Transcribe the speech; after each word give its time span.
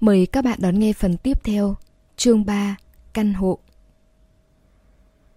Mời 0.00 0.26
các 0.26 0.44
bạn 0.44 0.58
đón 0.62 0.78
nghe 0.78 0.92
phần 0.92 1.16
tiếp 1.16 1.44
theo, 1.44 1.76
chương 2.16 2.46
3, 2.46 2.76
căn 3.12 3.34
hộ. 3.34 3.58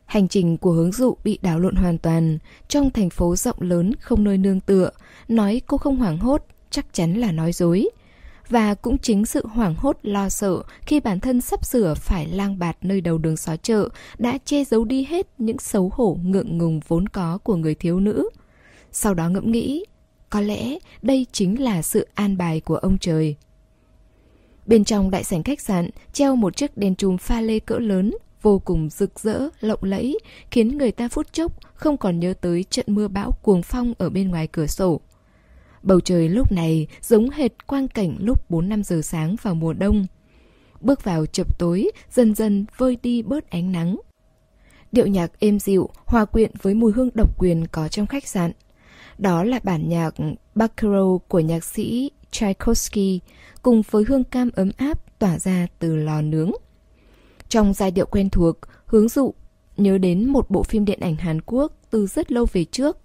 Hành 0.06 0.28
trình 0.28 0.58
của 0.58 0.72
hướng 0.72 0.92
dụ 0.92 1.16
bị 1.24 1.40
đảo 1.42 1.60
lộn 1.60 1.76
hoàn 1.76 1.98
toàn, 1.98 2.38
trong 2.68 2.92
thành 2.92 3.10
phố 3.10 3.36
rộng 3.36 3.56
lớn 3.60 3.92
không 3.96 4.24
nơi 4.24 4.38
nương 4.38 4.60
tựa, 4.60 4.90
nói 5.28 5.62
cô 5.68 5.78
không 5.78 5.98
hoảng 5.98 6.18
hốt, 6.18 6.46
chắc 6.70 6.86
chắn 6.94 7.14
là 7.14 7.32
nói 7.32 7.52
dối. 7.52 7.90
Và 8.50 8.74
cũng 8.74 8.98
chính 8.98 9.26
sự 9.26 9.48
hoảng 9.48 9.76
hốt 9.78 9.98
lo 10.04 10.30
sợ 10.30 10.64
khi 10.82 11.00
bản 11.00 11.20
thân 11.20 11.42
sắp 11.42 11.66
sửa 11.66 11.94
phải 11.94 12.28
lang 12.28 12.60
bạt 12.60 12.78
nơi 12.82 13.02
đầu 13.02 13.18
đường 13.18 13.38
xó 13.38 13.56
chợ 13.56 13.90
đã 14.18 14.38
che 14.46 14.64
giấu 14.64 14.86
đi 14.86 15.04
hết 15.04 15.28
những 15.38 15.60
xấu 15.60 15.92
hổ 15.94 16.18
ngượng 16.24 16.58
ngùng 16.58 16.80
vốn 16.88 17.10
có 17.10 17.38
của 17.38 17.56
người 17.56 17.76
thiếu 17.76 18.00
nữ. 18.00 18.30
Sau 18.92 19.14
đó 19.14 19.30
ngẫm 19.30 19.52
nghĩ, 19.52 19.86
có 20.30 20.42
lẽ 20.42 20.78
đây 21.02 21.26
chính 21.32 21.64
là 21.64 21.82
sự 21.82 22.08
an 22.14 22.38
bài 22.38 22.60
của 22.60 22.76
ông 22.76 22.98
trời. 22.98 23.36
Bên 24.66 24.84
trong 24.84 25.12
đại 25.12 25.24
sảnh 25.24 25.44
khách 25.44 25.62
sạn 25.62 25.90
treo 26.14 26.36
một 26.36 26.56
chiếc 26.56 26.78
đèn 26.78 26.96
chùm 26.96 27.18
pha 27.18 27.42
lê 27.42 27.60
cỡ 27.60 27.78
lớn, 27.78 28.14
vô 28.42 28.60
cùng 28.60 28.90
rực 28.90 29.20
rỡ, 29.20 29.50
lộng 29.60 29.84
lẫy, 29.84 30.20
khiến 30.52 30.78
người 30.78 30.92
ta 30.92 31.08
phút 31.08 31.34
chốc 31.34 31.52
không 31.74 31.98
còn 31.98 32.20
nhớ 32.20 32.34
tới 32.42 32.64
trận 32.64 32.86
mưa 32.90 33.08
bão 33.08 33.32
cuồng 33.32 33.64
phong 33.64 33.94
ở 33.98 34.10
bên 34.10 34.30
ngoài 34.30 34.48
cửa 34.48 34.68
sổ. 34.68 35.02
Bầu 35.84 36.00
trời 36.00 36.30
lúc 36.30 36.52
này 36.52 36.88
giống 37.02 37.30
hệt 37.30 37.68
quang 37.68 37.88
cảnh 37.88 38.16
lúc 38.20 38.52
4-5 38.52 38.84
giờ 38.84 39.02
sáng 39.02 39.36
vào 39.42 39.56
mùa 39.56 39.74
đông. 39.74 40.06
Bước 40.82 41.04
vào 41.04 41.26
chập 41.26 41.60
tối, 41.60 41.92
dần 42.12 42.36
dần 42.36 42.66
vơi 42.78 42.98
đi 43.04 43.22
bớt 43.22 43.50
ánh 43.50 43.72
nắng. 43.72 44.00
Điệu 44.92 45.08
nhạc 45.08 45.40
êm 45.40 45.60
dịu, 45.60 45.90
hòa 46.06 46.26
quyện 46.26 46.52
với 46.62 46.74
mùi 46.74 46.92
hương 46.92 47.10
độc 47.14 47.40
quyền 47.40 47.68
có 47.68 47.88
trong 47.88 48.08
khách 48.08 48.28
sạn. 48.28 48.52
Đó 49.18 49.44
là 49.44 49.60
bản 49.64 49.90
nhạc 49.90 50.14
Baccarat 50.56 51.20
của 51.28 51.40
nhạc 51.40 51.64
sĩ 51.64 52.12
Tchaikovsky 52.32 53.20
cùng 53.64 53.82
với 53.92 54.04
hương 54.08 54.24
cam 54.24 54.50
ấm 54.56 54.72
áp 54.78 55.20
tỏa 55.20 55.40
ra 55.40 55.68
từ 55.80 55.96
lò 55.96 56.22
nướng. 56.22 56.52
Trong 57.50 57.74
giai 57.74 57.92
điệu 57.92 58.06
quen 58.06 58.30
thuộc, 58.30 58.58
hướng 58.86 59.10
dụ 59.10 59.34
nhớ 59.78 59.98
đến 59.98 60.30
một 60.30 60.50
bộ 60.50 60.64
phim 60.64 60.86
điện 60.86 61.00
ảnh 61.00 61.16
Hàn 61.16 61.42
Quốc 61.42 61.74
từ 61.90 62.08
rất 62.08 62.32
lâu 62.32 62.46
về 62.54 62.66
trước. 62.66 62.98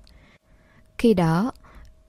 Khi 0.98 1.14
đó, 1.14 1.53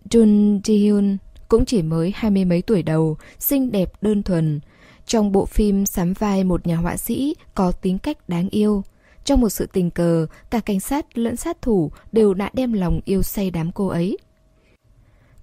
Jun 0.10 0.62
Ji-hyun 0.62 1.18
cũng 1.48 1.66
chỉ 1.66 1.82
mới 1.82 2.14
hai 2.16 2.32
mươi 2.32 2.46
mấy 2.46 2.62
tuổi 2.62 2.84
đầu, 2.84 3.18
xinh 3.40 3.72
đẹp 3.72 3.92
đơn 4.02 4.24
thuần. 4.24 4.60
Trong 5.06 5.32
bộ 5.32 5.46
phim 5.46 5.86
sắm 5.86 6.14
vai 6.14 6.44
một 6.44 6.68
nhà 6.68 6.76
họa 6.76 6.98
sĩ 6.98 7.36
có 7.56 7.72
tính 7.72 7.98
cách 7.98 8.30
đáng 8.30 8.50
yêu. 8.50 8.84
Trong 9.24 9.42
một 9.42 9.50
sự 9.50 9.66
tình 9.66 9.92
cờ, 9.92 10.28
cả 10.50 10.60
cảnh 10.60 10.80
sát 10.80 11.18
lẫn 11.18 11.36
sát 11.36 11.62
thủ 11.62 11.92
đều 12.12 12.34
đã 12.34 12.50
đem 12.54 12.74
lòng 12.74 13.02
yêu 13.06 13.22
say 13.22 13.52
đám 13.52 13.72
cô 13.72 13.88
ấy. 13.88 14.18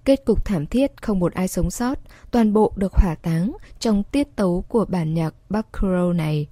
Kết 0.07 0.25
cục 0.25 0.45
thảm 0.45 0.65
thiết 0.65 1.01
không 1.01 1.19
một 1.19 1.33
ai 1.33 1.47
sống 1.47 1.71
sót, 1.71 1.99
toàn 2.31 2.53
bộ 2.53 2.73
được 2.75 2.93
hỏa 2.93 3.15
táng 3.15 3.57
trong 3.79 4.03
tiết 4.03 4.35
tấu 4.35 4.65
của 4.67 4.85
bản 4.85 5.13
nhạc 5.13 5.33
Baccarat 5.49 6.15
này. 6.15 6.47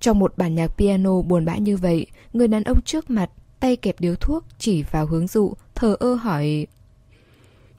Trong 0.00 0.18
một 0.18 0.38
bản 0.38 0.54
nhạc 0.54 0.66
piano 0.66 1.22
buồn 1.22 1.44
bã 1.44 1.56
như 1.56 1.76
vậy, 1.76 2.06
người 2.32 2.48
đàn 2.48 2.64
ông 2.64 2.82
trước 2.82 3.10
mặt, 3.10 3.30
tay 3.60 3.76
kẹp 3.76 4.00
điếu 4.00 4.14
thuốc 4.14 4.44
chỉ 4.58 4.82
vào 4.82 5.06
hướng 5.06 5.26
dụ, 5.26 5.52
thờ 5.74 5.96
ơ 6.00 6.14
hỏi 6.14 6.66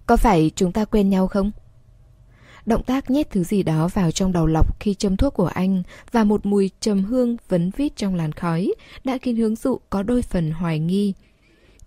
Có 0.06 0.18
phải 0.18 0.52
chúng 0.56 0.72
ta 0.72 0.86
quen 0.86 1.09
nhau 1.09 1.28
không? 1.28 1.52
Động 2.66 2.84
tác 2.84 3.09
nhét 3.09 3.30
thứ 3.30 3.44
gì 3.44 3.64
đó 3.64 3.88
vào 3.88 4.12
trong 4.12 4.31
đầu 4.31 4.46
lọc 4.46 4.80
khi 4.80 4.94
châm 4.94 5.18
thuốc 5.18 5.34
của 5.34 5.48
anh 5.48 5.84
và 6.12 6.23
một 6.23 6.46
mùi 6.46 6.72
trầm 6.80 7.03
hương 7.03 7.38
vấn 7.50 7.72
vít 7.78 7.96
trong 7.96 8.16
làn 8.16 8.31
khói 8.31 8.73
đã 9.03 9.18
khiến 9.22 9.36
hướng 9.36 9.56
dụ 9.56 9.80
có 9.90 10.03
đôi 10.03 10.22
phần 10.22 10.52
hoài 10.52 10.80
nghi. 10.80 11.14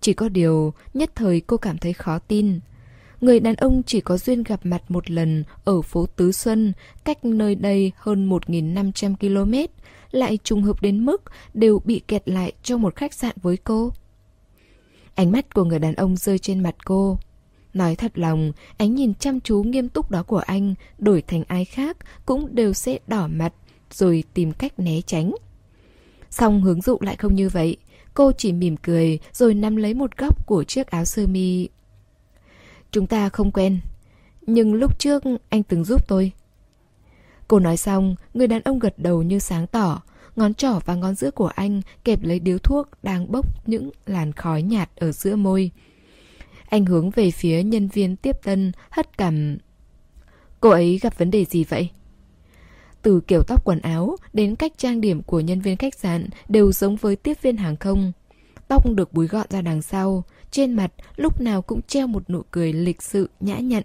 Chỉ 0.01 0.13
có 0.13 0.29
điều, 0.29 0.73
nhất 0.93 1.11
thời 1.15 1.41
cô 1.41 1.57
cảm 1.57 1.77
thấy 1.77 1.93
khó 1.93 2.19
tin. 2.19 2.59
Người 3.21 3.39
đàn 3.39 3.55
ông 3.55 3.83
chỉ 3.83 4.01
có 4.01 4.17
duyên 4.17 4.43
gặp 4.43 4.59
mặt 4.63 4.91
một 4.91 5.11
lần 5.11 5.43
ở 5.63 5.81
phố 5.81 6.05
Tứ 6.05 6.31
Xuân, 6.31 6.73
cách 7.03 7.25
nơi 7.25 7.55
đây 7.55 7.91
hơn 7.97 8.29
1.500 8.29 9.15
km, 9.15 9.73
lại 10.11 10.39
trùng 10.43 10.63
hợp 10.63 10.81
đến 10.81 11.05
mức 11.05 11.23
đều 11.53 11.79
bị 11.85 12.01
kẹt 12.07 12.29
lại 12.29 12.51
trong 12.63 12.81
một 12.81 12.95
khách 12.95 13.13
sạn 13.13 13.35
với 13.41 13.57
cô. 13.57 13.91
Ánh 15.15 15.31
mắt 15.31 15.53
của 15.53 15.63
người 15.63 15.79
đàn 15.79 15.95
ông 15.95 16.15
rơi 16.15 16.39
trên 16.39 16.63
mặt 16.63 16.75
cô. 16.85 17.17
Nói 17.73 17.95
thật 17.95 18.11
lòng, 18.15 18.51
ánh 18.77 18.95
nhìn 18.95 19.13
chăm 19.13 19.39
chú 19.39 19.63
nghiêm 19.63 19.89
túc 19.89 20.11
đó 20.11 20.23
của 20.23 20.37
anh 20.37 20.73
đổi 20.97 21.21
thành 21.21 21.43
ai 21.47 21.65
khác 21.65 21.97
cũng 22.25 22.55
đều 22.55 22.73
sẽ 22.73 22.99
đỏ 23.07 23.27
mặt 23.27 23.53
rồi 23.91 24.23
tìm 24.33 24.51
cách 24.51 24.79
né 24.79 25.01
tránh. 25.01 25.31
song 26.29 26.61
hướng 26.61 26.81
dụ 26.81 26.97
lại 27.01 27.15
không 27.15 27.35
như 27.35 27.49
vậy. 27.49 27.77
Cô 28.13 28.31
chỉ 28.31 28.53
mỉm 28.53 28.77
cười 28.77 29.19
rồi 29.33 29.53
nắm 29.53 29.75
lấy 29.75 29.93
một 29.93 30.17
góc 30.17 30.47
của 30.47 30.63
chiếc 30.63 30.87
áo 30.87 31.05
sơ 31.05 31.27
mi. 31.27 31.67
Chúng 32.91 33.07
ta 33.07 33.29
không 33.29 33.51
quen, 33.51 33.79
nhưng 34.41 34.73
lúc 34.73 34.99
trước 34.99 35.23
anh 35.49 35.63
từng 35.63 35.83
giúp 35.83 36.07
tôi. 36.07 36.31
Cô 37.47 37.59
nói 37.59 37.77
xong, 37.77 38.15
người 38.33 38.47
đàn 38.47 38.61
ông 38.61 38.79
gật 38.79 38.99
đầu 38.99 39.23
như 39.23 39.39
sáng 39.39 39.67
tỏ, 39.67 40.01
ngón 40.35 40.53
trỏ 40.53 40.79
và 40.85 40.95
ngón 40.95 41.15
giữa 41.15 41.31
của 41.31 41.47
anh 41.47 41.81
kẹp 42.03 42.23
lấy 42.23 42.39
điếu 42.39 42.57
thuốc 42.57 42.89
đang 43.03 43.31
bốc 43.31 43.67
những 43.67 43.89
làn 44.05 44.31
khói 44.31 44.61
nhạt 44.61 44.89
ở 44.95 45.11
giữa 45.11 45.35
môi. 45.35 45.71
Anh 46.69 46.85
hướng 46.85 47.09
về 47.09 47.31
phía 47.31 47.63
nhân 47.63 47.87
viên 47.87 48.15
tiếp 48.15 48.35
tân, 48.43 48.71
hất 48.89 49.17
cằm. 49.17 49.57
Cô 50.59 50.69
ấy 50.69 50.99
gặp 51.01 51.17
vấn 51.17 51.31
đề 51.31 51.45
gì 51.45 51.63
vậy? 51.63 51.89
Từ 53.01 53.21
kiểu 53.27 53.41
tóc 53.47 53.65
quần 53.65 53.79
áo 53.79 54.15
đến 54.33 54.55
cách 54.55 54.73
trang 54.77 55.01
điểm 55.01 55.21
của 55.23 55.39
nhân 55.39 55.61
viên 55.61 55.77
khách 55.77 55.95
sạn 55.95 56.29
đều 56.47 56.71
giống 56.71 56.95
với 56.95 57.15
tiếp 57.15 57.41
viên 57.41 57.57
hàng 57.57 57.77
không. 57.77 58.11
Tóc 58.67 58.85
được 58.91 59.13
búi 59.13 59.27
gọn 59.27 59.45
ra 59.49 59.61
đằng 59.61 59.81
sau, 59.81 60.23
trên 60.51 60.73
mặt 60.73 60.91
lúc 61.15 61.41
nào 61.41 61.61
cũng 61.61 61.81
treo 61.81 62.07
một 62.07 62.29
nụ 62.29 62.41
cười 62.51 62.73
lịch 62.73 63.01
sự 63.01 63.29
nhã 63.39 63.57
nhặn. 63.57 63.83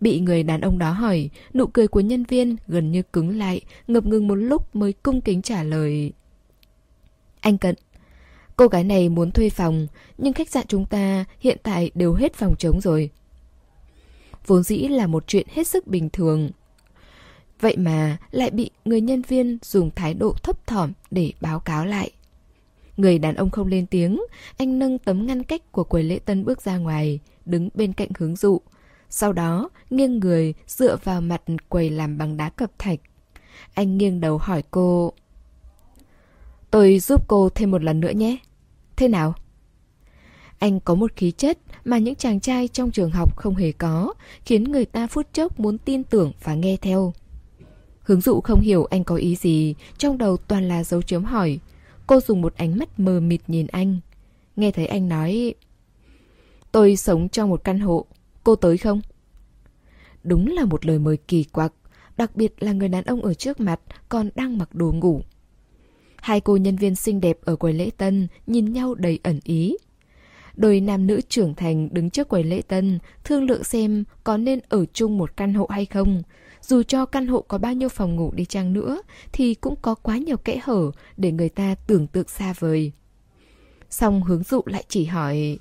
Bị 0.00 0.20
người 0.20 0.42
đàn 0.42 0.60
ông 0.60 0.78
đó 0.78 0.90
hỏi, 0.90 1.30
nụ 1.54 1.66
cười 1.66 1.88
của 1.88 2.00
nhân 2.00 2.24
viên 2.24 2.56
gần 2.66 2.92
như 2.92 3.02
cứng 3.02 3.38
lại, 3.38 3.60
ngập 3.86 4.04
ngừng 4.06 4.28
một 4.28 4.34
lúc 4.34 4.76
mới 4.76 4.92
cung 4.92 5.20
kính 5.20 5.42
trả 5.42 5.62
lời. 5.62 6.12
Anh 7.40 7.58
Cận, 7.58 7.74
cô 8.56 8.66
gái 8.66 8.84
này 8.84 9.08
muốn 9.08 9.30
thuê 9.30 9.50
phòng, 9.50 9.86
nhưng 10.18 10.32
khách 10.32 10.50
sạn 10.50 10.66
chúng 10.68 10.86
ta 10.86 11.24
hiện 11.40 11.58
tại 11.62 11.90
đều 11.94 12.14
hết 12.14 12.34
phòng 12.34 12.54
trống 12.58 12.80
rồi. 12.80 13.10
Vốn 14.46 14.62
dĩ 14.62 14.88
là 14.88 15.06
một 15.06 15.24
chuyện 15.26 15.46
hết 15.50 15.66
sức 15.68 15.86
bình 15.86 16.10
thường. 16.10 16.50
Vậy 17.60 17.76
mà 17.76 18.16
lại 18.30 18.50
bị 18.50 18.70
người 18.84 19.00
nhân 19.00 19.22
viên 19.22 19.58
dùng 19.62 19.90
thái 19.90 20.14
độ 20.14 20.34
thấp 20.42 20.66
thỏm 20.66 20.92
để 21.10 21.32
báo 21.40 21.60
cáo 21.60 21.86
lại. 21.86 22.10
Người 23.02 23.18
đàn 23.18 23.34
ông 23.34 23.50
không 23.50 23.66
lên 23.66 23.86
tiếng, 23.86 24.22
anh 24.56 24.78
nâng 24.78 24.98
tấm 24.98 25.26
ngăn 25.26 25.42
cách 25.42 25.72
của 25.72 25.84
quầy 25.84 26.02
lễ 26.02 26.18
tân 26.18 26.44
bước 26.44 26.62
ra 26.62 26.76
ngoài, 26.76 27.20
đứng 27.44 27.68
bên 27.74 27.92
cạnh 27.92 28.08
hướng 28.18 28.36
dụ. 28.36 28.60
Sau 29.08 29.32
đó, 29.32 29.68
nghiêng 29.90 30.18
người, 30.18 30.54
dựa 30.66 30.96
vào 31.04 31.20
mặt 31.20 31.42
quầy 31.68 31.90
làm 31.90 32.18
bằng 32.18 32.36
đá 32.36 32.50
cẩm 32.50 32.70
thạch. 32.78 32.98
Anh 33.74 33.98
nghiêng 33.98 34.20
đầu 34.20 34.38
hỏi 34.38 34.62
cô. 34.70 35.12
Tôi 36.70 36.98
giúp 36.98 37.28
cô 37.28 37.48
thêm 37.48 37.70
một 37.70 37.82
lần 37.82 38.00
nữa 38.00 38.10
nhé. 38.10 38.36
Thế 38.96 39.08
nào? 39.08 39.34
Anh 40.58 40.80
có 40.80 40.94
một 40.94 41.12
khí 41.16 41.30
chất 41.30 41.58
mà 41.84 41.98
những 41.98 42.14
chàng 42.14 42.40
trai 42.40 42.68
trong 42.68 42.90
trường 42.90 43.10
học 43.10 43.36
không 43.36 43.54
hề 43.54 43.72
có, 43.72 44.14
khiến 44.44 44.64
người 44.64 44.84
ta 44.84 45.06
phút 45.06 45.26
chốc 45.32 45.60
muốn 45.60 45.78
tin 45.78 46.04
tưởng 46.04 46.32
và 46.42 46.54
nghe 46.54 46.76
theo. 46.76 47.12
Hướng 48.02 48.20
dụ 48.20 48.40
không 48.40 48.60
hiểu 48.60 48.84
anh 48.84 49.04
có 49.04 49.16
ý 49.16 49.36
gì, 49.36 49.74
trong 49.98 50.18
đầu 50.18 50.36
toàn 50.36 50.68
là 50.68 50.84
dấu 50.84 51.02
chấm 51.02 51.24
hỏi. 51.24 51.58
Cô 52.06 52.20
dùng 52.20 52.40
một 52.40 52.54
ánh 52.56 52.78
mắt 52.78 53.00
mờ 53.00 53.20
mịt 53.20 53.40
nhìn 53.46 53.66
anh. 53.66 54.00
Nghe 54.56 54.70
thấy 54.70 54.86
anh 54.86 55.08
nói... 55.08 55.54
Tôi 56.72 56.96
sống 56.96 57.28
trong 57.28 57.50
một 57.50 57.64
căn 57.64 57.80
hộ, 57.80 58.06
cô 58.44 58.56
tới 58.56 58.78
không? 58.78 59.00
Đúng 60.24 60.46
là 60.46 60.64
một 60.64 60.86
lời 60.86 60.98
mời 60.98 61.16
kỳ 61.16 61.44
quặc, 61.44 61.72
đặc 62.16 62.36
biệt 62.36 62.62
là 62.62 62.72
người 62.72 62.88
đàn 62.88 63.04
ông 63.04 63.22
ở 63.22 63.34
trước 63.34 63.60
mặt 63.60 63.80
còn 64.08 64.30
đang 64.34 64.58
mặc 64.58 64.74
đồ 64.74 64.92
ngủ. 64.92 65.22
Hai 66.16 66.40
cô 66.40 66.56
nhân 66.56 66.76
viên 66.76 66.94
xinh 66.94 67.20
đẹp 67.20 67.38
ở 67.44 67.56
quầy 67.56 67.72
lễ 67.72 67.90
tân 67.96 68.28
nhìn 68.46 68.72
nhau 68.72 68.94
đầy 68.94 69.18
ẩn 69.22 69.40
ý. 69.44 69.76
Đôi 70.56 70.80
nam 70.80 71.06
nữ 71.06 71.20
trưởng 71.28 71.54
thành 71.54 71.88
đứng 71.92 72.10
trước 72.10 72.28
quầy 72.28 72.44
lễ 72.44 72.62
tân, 72.68 72.98
thương 73.24 73.44
lượng 73.44 73.64
xem 73.64 74.04
có 74.24 74.36
nên 74.36 74.60
ở 74.68 74.84
chung 74.92 75.18
một 75.18 75.36
căn 75.36 75.54
hộ 75.54 75.66
hay 75.70 75.86
không. 75.86 76.22
Dù 76.62 76.82
cho 76.82 77.06
căn 77.06 77.26
hộ 77.26 77.40
có 77.48 77.58
bao 77.58 77.74
nhiêu 77.74 77.88
phòng 77.88 78.16
ngủ 78.16 78.32
đi 78.34 78.44
chăng 78.44 78.72
nữa, 78.72 79.02
thì 79.32 79.54
cũng 79.54 79.74
có 79.82 79.94
quá 79.94 80.16
nhiều 80.16 80.36
kẽ 80.36 80.60
hở 80.62 80.90
để 81.16 81.32
người 81.32 81.48
ta 81.48 81.74
tưởng 81.86 82.06
tượng 82.06 82.28
xa 82.28 82.54
vời. 82.58 82.92
Xong 83.90 84.22
hướng 84.22 84.42
dụ 84.42 84.62
lại 84.66 84.84
chỉ 84.88 85.04
hỏi... 85.04 85.58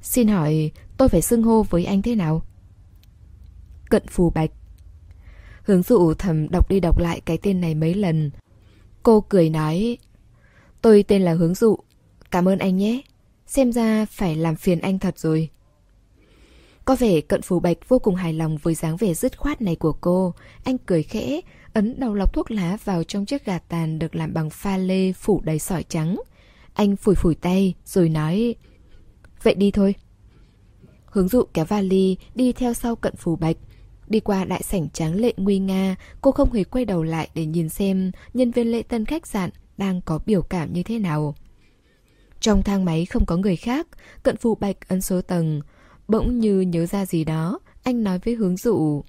Xin 0.00 0.28
hỏi, 0.28 0.70
tôi 0.96 1.08
phải 1.08 1.22
xưng 1.22 1.42
hô 1.42 1.62
với 1.62 1.84
anh 1.84 2.02
thế 2.02 2.14
nào? 2.14 2.42
Cận 3.90 4.02
phù 4.06 4.30
bạch. 4.30 4.50
Hướng 5.62 5.82
dụ 5.82 6.14
thầm 6.14 6.48
đọc 6.48 6.68
đi 6.68 6.80
đọc 6.80 6.98
lại 6.98 7.20
cái 7.20 7.38
tên 7.42 7.60
này 7.60 7.74
mấy 7.74 7.94
lần. 7.94 8.30
Cô 9.02 9.20
cười 9.20 9.50
nói... 9.50 9.98
Tôi 10.80 11.02
tên 11.08 11.22
là 11.22 11.32
Hướng 11.32 11.54
dụ. 11.54 11.76
Cảm 12.30 12.48
ơn 12.48 12.58
anh 12.58 12.76
nhé. 12.76 13.00
Xem 13.46 13.72
ra 13.72 14.06
phải 14.10 14.36
làm 14.36 14.56
phiền 14.56 14.80
anh 14.80 14.98
thật 14.98 15.18
rồi. 15.18 15.48
Có 16.84 16.96
vẻ 16.96 17.20
cận 17.20 17.42
phù 17.42 17.60
bạch 17.60 17.88
vô 17.88 17.98
cùng 17.98 18.14
hài 18.14 18.32
lòng 18.32 18.56
với 18.62 18.74
dáng 18.74 18.96
vẻ 18.96 19.14
dứt 19.14 19.38
khoát 19.38 19.62
này 19.62 19.76
của 19.76 19.92
cô. 19.92 20.34
Anh 20.64 20.78
cười 20.78 21.02
khẽ, 21.02 21.40
ấn 21.72 22.00
đầu 22.00 22.14
lọc 22.14 22.32
thuốc 22.32 22.50
lá 22.50 22.78
vào 22.84 23.04
trong 23.04 23.26
chiếc 23.26 23.44
gà 23.44 23.58
tàn 23.58 23.98
được 23.98 24.14
làm 24.14 24.34
bằng 24.34 24.50
pha 24.50 24.76
lê 24.76 25.12
phủ 25.12 25.40
đầy 25.44 25.58
sỏi 25.58 25.82
trắng. 25.82 26.16
Anh 26.74 26.96
phủi 26.96 27.14
phủi 27.14 27.34
tay 27.34 27.74
rồi 27.84 28.08
nói 28.08 28.54
Vậy 29.42 29.54
đi 29.54 29.70
thôi 29.70 29.94
Hướng 31.04 31.28
dụ 31.28 31.42
kéo 31.54 31.64
vali 31.64 32.16
đi 32.34 32.52
theo 32.52 32.74
sau 32.74 32.96
cận 32.96 33.16
phù 33.16 33.36
bạch 33.36 33.56
Đi 34.08 34.20
qua 34.20 34.44
đại 34.44 34.62
sảnh 34.62 34.90
tráng 34.90 35.14
lệ 35.14 35.32
nguy 35.36 35.58
nga, 35.58 35.96
cô 36.20 36.32
không 36.32 36.52
hề 36.52 36.64
quay 36.64 36.84
đầu 36.84 37.02
lại 37.02 37.28
để 37.34 37.46
nhìn 37.46 37.68
xem 37.68 38.12
nhân 38.34 38.50
viên 38.50 38.70
lễ 38.70 38.82
tân 38.82 39.04
khách 39.04 39.26
sạn 39.26 39.50
đang 39.76 40.00
có 40.00 40.20
biểu 40.26 40.42
cảm 40.42 40.72
như 40.72 40.82
thế 40.82 40.98
nào. 40.98 41.34
Trong 42.40 42.62
thang 42.62 42.84
máy 42.84 43.06
không 43.06 43.26
có 43.26 43.36
người 43.36 43.56
khác, 43.56 43.86
cận 44.22 44.36
phù 44.36 44.54
bạch 44.54 44.88
ấn 44.88 45.00
số 45.00 45.20
tầng. 45.22 45.60
Bỗng 46.08 46.38
như 46.38 46.60
nhớ 46.60 46.86
ra 46.86 47.06
gì 47.06 47.24
đó, 47.24 47.58
anh 47.82 48.04
nói 48.04 48.18
với 48.18 48.34
hướng 48.34 48.56
dụ. 48.56 49.04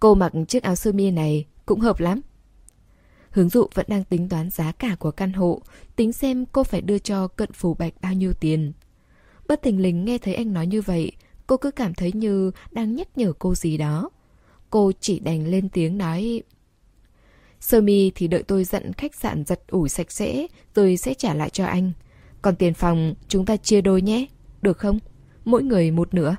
Cô 0.00 0.14
mặc 0.14 0.32
chiếc 0.48 0.62
áo 0.62 0.76
sơ 0.76 0.92
mi 0.92 1.10
này 1.10 1.46
cũng 1.66 1.80
hợp 1.80 2.00
lắm. 2.00 2.20
Hướng 3.30 3.48
dụ 3.48 3.66
vẫn 3.74 3.86
đang 3.88 4.04
tính 4.04 4.28
toán 4.28 4.50
giá 4.50 4.72
cả 4.72 4.96
của 4.98 5.10
căn 5.10 5.32
hộ, 5.32 5.62
tính 5.96 6.12
xem 6.12 6.44
cô 6.52 6.64
phải 6.64 6.80
đưa 6.80 6.98
cho 6.98 7.28
cận 7.28 7.52
phủ 7.52 7.74
bạch 7.74 7.94
bao 8.02 8.14
nhiêu 8.14 8.32
tiền. 8.32 8.72
Bất 9.48 9.62
tình 9.62 9.82
lình 9.82 10.04
nghe 10.04 10.18
thấy 10.18 10.34
anh 10.34 10.52
nói 10.52 10.66
như 10.66 10.82
vậy, 10.82 11.12
cô 11.46 11.56
cứ 11.56 11.70
cảm 11.70 11.94
thấy 11.94 12.12
như 12.12 12.50
đang 12.70 12.96
nhắc 12.96 13.08
nhở 13.18 13.32
cô 13.38 13.54
gì 13.54 13.76
đó. 13.76 14.10
Cô 14.70 14.92
chỉ 15.00 15.18
đành 15.18 15.46
lên 15.46 15.68
tiếng 15.68 15.98
nói... 15.98 16.42
Sơ 17.60 17.80
mi 17.80 18.12
thì 18.14 18.28
đợi 18.28 18.42
tôi 18.42 18.64
dặn 18.64 18.92
khách 18.92 19.14
sạn 19.14 19.44
giặt 19.44 19.60
ủi 19.68 19.88
sạch 19.88 20.12
sẽ, 20.12 20.46
rồi 20.74 20.96
sẽ 20.96 21.14
trả 21.14 21.34
lại 21.34 21.50
cho 21.50 21.64
anh. 21.66 21.92
Còn 22.42 22.56
tiền 22.56 22.74
phòng 22.74 23.14
chúng 23.28 23.46
ta 23.46 23.56
chia 23.56 23.80
đôi 23.80 24.02
nhé, 24.02 24.26
được 24.62 24.78
không? 24.78 24.98
Mỗi 25.44 25.62
người 25.62 25.90
một 25.90 26.14
nửa. 26.14 26.36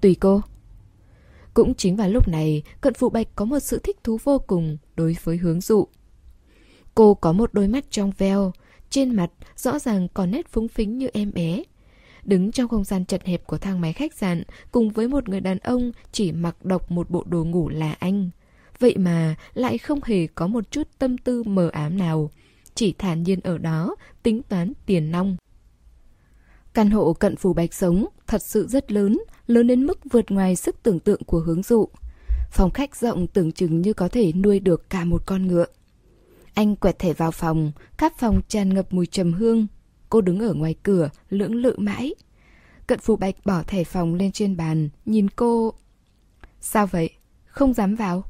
Tùy 0.00 0.16
cô. 0.20 0.40
Cũng 1.54 1.74
chính 1.74 1.96
vào 1.96 2.08
lúc 2.08 2.28
này, 2.28 2.62
cận 2.80 2.94
phụ 2.94 3.08
bạch 3.08 3.28
có 3.36 3.44
một 3.44 3.58
sự 3.58 3.80
thích 3.82 3.96
thú 4.04 4.18
vô 4.24 4.38
cùng 4.38 4.78
đối 4.96 5.16
với 5.24 5.36
hướng 5.36 5.60
dụ. 5.60 5.88
Cô 6.94 7.14
có 7.14 7.32
một 7.32 7.54
đôi 7.54 7.68
mắt 7.68 7.84
trong 7.90 8.12
veo, 8.18 8.52
trên 8.90 9.16
mặt 9.16 9.30
rõ 9.56 9.78
ràng 9.78 10.08
còn 10.14 10.30
nét 10.30 10.48
phúng 10.48 10.68
phính 10.68 10.98
như 10.98 11.08
em 11.12 11.32
bé. 11.32 11.62
Đứng 12.24 12.52
trong 12.52 12.68
không 12.68 12.84
gian 12.84 13.04
chật 13.04 13.24
hẹp 13.24 13.46
của 13.46 13.58
thang 13.58 13.80
máy 13.80 13.92
khách 13.92 14.14
sạn 14.14 14.42
cùng 14.72 14.90
với 14.90 15.08
một 15.08 15.28
người 15.28 15.40
đàn 15.40 15.58
ông 15.58 15.92
chỉ 16.12 16.32
mặc 16.32 16.64
độc 16.64 16.90
một 16.90 17.10
bộ 17.10 17.24
đồ 17.26 17.44
ngủ 17.44 17.68
là 17.68 17.96
anh. 17.98 18.30
Vậy 18.78 18.96
mà 18.96 19.34
lại 19.54 19.78
không 19.78 20.00
hề 20.04 20.26
có 20.26 20.46
một 20.46 20.70
chút 20.70 20.88
tâm 20.98 21.18
tư 21.18 21.42
mờ 21.42 21.68
ám 21.72 21.98
nào. 21.98 22.30
Chỉ 22.74 22.94
thản 22.98 23.22
nhiên 23.22 23.40
ở 23.40 23.58
đó, 23.58 23.96
tính 24.22 24.42
toán 24.42 24.72
tiền 24.86 25.10
nong. 25.10 25.36
Căn 26.74 26.90
hộ 26.90 27.12
cận 27.12 27.36
phủ 27.36 27.52
bạch 27.52 27.74
sống 27.74 28.06
thật 28.26 28.42
sự 28.42 28.66
rất 28.66 28.92
lớn, 28.92 29.18
lớn 29.46 29.66
đến 29.66 29.86
mức 29.86 29.98
vượt 30.10 30.30
ngoài 30.30 30.56
sức 30.56 30.76
tưởng 30.82 31.00
tượng 31.00 31.24
của 31.24 31.38
hướng 31.38 31.62
dụ. 31.62 31.88
Phòng 32.52 32.70
khách 32.70 32.96
rộng 32.96 33.26
tưởng 33.26 33.52
chừng 33.52 33.80
như 33.80 33.92
có 33.92 34.08
thể 34.08 34.32
nuôi 34.32 34.60
được 34.60 34.90
cả 34.90 35.04
một 35.04 35.22
con 35.26 35.46
ngựa. 35.46 35.66
Anh 36.54 36.76
quẹt 36.76 36.98
thẻ 36.98 37.12
vào 37.12 37.30
phòng, 37.30 37.72
khắp 37.98 38.12
phòng 38.18 38.40
tràn 38.48 38.74
ngập 38.74 38.92
mùi 38.92 39.06
trầm 39.06 39.32
hương. 39.32 39.66
Cô 40.10 40.20
đứng 40.20 40.40
ở 40.40 40.54
ngoài 40.54 40.74
cửa, 40.82 41.10
lưỡng 41.30 41.54
lự 41.54 41.74
mãi. 41.78 42.14
Cận 42.86 42.98
phủ 42.98 43.16
bạch 43.16 43.34
bỏ 43.44 43.62
thẻ 43.62 43.84
phòng 43.84 44.14
lên 44.14 44.32
trên 44.32 44.56
bàn, 44.56 44.88
nhìn 45.04 45.28
cô... 45.28 45.74
Sao 46.60 46.86
vậy? 46.86 47.10
Không 47.46 47.72
dám 47.72 47.94
vào? 47.94 48.24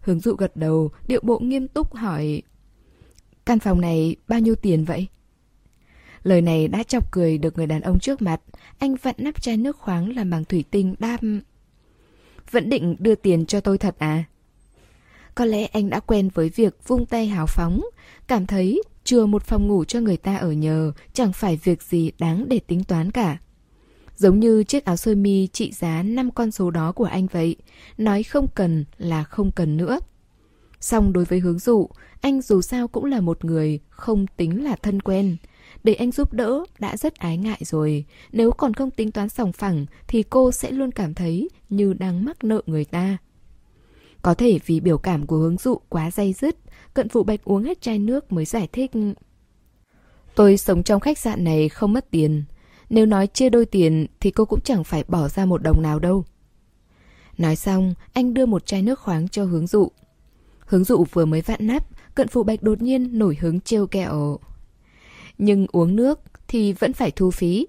Hướng 0.00 0.20
dụ 0.20 0.34
gật 0.34 0.56
đầu, 0.56 0.90
điệu 1.06 1.20
bộ 1.22 1.38
nghiêm 1.38 1.68
túc 1.68 1.94
hỏi... 1.94 2.42
Căn 3.44 3.58
phòng 3.58 3.80
này 3.80 4.16
bao 4.28 4.40
nhiêu 4.40 4.54
tiền 4.54 4.84
vậy? 4.84 5.06
Lời 6.24 6.40
này 6.42 6.68
đã 6.68 6.82
chọc 6.82 7.12
cười 7.12 7.38
được 7.38 7.56
người 7.56 7.66
đàn 7.66 7.80
ông 7.80 7.98
trước 7.98 8.22
mặt. 8.22 8.40
Anh 8.78 8.94
vặn 9.02 9.14
nắp 9.18 9.42
chai 9.42 9.56
nước 9.56 9.76
khoáng 9.76 10.16
làm 10.16 10.30
bằng 10.30 10.44
thủy 10.44 10.64
tinh 10.70 10.94
đam. 10.98 11.40
Vẫn 12.50 12.68
định 12.68 12.96
đưa 12.98 13.14
tiền 13.14 13.46
cho 13.46 13.60
tôi 13.60 13.78
thật 13.78 13.94
à? 13.98 14.24
Có 15.34 15.44
lẽ 15.44 15.66
anh 15.66 15.90
đã 15.90 16.00
quen 16.00 16.28
với 16.34 16.48
việc 16.48 16.88
vung 16.88 17.06
tay 17.06 17.26
hào 17.26 17.46
phóng, 17.46 17.80
cảm 18.26 18.46
thấy 18.46 18.82
chừa 19.04 19.26
một 19.26 19.42
phòng 19.42 19.68
ngủ 19.68 19.84
cho 19.84 20.00
người 20.00 20.16
ta 20.16 20.36
ở 20.36 20.52
nhờ 20.52 20.92
chẳng 21.12 21.32
phải 21.32 21.58
việc 21.64 21.82
gì 21.82 22.12
đáng 22.18 22.48
để 22.48 22.58
tính 22.58 22.84
toán 22.84 23.10
cả. 23.10 23.38
Giống 24.16 24.40
như 24.40 24.64
chiếc 24.64 24.84
áo 24.84 24.96
sơ 24.96 25.14
mi 25.14 25.46
trị 25.46 25.72
giá 25.72 26.02
5 26.02 26.30
con 26.30 26.50
số 26.50 26.70
đó 26.70 26.92
của 26.92 27.04
anh 27.04 27.26
vậy, 27.26 27.56
nói 27.98 28.22
không 28.22 28.46
cần 28.54 28.84
là 28.98 29.24
không 29.24 29.50
cần 29.50 29.76
nữa. 29.76 29.98
Xong 30.80 31.12
đối 31.12 31.24
với 31.24 31.38
hướng 31.40 31.58
dụ, 31.58 31.88
anh 32.20 32.42
dù 32.42 32.62
sao 32.62 32.88
cũng 32.88 33.04
là 33.04 33.20
một 33.20 33.44
người 33.44 33.80
không 33.90 34.26
tính 34.36 34.64
là 34.64 34.76
thân 34.76 35.02
quen. 35.02 35.36
Để 35.84 35.94
anh 35.94 36.12
giúp 36.12 36.32
đỡ 36.32 36.64
đã 36.78 36.96
rất 36.96 37.14
ái 37.14 37.36
ngại 37.36 37.58
rồi. 37.60 38.04
Nếu 38.32 38.50
còn 38.50 38.74
không 38.74 38.90
tính 38.90 39.10
toán 39.10 39.28
sòng 39.28 39.52
phẳng 39.52 39.86
thì 40.08 40.22
cô 40.22 40.52
sẽ 40.52 40.70
luôn 40.70 40.90
cảm 40.90 41.14
thấy 41.14 41.48
như 41.68 41.94
đang 41.94 42.24
mắc 42.24 42.44
nợ 42.44 42.62
người 42.66 42.84
ta. 42.84 43.16
Có 44.22 44.34
thể 44.34 44.58
vì 44.66 44.80
biểu 44.80 44.98
cảm 44.98 45.26
của 45.26 45.36
hướng 45.36 45.56
dụ 45.56 45.78
quá 45.88 46.10
dây 46.10 46.32
dứt, 46.32 46.56
cận 46.94 47.08
phụ 47.08 47.22
bạch 47.22 47.44
uống 47.44 47.62
hết 47.62 47.80
chai 47.80 47.98
nước 47.98 48.32
mới 48.32 48.44
giải 48.44 48.68
thích. 48.72 48.90
Tôi 50.34 50.56
sống 50.56 50.82
trong 50.82 51.00
khách 51.00 51.18
sạn 51.18 51.44
này 51.44 51.68
không 51.68 51.92
mất 51.92 52.10
tiền. 52.10 52.44
Nếu 52.90 53.06
nói 53.06 53.26
chia 53.26 53.50
đôi 53.50 53.66
tiền 53.66 54.06
thì 54.20 54.30
cô 54.30 54.44
cũng 54.44 54.60
chẳng 54.60 54.84
phải 54.84 55.04
bỏ 55.08 55.28
ra 55.28 55.44
một 55.44 55.62
đồng 55.62 55.82
nào 55.82 55.98
đâu. 55.98 56.24
Nói 57.38 57.56
xong, 57.56 57.94
anh 58.12 58.34
đưa 58.34 58.46
một 58.46 58.66
chai 58.66 58.82
nước 58.82 59.00
khoáng 59.00 59.28
cho 59.28 59.44
hướng 59.44 59.66
dụ. 59.66 59.88
Hướng 60.58 60.84
dụ 60.84 61.04
vừa 61.12 61.24
mới 61.24 61.40
vặn 61.40 61.66
nắp, 61.66 62.14
cận 62.14 62.28
phụ 62.28 62.42
bạch 62.42 62.62
đột 62.62 62.82
nhiên 62.82 63.18
nổi 63.18 63.36
hứng 63.40 63.60
trêu 63.60 63.86
kẹo. 63.86 64.38
Nhưng 65.38 65.66
uống 65.72 65.96
nước 65.96 66.20
thì 66.48 66.72
vẫn 66.72 66.92
phải 66.92 67.10
thu 67.10 67.30
phí. 67.30 67.66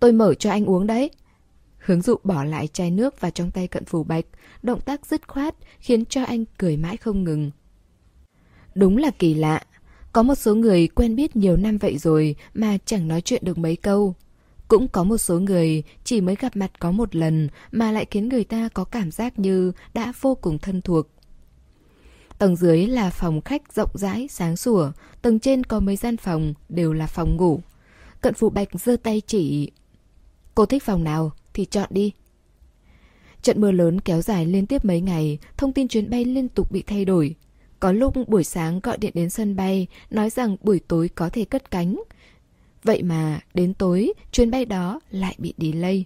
Tôi 0.00 0.12
mở 0.12 0.34
cho 0.34 0.50
anh 0.50 0.64
uống 0.64 0.86
đấy. 0.86 1.10
Hướng 1.78 2.02
dụ 2.02 2.16
bỏ 2.24 2.44
lại 2.44 2.68
chai 2.68 2.90
nước 2.90 3.20
vào 3.20 3.30
trong 3.30 3.50
tay 3.50 3.68
cận 3.68 3.84
phủ 3.84 4.04
bạch, 4.04 4.24
động 4.62 4.80
tác 4.80 5.06
dứt 5.06 5.28
khoát 5.28 5.54
khiến 5.78 6.04
cho 6.04 6.24
anh 6.24 6.44
cười 6.58 6.76
mãi 6.76 6.96
không 6.96 7.24
ngừng. 7.24 7.50
Đúng 8.74 8.96
là 8.96 9.10
kỳ 9.18 9.34
lạ, 9.34 9.62
có 10.12 10.22
một 10.22 10.34
số 10.34 10.54
người 10.54 10.88
quen 10.88 11.16
biết 11.16 11.36
nhiều 11.36 11.56
năm 11.56 11.78
vậy 11.78 11.98
rồi 11.98 12.36
mà 12.54 12.78
chẳng 12.84 13.08
nói 13.08 13.20
chuyện 13.20 13.44
được 13.44 13.58
mấy 13.58 13.76
câu. 13.76 14.14
Cũng 14.68 14.88
có 14.88 15.04
một 15.04 15.18
số 15.18 15.40
người 15.40 15.82
chỉ 16.04 16.20
mới 16.20 16.34
gặp 16.34 16.56
mặt 16.56 16.70
có 16.78 16.90
một 16.90 17.16
lần 17.16 17.48
mà 17.72 17.92
lại 17.92 18.06
khiến 18.10 18.28
người 18.28 18.44
ta 18.44 18.68
có 18.74 18.84
cảm 18.84 19.10
giác 19.10 19.38
như 19.38 19.72
đã 19.94 20.12
vô 20.20 20.34
cùng 20.34 20.58
thân 20.58 20.82
thuộc. 20.82 21.06
Tầng 22.40 22.56
dưới 22.56 22.86
là 22.86 23.10
phòng 23.10 23.40
khách 23.40 23.72
rộng 23.72 23.90
rãi, 23.94 24.28
sáng 24.30 24.56
sủa, 24.56 24.92
tầng 25.22 25.38
trên 25.38 25.64
có 25.64 25.80
mấy 25.80 25.96
gian 25.96 26.16
phòng, 26.16 26.54
đều 26.68 26.92
là 26.92 27.06
phòng 27.06 27.36
ngủ. 27.36 27.60
Cận 28.20 28.34
phụ 28.34 28.50
bạch 28.50 28.68
giơ 28.72 28.96
tay 29.02 29.22
chỉ. 29.26 29.70
Cô 30.54 30.66
thích 30.66 30.82
phòng 30.82 31.04
nào 31.04 31.32
thì 31.54 31.64
chọn 31.64 31.88
đi. 31.90 32.12
Trận 33.42 33.60
mưa 33.60 33.70
lớn 33.72 34.00
kéo 34.00 34.22
dài 34.22 34.46
liên 34.46 34.66
tiếp 34.66 34.84
mấy 34.84 35.00
ngày, 35.00 35.38
thông 35.56 35.72
tin 35.72 35.88
chuyến 35.88 36.10
bay 36.10 36.24
liên 36.24 36.48
tục 36.48 36.72
bị 36.72 36.82
thay 36.82 37.04
đổi. 37.04 37.34
Có 37.80 37.92
lúc 37.92 38.28
buổi 38.28 38.44
sáng 38.44 38.80
gọi 38.80 38.98
điện 38.98 39.12
đến 39.14 39.30
sân 39.30 39.56
bay, 39.56 39.86
nói 40.10 40.30
rằng 40.30 40.56
buổi 40.62 40.80
tối 40.88 41.08
có 41.14 41.28
thể 41.28 41.44
cất 41.44 41.70
cánh. 41.70 42.02
Vậy 42.84 43.02
mà, 43.02 43.40
đến 43.54 43.74
tối, 43.74 44.12
chuyến 44.32 44.50
bay 44.50 44.64
đó 44.64 45.00
lại 45.10 45.34
bị 45.38 45.54
delay. 45.58 46.04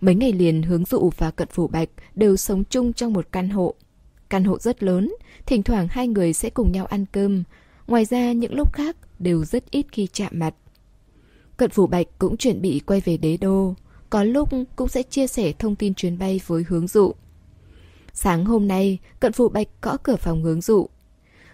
Mấy 0.00 0.14
ngày 0.14 0.32
liền 0.32 0.62
hướng 0.62 0.84
dụ 0.84 1.10
và 1.16 1.30
cận 1.30 1.48
phủ 1.50 1.66
bạch 1.66 1.88
đều 2.14 2.36
sống 2.36 2.64
chung 2.64 2.92
trong 2.92 3.12
một 3.12 3.26
căn 3.32 3.48
hộ. 3.48 3.74
Căn 4.30 4.44
hộ 4.44 4.58
rất 4.58 4.82
lớn, 4.82 5.14
thỉnh 5.46 5.62
thoảng 5.62 5.88
hai 5.90 6.08
người 6.08 6.32
sẽ 6.32 6.50
cùng 6.50 6.72
nhau 6.72 6.86
ăn 6.86 7.04
cơm. 7.12 7.42
Ngoài 7.86 8.04
ra 8.04 8.32
những 8.32 8.54
lúc 8.54 8.72
khác 8.72 8.96
đều 9.18 9.44
rất 9.44 9.70
ít 9.70 9.86
khi 9.92 10.08
chạm 10.12 10.32
mặt. 10.34 10.54
Cận 11.56 11.70
phủ 11.70 11.86
bạch 11.86 12.06
cũng 12.18 12.36
chuẩn 12.36 12.62
bị 12.62 12.80
quay 12.86 13.00
về 13.00 13.16
đế 13.16 13.36
đô. 13.36 13.74
Có 14.10 14.22
lúc 14.22 14.48
cũng 14.76 14.88
sẽ 14.88 15.02
chia 15.02 15.26
sẻ 15.26 15.52
thông 15.52 15.76
tin 15.76 15.94
chuyến 15.94 16.18
bay 16.18 16.40
với 16.46 16.64
hướng 16.68 16.86
dụ. 16.86 17.12
Sáng 18.12 18.44
hôm 18.44 18.68
nay, 18.68 18.98
cận 19.20 19.32
Phủ 19.32 19.48
bạch 19.48 19.68
gõ 19.82 19.96
cửa 19.96 20.16
phòng 20.16 20.42
hướng 20.42 20.60
dụ. 20.60 20.88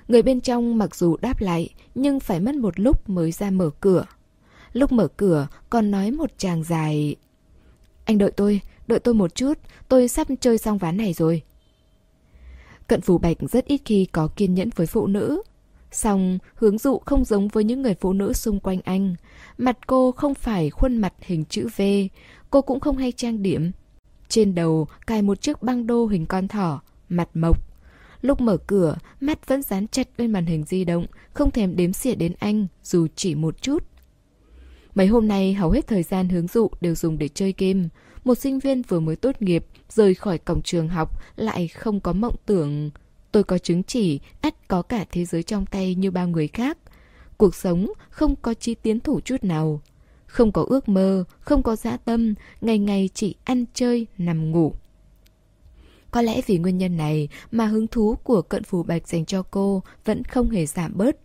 Người 0.08 0.22
bên 0.22 0.40
trong 0.40 0.78
mặc 0.78 0.96
dù 0.96 1.16
đáp 1.16 1.40
lại, 1.40 1.68
nhưng 1.94 2.20
phải 2.20 2.40
mất 2.40 2.54
một 2.54 2.80
lúc 2.80 3.08
mới 3.08 3.32
ra 3.32 3.50
mở 3.50 3.70
cửa. 3.80 4.04
Lúc 4.72 4.92
mở 4.92 5.08
cửa, 5.08 5.46
còn 5.70 5.90
nói 5.90 6.10
một 6.10 6.30
chàng 6.38 6.64
dài. 6.64 7.16
Anh 8.04 8.18
đợi 8.18 8.30
tôi, 8.30 8.60
đợi 8.86 8.98
tôi 8.98 9.14
một 9.14 9.34
chút, 9.34 9.58
tôi 9.88 10.08
sắp 10.08 10.26
chơi 10.40 10.58
xong 10.58 10.78
ván 10.78 10.96
này 10.96 11.12
rồi. 11.12 11.42
Cận 12.86 13.00
phủ 13.00 13.18
bạch 13.18 13.36
rất 13.40 13.64
ít 13.66 13.80
khi 13.84 14.06
có 14.12 14.28
kiên 14.36 14.54
nhẫn 14.54 14.70
với 14.76 14.86
phụ 14.86 15.06
nữ. 15.06 15.42
song 15.92 16.38
hướng 16.54 16.78
dụ 16.78 16.98
không 16.98 17.24
giống 17.24 17.48
với 17.48 17.64
những 17.64 17.82
người 17.82 17.94
phụ 17.94 18.12
nữ 18.12 18.32
xung 18.32 18.60
quanh 18.60 18.80
anh. 18.84 19.14
Mặt 19.58 19.78
cô 19.86 20.12
không 20.12 20.34
phải 20.34 20.70
khuôn 20.70 20.96
mặt 20.96 21.14
hình 21.20 21.44
chữ 21.44 21.68
V, 21.76 21.82
cô 22.50 22.62
cũng 22.62 22.80
không 22.80 22.96
hay 22.96 23.12
trang 23.12 23.42
điểm. 23.42 23.70
Trên 24.28 24.54
đầu 24.54 24.86
cài 25.06 25.22
một 25.22 25.40
chiếc 25.40 25.62
băng 25.62 25.86
đô 25.86 26.06
hình 26.06 26.26
con 26.26 26.48
thỏ, 26.48 26.82
mặt 27.08 27.28
mộc. 27.34 27.74
Lúc 28.22 28.40
mở 28.40 28.56
cửa, 28.56 28.96
mắt 29.20 29.48
vẫn 29.48 29.62
dán 29.62 29.88
chặt 29.88 30.08
lên 30.16 30.32
màn 30.32 30.46
hình 30.46 30.64
di 30.64 30.84
động, 30.84 31.06
không 31.32 31.50
thèm 31.50 31.76
đếm 31.76 31.92
xỉa 31.92 32.14
đến 32.14 32.32
anh, 32.38 32.66
dù 32.82 33.06
chỉ 33.16 33.34
một 33.34 33.62
chút. 33.62 33.84
Mấy 34.94 35.06
hôm 35.06 35.28
nay, 35.28 35.54
hầu 35.54 35.70
hết 35.70 35.86
thời 35.86 36.02
gian 36.02 36.28
hướng 36.28 36.46
dụ 36.46 36.70
đều 36.80 36.94
dùng 36.94 37.18
để 37.18 37.28
chơi 37.28 37.54
game. 37.58 37.88
Một 38.24 38.34
sinh 38.34 38.58
viên 38.58 38.82
vừa 38.82 39.00
mới 39.00 39.16
tốt 39.16 39.42
nghiệp, 39.42 39.66
rời 39.94 40.14
khỏi 40.14 40.38
cổng 40.38 40.62
trường 40.62 40.88
học, 40.88 41.20
lại 41.36 41.68
không 41.68 42.00
có 42.00 42.12
mộng 42.12 42.36
tưởng. 42.46 42.90
Tôi 43.32 43.44
có 43.44 43.58
chứng 43.58 43.82
chỉ, 43.82 44.20
ắt 44.40 44.68
có 44.68 44.82
cả 44.82 45.04
thế 45.10 45.24
giới 45.24 45.42
trong 45.42 45.66
tay 45.66 45.94
như 45.94 46.10
bao 46.10 46.28
người 46.28 46.48
khác. 46.48 46.78
Cuộc 47.36 47.54
sống 47.54 47.92
không 48.10 48.36
có 48.36 48.54
chi 48.54 48.74
tiến 48.74 49.00
thủ 49.00 49.20
chút 49.20 49.44
nào. 49.44 49.80
Không 50.26 50.52
có 50.52 50.64
ước 50.68 50.88
mơ, 50.88 51.24
không 51.40 51.62
có 51.62 51.76
dã 51.76 51.96
tâm, 51.96 52.34
ngày 52.60 52.78
ngày 52.78 53.10
chỉ 53.14 53.34
ăn 53.44 53.64
chơi, 53.74 54.06
nằm 54.18 54.50
ngủ. 54.50 54.74
Có 56.10 56.22
lẽ 56.22 56.40
vì 56.46 56.58
nguyên 56.58 56.78
nhân 56.78 56.96
này 56.96 57.28
mà 57.50 57.66
hứng 57.66 57.86
thú 57.86 58.16
của 58.24 58.42
cận 58.42 58.64
phù 58.64 58.82
bạch 58.82 59.08
dành 59.08 59.24
cho 59.24 59.42
cô 59.42 59.82
vẫn 60.04 60.24
không 60.24 60.50
hề 60.50 60.66
giảm 60.66 60.96
bớt. 60.96 61.16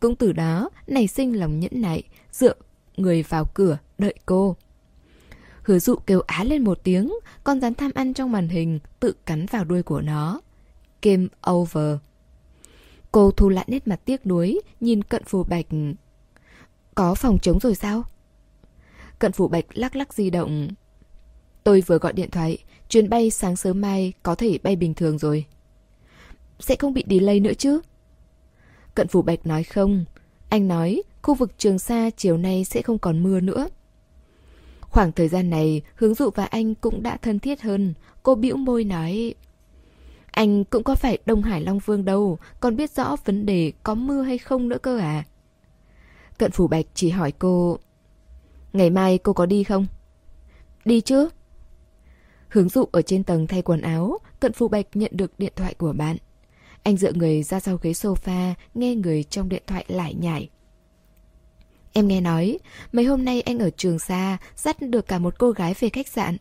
Cũng 0.00 0.16
từ 0.16 0.32
đó 0.32 0.70
nảy 0.86 1.06
sinh 1.06 1.40
lòng 1.40 1.60
nhẫn 1.60 1.72
nại, 1.74 2.02
dựa 2.32 2.54
người 2.96 3.22
vào 3.22 3.44
cửa 3.54 3.78
đợi 3.98 4.14
cô. 4.26 4.56
Hứa 5.62 5.78
dụ 5.78 5.96
kêu 6.06 6.20
á 6.26 6.44
lên 6.44 6.64
một 6.64 6.80
tiếng, 6.84 7.12
con 7.44 7.60
rắn 7.60 7.74
tham 7.74 7.90
ăn 7.94 8.14
trong 8.14 8.32
màn 8.32 8.48
hình 8.48 8.78
tự 9.00 9.12
cắn 9.26 9.46
vào 9.46 9.64
đuôi 9.64 9.82
của 9.82 10.00
nó. 10.00 10.40
Game 11.02 11.26
over. 11.50 11.96
Cô 13.12 13.30
thu 13.30 13.48
lại 13.48 13.64
nét 13.68 13.88
mặt 13.88 14.00
tiếc 14.04 14.26
nuối, 14.26 14.60
nhìn 14.80 15.02
cận 15.02 15.24
phù 15.24 15.44
bạch. 15.44 15.66
Có 16.94 17.14
phòng 17.14 17.38
chống 17.42 17.60
rồi 17.60 17.74
sao? 17.74 18.02
Cận 19.18 19.32
phù 19.32 19.48
bạch 19.48 19.64
lắc 19.74 19.96
lắc 19.96 20.14
di 20.14 20.30
động. 20.30 20.68
Tôi 21.64 21.82
vừa 21.86 21.98
gọi 21.98 22.12
điện 22.12 22.30
thoại, 22.30 22.58
chuyến 22.88 23.08
bay 23.08 23.30
sáng 23.30 23.56
sớm 23.56 23.80
mai 23.80 24.12
có 24.22 24.34
thể 24.34 24.58
bay 24.62 24.76
bình 24.76 24.94
thường 24.94 25.18
rồi. 25.18 25.44
Sẽ 26.60 26.76
không 26.76 26.94
bị 26.94 27.04
delay 27.10 27.40
nữa 27.40 27.52
chứ? 27.58 27.80
Cận 28.94 29.08
phủ 29.08 29.22
bạch 29.22 29.46
nói 29.46 29.64
không. 29.64 30.04
Anh 30.48 30.68
nói 30.68 31.02
khu 31.22 31.34
vực 31.34 31.58
Trường 31.58 31.78
Sa 31.78 32.10
chiều 32.16 32.36
nay 32.36 32.64
sẽ 32.64 32.82
không 32.82 32.98
còn 32.98 33.22
mưa 33.22 33.40
nữa. 33.40 33.68
Khoảng 34.92 35.12
thời 35.12 35.28
gian 35.28 35.50
này, 35.50 35.82
hướng 35.94 36.14
dụ 36.14 36.30
và 36.34 36.44
anh 36.44 36.74
cũng 36.74 37.02
đã 37.02 37.16
thân 37.16 37.38
thiết 37.38 37.62
hơn. 37.62 37.94
Cô 38.22 38.34
bĩu 38.34 38.56
môi 38.56 38.84
nói... 38.84 39.34
Anh 40.30 40.64
cũng 40.64 40.82
có 40.82 40.94
phải 40.94 41.18
Đông 41.26 41.42
Hải 41.42 41.60
Long 41.60 41.78
Vương 41.78 42.04
đâu, 42.04 42.38
còn 42.60 42.76
biết 42.76 42.90
rõ 42.90 43.16
vấn 43.24 43.46
đề 43.46 43.72
có 43.82 43.94
mưa 43.94 44.22
hay 44.22 44.38
không 44.38 44.68
nữa 44.68 44.78
cơ 44.82 44.98
à? 44.98 45.24
Cận 46.38 46.50
Phủ 46.50 46.66
Bạch 46.68 46.86
chỉ 46.94 47.10
hỏi 47.10 47.32
cô... 47.32 47.78
Ngày 48.72 48.90
mai 48.90 49.18
cô 49.18 49.32
có 49.32 49.46
đi 49.46 49.64
không? 49.64 49.86
Đi 50.84 51.00
chứ. 51.00 51.28
Hướng 52.48 52.68
dụ 52.68 52.84
ở 52.92 53.02
trên 53.02 53.24
tầng 53.24 53.46
thay 53.46 53.62
quần 53.62 53.80
áo, 53.80 54.18
Cận 54.40 54.52
Phủ 54.52 54.68
Bạch 54.68 54.86
nhận 54.94 55.10
được 55.14 55.38
điện 55.38 55.52
thoại 55.56 55.74
của 55.74 55.92
bạn. 55.92 56.16
Anh 56.82 56.96
dựa 56.96 57.12
người 57.12 57.42
ra 57.42 57.60
sau 57.60 57.78
ghế 57.82 57.90
sofa, 57.90 58.54
nghe 58.74 58.94
người 58.94 59.24
trong 59.24 59.48
điện 59.48 59.62
thoại 59.66 59.84
lại 59.88 60.14
nhải. 60.14 60.48
Em 61.92 62.08
nghe 62.08 62.20
nói, 62.20 62.58
mấy 62.92 63.04
hôm 63.04 63.24
nay 63.24 63.40
anh 63.40 63.58
ở 63.58 63.70
trường 63.70 63.98
xa, 63.98 64.38
dắt 64.56 64.76
được 64.80 65.08
cả 65.08 65.18
một 65.18 65.34
cô 65.38 65.50
gái 65.50 65.74
về 65.80 65.88
khách 65.88 66.08
sạn. 66.08 66.36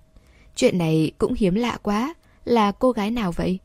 Chuyện 0.56 0.78
này 0.78 1.12
cũng 1.18 1.34
hiếm 1.34 1.56
lạ 1.56 1.78
quá, 1.82 2.14
là 2.46 2.72
cô 2.72 2.92
gái 2.92 3.12
nào 3.12 3.32
vậy? 3.32 3.60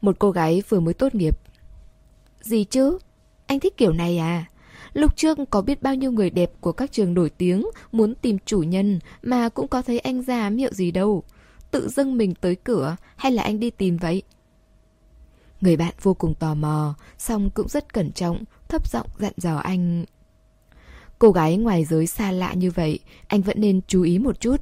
Một 0.00 0.16
cô 0.18 0.30
gái 0.30 0.62
vừa 0.68 0.80
mới 0.80 0.94
tốt 0.94 1.14
nghiệp. 1.14 1.38
Gì 2.40 2.64
chứ? 2.64 2.98
Anh 3.46 3.60
thích 3.60 3.76
kiểu 3.76 3.92
này 3.92 4.18
à? 4.18 4.44
Lúc 4.92 5.16
trước 5.16 5.38
có 5.50 5.62
biết 5.62 5.82
bao 5.82 5.94
nhiêu 5.94 6.12
người 6.12 6.30
đẹp 6.30 6.52
của 6.60 6.72
các 6.72 6.92
trường 6.92 7.14
nổi 7.14 7.30
tiếng 7.30 7.66
muốn 7.92 8.14
tìm 8.14 8.38
chủ 8.44 8.62
nhân 8.62 8.98
mà 9.22 9.48
cũng 9.48 9.68
có 9.68 9.82
thấy 9.82 9.98
anh 9.98 10.22
ra 10.22 10.50
miệu 10.50 10.72
gì 10.72 10.90
đâu. 10.90 11.22
Tự 11.70 11.88
dưng 11.88 12.16
mình 12.16 12.34
tới 12.34 12.56
cửa 12.56 12.96
hay 13.16 13.32
là 13.32 13.42
anh 13.42 13.60
đi 13.60 13.70
tìm 13.70 13.96
vậy? 13.96 14.22
Người 15.60 15.76
bạn 15.76 15.94
vô 16.02 16.14
cùng 16.14 16.34
tò 16.34 16.54
mò, 16.54 16.94
song 17.18 17.50
cũng 17.50 17.68
rất 17.68 17.92
cẩn 17.92 18.12
trọng, 18.12 18.44
thấp 18.68 18.88
giọng 18.88 19.06
dặn 19.18 19.32
dò 19.36 19.56
anh. 19.56 20.04
Cô 21.18 21.30
gái 21.30 21.56
ngoài 21.56 21.84
giới 21.84 22.06
xa 22.06 22.32
lạ 22.32 22.54
như 22.54 22.70
vậy, 22.70 22.98
anh 23.26 23.42
vẫn 23.42 23.60
nên 23.60 23.80
chú 23.86 24.02
ý 24.02 24.18
một 24.18 24.40
chút. 24.40 24.56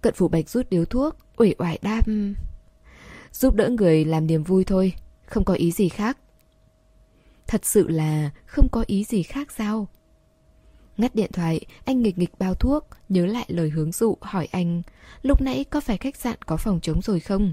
Cận 0.00 0.14
phủ 0.14 0.28
bạch 0.28 0.48
rút 0.48 0.70
điếu 0.70 0.84
thuốc, 0.84 1.16
uể 1.36 1.54
oải 1.58 1.78
đáp. 1.82 2.06
Ừ, 2.06 2.32
giúp 3.32 3.54
đỡ 3.54 3.68
người 3.68 4.04
làm 4.04 4.26
niềm 4.26 4.42
vui 4.42 4.64
thôi, 4.64 4.94
không 5.26 5.44
có 5.44 5.54
ý 5.54 5.72
gì 5.72 5.88
khác. 5.88 6.18
Thật 7.46 7.64
sự 7.64 7.88
là 7.88 8.30
không 8.46 8.68
có 8.72 8.84
ý 8.86 9.04
gì 9.04 9.22
khác 9.22 9.52
sao? 9.52 9.88
Ngắt 10.96 11.14
điện 11.14 11.30
thoại, 11.32 11.60
anh 11.84 12.02
nghịch 12.02 12.18
nghịch 12.18 12.38
bao 12.38 12.54
thuốc, 12.54 12.86
nhớ 13.08 13.26
lại 13.26 13.44
lời 13.48 13.70
hướng 13.70 13.92
dụ 13.92 14.16
hỏi 14.20 14.48
anh, 14.50 14.82
lúc 15.22 15.40
nãy 15.40 15.64
có 15.64 15.80
phải 15.80 15.96
khách 15.96 16.16
sạn 16.16 16.36
có 16.46 16.56
phòng 16.56 16.80
trống 16.80 17.02
rồi 17.02 17.20
không? 17.20 17.52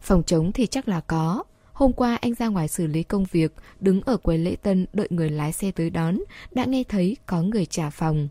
Phòng 0.00 0.22
trống 0.22 0.52
thì 0.52 0.66
chắc 0.66 0.88
là 0.88 1.00
có. 1.00 1.44
Hôm 1.72 1.92
qua 1.92 2.18
anh 2.20 2.34
ra 2.34 2.48
ngoài 2.48 2.68
xử 2.68 2.86
lý 2.86 3.02
công 3.02 3.24
việc, 3.24 3.54
đứng 3.80 4.00
ở 4.02 4.16
quầy 4.16 4.38
lễ 4.38 4.56
tân 4.62 4.86
đợi 4.92 5.08
người 5.10 5.30
lái 5.30 5.52
xe 5.52 5.70
tới 5.70 5.90
đón, 5.90 6.18
đã 6.50 6.64
nghe 6.64 6.84
thấy 6.84 7.16
có 7.26 7.42
người 7.42 7.66
trả 7.66 7.90
phòng. 7.90 8.28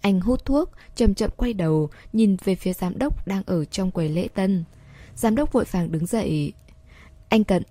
Anh 0.00 0.20
hút 0.20 0.44
thuốc, 0.44 0.70
chậm 0.94 1.14
chậm 1.14 1.30
quay 1.36 1.52
đầu, 1.52 1.90
nhìn 2.12 2.36
về 2.44 2.54
phía 2.54 2.72
giám 2.72 2.98
đốc 2.98 3.26
đang 3.26 3.42
ở 3.46 3.64
trong 3.64 3.90
quầy 3.90 4.08
lễ 4.08 4.28
tân. 4.34 4.64
Giám 5.14 5.34
đốc 5.34 5.52
vội 5.52 5.64
vàng 5.70 5.92
đứng 5.92 6.06
dậy. 6.06 6.52
Anh 7.28 7.44
Cận. 7.44 7.62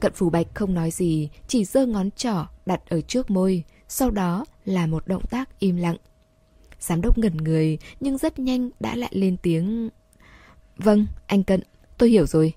Cận 0.00 0.12
Phủ 0.12 0.30
Bạch 0.30 0.46
không 0.54 0.74
nói 0.74 0.90
gì, 0.90 1.28
chỉ 1.48 1.64
giơ 1.64 1.86
ngón 1.86 2.10
trỏ 2.10 2.46
đặt 2.66 2.80
ở 2.88 3.00
trước 3.00 3.30
môi, 3.30 3.64
sau 3.88 4.10
đó 4.10 4.44
là 4.64 4.86
một 4.86 5.06
động 5.06 5.26
tác 5.30 5.58
im 5.58 5.76
lặng. 5.76 5.96
Giám 6.80 7.00
đốc 7.00 7.18
ngẩn 7.18 7.36
người, 7.36 7.78
nhưng 8.00 8.18
rất 8.18 8.38
nhanh 8.38 8.70
đã 8.80 8.96
lại 8.96 9.12
lên 9.14 9.36
tiếng... 9.42 9.88
Vâng, 10.76 11.06
anh 11.26 11.44
Cận, 11.44 11.62
tôi 11.98 12.10
hiểu 12.10 12.26
rồi. 12.26 12.54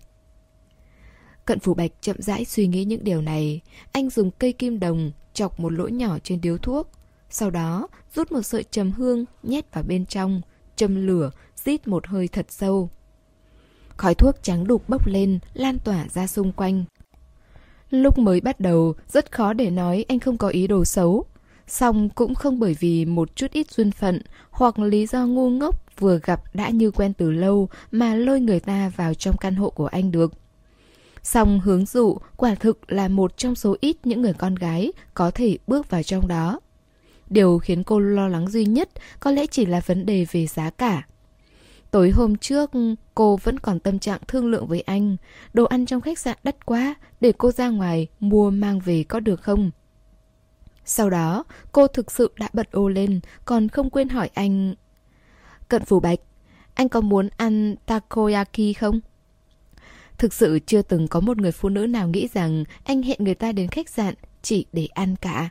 Cận 1.45 1.59
Phủ 1.59 1.73
Bạch 1.73 1.91
chậm 2.01 2.15
rãi 2.19 2.45
suy 2.45 2.67
nghĩ 2.67 2.83
những 2.83 3.03
điều 3.03 3.21
này. 3.21 3.61
Anh 3.91 4.09
dùng 4.09 4.31
cây 4.31 4.53
kim 4.53 4.79
đồng 4.79 5.11
chọc 5.33 5.59
một 5.59 5.73
lỗ 5.73 5.87
nhỏ 5.87 6.17
trên 6.23 6.41
điếu 6.41 6.57
thuốc. 6.57 6.89
Sau 7.29 7.49
đó 7.49 7.87
rút 8.15 8.31
một 8.31 8.41
sợi 8.41 8.63
trầm 8.63 8.91
hương 8.91 9.25
nhét 9.43 9.73
vào 9.73 9.83
bên 9.87 10.05
trong, 10.05 10.41
châm 10.75 11.07
lửa, 11.07 11.31
rít 11.55 11.87
một 11.87 12.07
hơi 12.07 12.27
thật 12.27 12.45
sâu. 12.49 12.89
Khói 13.97 14.15
thuốc 14.15 14.35
trắng 14.41 14.67
đục 14.67 14.89
bốc 14.89 15.07
lên, 15.07 15.39
lan 15.53 15.77
tỏa 15.79 16.07
ra 16.09 16.27
xung 16.27 16.51
quanh. 16.51 16.85
Lúc 17.89 18.17
mới 18.17 18.41
bắt 18.41 18.59
đầu, 18.59 18.93
rất 19.07 19.31
khó 19.31 19.53
để 19.53 19.69
nói 19.69 20.05
anh 20.07 20.19
không 20.19 20.37
có 20.37 20.47
ý 20.47 20.67
đồ 20.67 20.85
xấu. 20.85 21.25
Xong 21.67 22.09
cũng 22.09 22.35
không 22.35 22.59
bởi 22.59 22.75
vì 22.79 23.05
một 23.05 23.35
chút 23.35 23.51
ít 23.51 23.71
duyên 23.71 23.91
phận 23.91 24.21
hoặc 24.49 24.79
lý 24.79 25.05
do 25.05 25.25
ngu 25.25 25.49
ngốc 25.49 25.99
vừa 25.99 26.19
gặp 26.23 26.41
đã 26.53 26.69
như 26.69 26.91
quen 26.91 27.13
từ 27.13 27.31
lâu 27.31 27.69
mà 27.91 28.15
lôi 28.15 28.39
người 28.39 28.59
ta 28.59 28.91
vào 28.95 29.13
trong 29.13 29.37
căn 29.37 29.55
hộ 29.55 29.69
của 29.69 29.87
anh 29.87 30.11
được. 30.11 30.33
Song 31.25 31.59
hướng 31.59 31.85
dụ 31.85 32.17
quả 32.37 32.55
thực 32.55 32.91
là 32.91 33.07
một 33.07 33.37
trong 33.37 33.55
số 33.55 33.75
ít 33.79 33.97
những 34.03 34.21
người 34.21 34.33
con 34.33 34.55
gái 34.55 34.91
có 35.13 35.31
thể 35.31 35.57
bước 35.67 35.89
vào 35.89 36.03
trong 36.03 36.27
đó. 36.27 36.59
Điều 37.29 37.59
khiến 37.59 37.83
cô 37.83 37.99
lo 37.99 38.27
lắng 38.27 38.49
duy 38.49 38.65
nhất 38.65 38.89
có 39.19 39.31
lẽ 39.31 39.45
chỉ 39.47 39.65
là 39.65 39.81
vấn 39.85 40.05
đề 40.05 40.25
về 40.31 40.47
giá 40.47 40.69
cả. 40.69 41.07
Tối 41.91 42.09
hôm 42.09 42.37
trước, 42.37 42.71
cô 43.15 43.37
vẫn 43.37 43.59
còn 43.59 43.79
tâm 43.79 43.99
trạng 43.99 44.19
thương 44.27 44.45
lượng 44.45 44.67
với 44.67 44.81
anh. 44.81 45.17
Đồ 45.53 45.65
ăn 45.65 45.85
trong 45.85 46.01
khách 46.01 46.19
sạn 46.19 46.37
đắt 46.43 46.65
quá, 46.65 46.95
để 47.21 47.33
cô 47.37 47.51
ra 47.51 47.69
ngoài 47.69 48.07
mua 48.19 48.49
mang 48.49 48.79
về 48.79 49.03
có 49.03 49.19
được 49.19 49.41
không? 49.41 49.71
Sau 50.85 51.09
đó, 51.09 51.43
cô 51.71 51.87
thực 51.87 52.11
sự 52.11 52.31
đã 52.39 52.49
bật 52.53 52.71
ô 52.71 52.89
lên, 52.89 53.19
còn 53.45 53.67
không 53.67 53.89
quên 53.89 54.09
hỏi 54.09 54.29
anh 54.33 54.75
Cận 55.67 55.85
Phủ 55.85 55.99
Bạch, 55.99 56.19
anh 56.73 56.89
có 56.89 57.01
muốn 57.01 57.29
ăn 57.37 57.75
takoyaki 57.85 58.73
không? 58.79 58.99
Thực 60.17 60.33
sự 60.33 60.59
chưa 60.65 60.81
từng 60.81 61.07
có 61.07 61.19
một 61.19 61.37
người 61.37 61.51
phụ 61.51 61.69
nữ 61.69 61.87
nào 61.87 62.07
nghĩ 62.07 62.27
rằng 62.33 62.63
anh 62.83 63.01
hẹn 63.01 63.17
người 63.19 63.35
ta 63.35 63.51
đến 63.51 63.67
khách 63.67 63.89
sạn 63.89 64.13
chỉ 64.41 64.65
để 64.73 64.87
ăn 64.93 65.15
cả. 65.15 65.49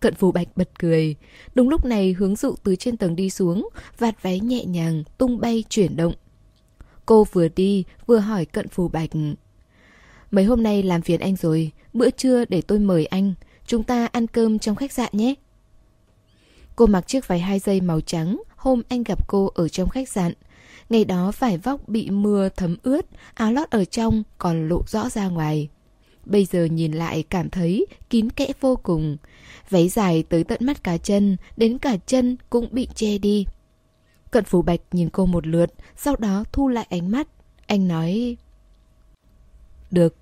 Cận 0.00 0.14
phù 0.14 0.32
Bạch 0.32 0.48
bật 0.56 0.70
cười. 0.78 1.16
Đúng 1.54 1.68
lúc 1.68 1.84
này 1.84 2.12
hướng 2.12 2.36
dụ 2.36 2.54
từ 2.62 2.76
trên 2.76 2.96
tầng 2.96 3.16
đi 3.16 3.30
xuống, 3.30 3.68
vạt 3.98 4.22
váy 4.22 4.40
nhẹ 4.40 4.64
nhàng, 4.64 5.04
tung 5.18 5.40
bay 5.40 5.64
chuyển 5.68 5.96
động. 5.96 6.14
Cô 7.06 7.26
vừa 7.32 7.48
đi, 7.48 7.84
vừa 8.06 8.18
hỏi 8.18 8.44
Cận 8.44 8.68
phù 8.68 8.88
Bạch. 8.88 9.10
Mấy 10.30 10.44
hôm 10.44 10.62
nay 10.62 10.82
làm 10.82 11.02
phiền 11.02 11.20
anh 11.20 11.36
rồi, 11.36 11.70
bữa 11.92 12.10
trưa 12.10 12.44
để 12.44 12.62
tôi 12.62 12.78
mời 12.78 13.06
anh. 13.06 13.34
Chúng 13.66 13.82
ta 13.82 14.06
ăn 14.06 14.26
cơm 14.26 14.58
trong 14.58 14.76
khách 14.76 14.92
sạn 14.92 15.10
nhé. 15.12 15.34
Cô 16.76 16.86
mặc 16.86 17.06
chiếc 17.06 17.28
váy 17.28 17.40
hai 17.40 17.58
dây 17.58 17.80
màu 17.80 18.00
trắng, 18.00 18.42
hôm 18.56 18.82
anh 18.88 19.02
gặp 19.02 19.28
cô 19.28 19.50
ở 19.54 19.68
trong 19.68 19.88
khách 19.88 20.08
sạn. 20.08 20.32
Ngày 20.88 21.04
đó 21.04 21.32
vải 21.38 21.58
vóc 21.58 21.88
bị 21.88 22.10
mưa 22.10 22.48
thấm 22.56 22.76
ướt, 22.82 23.06
áo 23.34 23.52
lót 23.52 23.70
ở 23.70 23.84
trong 23.84 24.22
còn 24.38 24.68
lộ 24.68 24.82
rõ 24.86 25.08
ra 25.08 25.28
ngoài. 25.28 25.68
Bây 26.24 26.44
giờ 26.44 26.64
nhìn 26.64 26.92
lại 26.92 27.24
cảm 27.30 27.50
thấy 27.50 27.86
kín 28.10 28.30
kẽ 28.30 28.46
vô 28.60 28.76
cùng. 28.76 29.16
Váy 29.70 29.88
dài 29.88 30.24
tới 30.28 30.44
tận 30.44 30.66
mắt 30.66 30.84
cả 30.84 30.96
chân, 30.96 31.36
đến 31.56 31.78
cả 31.78 31.96
chân 32.06 32.36
cũng 32.50 32.68
bị 32.72 32.88
che 32.94 33.18
đi. 33.18 33.46
Cận 34.30 34.44
Phủ 34.44 34.62
Bạch 34.62 34.80
nhìn 34.92 35.10
cô 35.10 35.26
một 35.26 35.46
lượt, 35.46 35.72
sau 35.96 36.16
đó 36.16 36.44
thu 36.52 36.68
lại 36.68 36.86
ánh 36.90 37.10
mắt. 37.10 37.28
Anh 37.66 37.88
nói... 37.88 38.36
Được. 39.90 40.16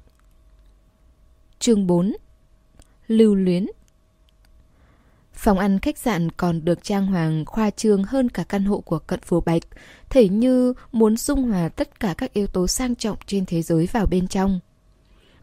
Chương 1.59 1.87
4 1.87 2.12
Lưu 3.09 3.35
luyến 3.35 3.66
Phòng 5.34 5.58
ăn 5.58 5.78
khách 5.78 5.98
sạn 5.98 6.30
còn 6.30 6.64
được 6.64 6.84
trang 6.84 7.06
hoàng 7.06 7.44
khoa 7.44 7.70
trương 7.70 8.04
hơn 8.04 8.28
cả 8.28 8.44
căn 8.44 8.64
hộ 8.64 8.80
của 8.80 8.98
cận 8.98 9.20
phủ 9.20 9.40
bạch, 9.40 9.62
thể 10.10 10.28
như 10.28 10.74
muốn 10.92 11.16
dung 11.16 11.42
hòa 11.42 11.68
tất 11.68 12.00
cả 12.00 12.14
các 12.18 12.32
yếu 12.32 12.46
tố 12.46 12.66
sang 12.66 12.94
trọng 12.94 13.16
trên 13.26 13.46
thế 13.46 13.62
giới 13.62 13.88
vào 13.92 14.06
bên 14.06 14.28
trong. 14.28 14.60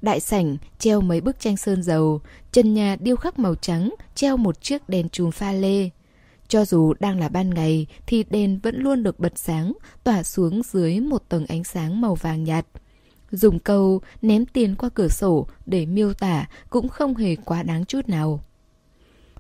Đại 0.02 0.20
sảnh 0.20 0.58
treo 0.80 1.02
mấy 1.02 1.22
bức 1.22 1.40
tranh 1.40 1.58
sơn 1.58 1.84
dầu, 1.84 2.22
chân 2.52 2.74
nhà 2.74 2.96
điêu 3.00 3.16
khắc 3.16 3.40
màu 3.40 3.56
trắng 3.56 3.94
treo 4.16 4.38
một 4.38 4.62
chiếc 4.62 4.90
đèn 4.90 5.10
chùm 5.10 5.32
pha 5.32 5.52
lê. 5.52 5.90
Cho 6.48 6.66
dù 6.66 6.94
đang 7.00 7.20
là 7.20 7.30
ban 7.30 7.50
ngày 7.50 7.88
thì 8.08 8.24
đèn 8.30 8.60
vẫn 8.64 8.76
luôn 8.78 9.04
được 9.04 9.20
bật 9.20 9.34
sáng, 9.36 9.74
tỏa 10.04 10.24
xuống 10.24 10.62
dưới 10.64 11.00
một 11.00 11.24
tầng 11.30 11.46
ánh 11.46 11.64
sáng 11.64 12.02
màu 12.02 12.16
vàng 12.16 12.44
nhạt. 12.44 12.66
Dùng 13.32 13.60
câu 13.60 14.02
ném 14.22 14.46
tiền 14.46 14.76
qua 14.76 14.90
cửa 14.94 15.08
sổ 15.08 15.48
để 15.66 15.86
miêu 15.86 16.14
tả 16.14 16.46
cũng 16.70 16.90
không 16.90 17.16
hề 17.16 17.36
quá 17.36 17.64
đáng 17.64 17.86
chút 17.86 18.10
nào. 18.10 18.44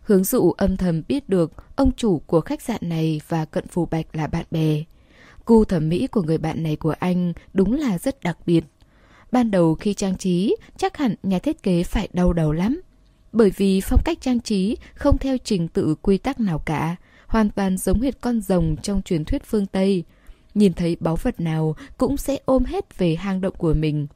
Hướng 0.09 0.23
dụ 0.23 0.51
âm 0.51 0.77
thầm 0.77 1.01
biết 1.07 1.29
được 1.29 1.51
ông 1.75 1.91
chủ 1.97 2.19
của 2.19 2.41
khách 2.41 2.61
sạn 2.61 2.79
này 2.81 3.21
và 3.27 3.45
cận 3.45 3.67
phù 3.67 3.85
bạch 3.85 4.15
là 4.15 4.27
bạn 4.27 4.45
bè. 4.51 4.83
Gu 5.45 5.65
thẩm 5.65 5.89
mỹ 5.89 6.07
của 6.07 6.21
người 6.21 6.37
bạn 6.37 6.63
này 6.63 6.75
của 6.75 6.95
anh 6.99 7.33
đúng 7.53 7.73
là 7.73 7.97
rất 7.97 8.23
đặc 8.23 8.37
biệt. 8.45 8.63
Ban 9.31 9.51
đầu 9.51 9.75
khi 9.75 9.93
trang 9.93 10.17
trí, 10.17 10.55
chắc 10.77 10.97
hẳn 10.97 11.15
nhà 11.23 11.39
thiết 11.39 11.63
kế 11.63 11.83
phải 11.83 12.07
đau 12.13 12.33
đầu 12.33 12.51
lắm. 12.51 12.81
Bởi 13.31 13.51
vì 13.57 13.81
phong 13.81 14.01
cách 14.05 14.17
trang 14.21 14.39
trí 14.39 14.77
không 14.95 15.17
theo 15.17 15.37
trình 15.43 15.67
tự 15.67 15.95
quy 16.01 16.17
tắc 16.17 16.39
nào 16.39 16.59
cả, 16.59 16.95
hoàn 17.27 17.49
toàn 17.49 17.77
giống 17.77 18.01
hệt 18.01 18.21
con 18.21 18.41
rồng 18.41 18.75
trong 18.83 19.01
truyền 19.01 19.25
thuyết 19.25 19.43
phương 19.45 19.65
Tây. 19.65 20.03
Nhìn 20.53 20.73
thấy 20.73 20.97
báu 20.99 21.15
vật 21.15 21.39
nào 21.39 21.75
cũng 21.97 22.17
sẽ 22.17 22.39
ôm 22.45 22.65
hết 22.65 22.97
về 22.97 23.15
hang 23.15 23.41
động 23.41 23.55
của 23.57 23.73
mình. 23.73 24.07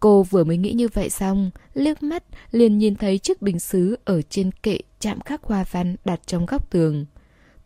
Cô 0.00 0.22
vừa 0.22 0.44
mới 0.44 0.56
nghĩ 0.56 0.72
như 0.72 0.88
vậy 0.88 1.10
xong, 1.10 1.50
liếc 1.74 2.02
mắt 2.02 2.24
liền 2.50 2.78
nhìn 2.78 2.94
thấy 2.94 3.18
chiếc 3.18 3.42
bình 3.42 3.58
xứ 3.58 3.96
ở 4.04 4.22
trên 4.22 4.50
kệ 4.52 4.78
chạm 5.00 5.20
khắc 5.20 5.42
hoa 5.42 5.64
văn 5.70 5.96
đặt 6.04 6.20
trong 6.26 6.46
góc 6.46 6.70
tường. 6.70 7.06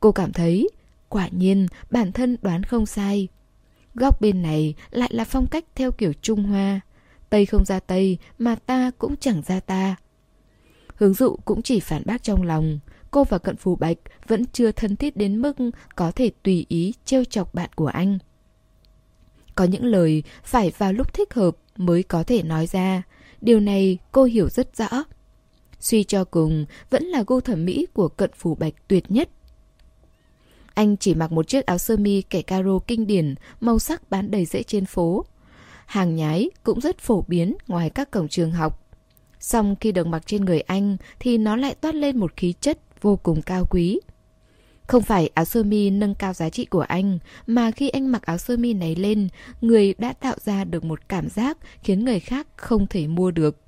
Cô 0.00 0.12
cảm 0.12 0.32
thấy, 0.32 0.68
quả 1.08 1.28
nhiên 1.28 1.66
bản 1.90 2.12
thân 2.12 2.36
đoán 2.42 2.62
không 2.62 2.86
sai. 2.86 3.28
Góc 3.94 4.20
bên 4.20 4.42
này 4.42 4.74
lại 4.90 5.10
là 5.12 5.24
phong 5.24 5.46
cách 5.46 5.64
theo 5.74 5.92
kiểu 5.92 6.12
Trung 6.22 6.42
Hoa. 6.42 6.80
Tây 7.30 7.46
không 7.46 7.64
ra 7.64 7.80
Tây 7.80 8.18
mà 8.38 8.54
ta 8.54 8.90
cũng 8.98 9.16
chẳng 9.16 9.42
ra 9.46 9.60
ta. 9.60 9.96
Hướng 10.94 11.14
dụ 11.14 11.36
cũng 11.44 11.62
chỉ 11.62 11.80
phản 11.80 12.02
bác 12.06 12.22
trong 12.22 12.42
lòng. 12.42 12.78
Cô 13.10 13.24
và 13.24 13.38
Cận 13.38 13.56
Phù 13.56 13.76
Bạch 13.76 13.98
vẫn 14.28 14.44
chưa 14.52 14.72
thân 14.72 14.96
thiết 14.96 15.16
đến 15.16 15.42
mức 15.42 15.56
có 15.96 16.10
thể 16.10 16.30
tùy 16.42 16.66
ý 16.68 16.94
trêu 17.04 17.24
chọc 17.24 17.54
bạn 17.54 17.70
của 17.74 17.86
anh. 17.86 18.18
Có 19.54 19.64
những 19.64 19.84
lời 19.84 20.22
phải 20.44 20.72
vào 20.78 20.92
lúc 20.92 21.14
thích 21.14 21.34
hợp 21.34 21.56
mới 21.76 22.02
có 22.02 22.22
thể 22.22 22.42
nói 22.42 22.66
ra. 22.66 23.02
Điều 23.40 23.60
này 23.60 23.98
cô 24.12 24.24
hiểu 24.24 24.48
rất 24.48 24.76
rõ. 24.76 25.04
Suy 25.84 26.04
cho 26.04 26.24
cùng, 26.24 26.66
vẫn 26.90 27.04
là 27.04 27.24
gu 27.26 27.40
thẩm 27.40 27.64
mỹ 27.64 27.86
của 27.92 28.08
Cận 28.08 28.30
phủ 28.36 28.54
Bạch 28.54 28.74
tuyệt 28.88 29.10
nhất. 29.10 29.28
Anh 30.74 30.96
chỉ 30.96 31.14
mặc 31.14 31.32
một 31.32 31.48
chiếc 31.48 31.66
áo 31.66 31.78
sơ 31.78 31.96
mi 31.96 32.22
kẻ 32.22 32.42
caro 32.42 32.78
kinh 32.86 33.06
điển, 33.06 33.34
màu 33.60 33.78
sắc 33.78 34.10
bán 34.10 34.30
đầy 34.30 34.44
dễ 34.44 34.62
trên 34.62 34.86
phố. 34.86 35.24
Hàng 35.86 36.16
nhái 36.16 36.50
cũng 36.62 36.80
rất 36.80 36.98
phổ 36.98 37.24
biến 37.28 37.56
ngoài 37.66 37.90
các 37.90 38.10
cổng 38.10 38.28
trường 38.28 38.52
học. 38.52 38.88
Xong 39.40 39.76
khi 39.80 39.92
được 39.92 40.06
mặc 40.06 40.22
trên 40.26 40.44
người 40.44 40.60
anh 40.60 40.96
thì 41.20 41.38
nó 41.38 41.56
lại 41.56 41.74
toát 41.74 41.94
lên 41.94 42.18
một 42.18 42.36
khí 42.36 42.54
chất 42.60 42.78
vô 43.00 43.16
cùng 43.16 43.42
cao 43.42 43.66
quý. 43.70 44.00
Không 44.86 45.02
phải 45.02 45.30
áo 45.34 45.44
sơ 45.44 45.62
mi 45.62 45.90
nâng 45.90 46.14
cao 46.14 46.32
giá 46.32 46.50
trị 46.50 46.64
của 46.64 46.80
anh, 46.80 47.18
mà 47.46 47.70
khi 47.70 47.88
anh 47.88 48.12
mặc 48.12 48.22
áo 48.22 48.38
sơ 48.38 48.56
mi 48.56 48.74
này 48.74 48.94
lên, 48.94 49.28
người 49.60 49.94
đã 49.98 50.12
tạo 50.12 50.36
ra 50.44 50.64
được 50.64 50.84
một 50.84 51.08
cảm 51.08 51.28
giác 51.28 51.58
khiến 51.82 52.04
người 52.04 52.20
khác 52.20 52.46
không 52.56 52.86
thể 52.86 53.06
mua 53.06 53.30
được. 53.30 53.63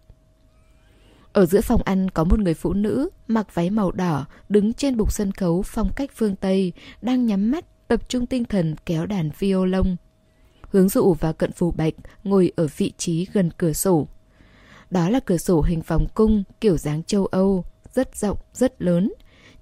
Ở 1.37 1.47
giữa 1.47 1.61
phòng 1.61 1.83
ăn 1.85 2.11
có 2.11 2.25
một 2.25 2.41
người 2.41 2.55
phụ 2.55 2.73
nữ 2.73 3.09
mặc 3.29 3.55
váy 3.55 3.71
màu 3.71 3.93
đỏ 3.93 4.27
đứng 4.49 4.73
trên 4.73 4.97
bục 4.97 5.13
sân 5.13 5.33
khấu 5.33 5.63
phong 5.63 5.91
cách 5.97 6.11
phương 6.15 6.37
Tây, 6.37 6.73
đang 7.03 7.27
nhắm 7.27 7.51
mắt 7.51 7.89
tập 7.89 8.09
trung 8.09 8.27
tinh 8.27 8.45
thần 8.45 8.75
kéo 8.87 9.07
đàn 9.07 9.31
violon. 9.39 9.97
Hướng 10.71 10.89
dụ 10.89 11.15
và 11.21 11.33
cận 11.33 11.53
phù 11.53 11.71
bạch 11.71 11.95
ngồi 12.25 12.53
ở 12.57 12.69
vị 12.77 12.93
trí 12.99 13.27
gần 13.33 13.51
cửa 13.59 13.73
sổ. 13.73 14.09
Đó 14.91 15.09
là 15.09 15.21
cửa 15.21 15.37
sổ 15.37 15.63
hình 15.63 15.83
vòng 15.87 16.07
cung 16.15 16.45
kiểu 16.61 16.77
dáng 16.77 17.03
châu 17.03 17.27
Âu, 17.27 17.65
rất 17.95 18.17
rộng, 18.17 18.39
rất 18.53 18.83
lớn. 18.83 19.13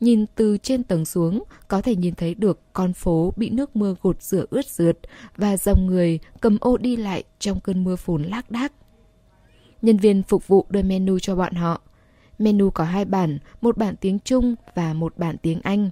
Nhìn 0.00 0.26
từ 0.35 0.59
trên 0.59 0.83
tầng 0.83 1.04
xuống, 1.04 1.45
có 1.69 1.81
thể 1.81 1.97
nhìn 1.97 2.14
thấy 2.14 2.35
được 2.35 2.61
con 2.73 2.93
phố 2.93 3.33
bị 3.37 3.50
nước 3.50 3.76
mưa 3.76 3.95
gột 4.02 4.23
rửa 4.23 4.47
ướt 4.50 4.66
rượt 4.66 4.99
và 5.37 5.57
dòng 5.57 5.87
người 5.87 6.19
cầm 6.40 6.59
ô 6.61 6.76
đi 6.76 6.97
lại 6.97 7.25
trong 7.38 7.61
cơn 7.61 7.85
mưa 7.85 7.97
phùn 7.97 8.23
lác 8.23 8.50
đác. 8.50 8.73
Nhân 9.85 9.97
viên 9.97 10.23
phục 10.23 10.49
vụ 10.49 10.67
đưa 10.71 10.83
menu 10.83 11.19
cho 11.19 11.37
bọn 11.37 11.55
họ. 11.55 11.81
Menu 12.38 12.71
có 12.71 12.85
hai 12.85 13.05
bản, 13.05 13.38
một 13.61 13.76
bản 13.76 13.97
tiếng 14.00 14.19
Trung 14.19 14.55
và 14.75 14.93
một 14.93 15.19
bản 15.19 15.37
tiếng 15.43 15.61
Anh. 15.62 15.91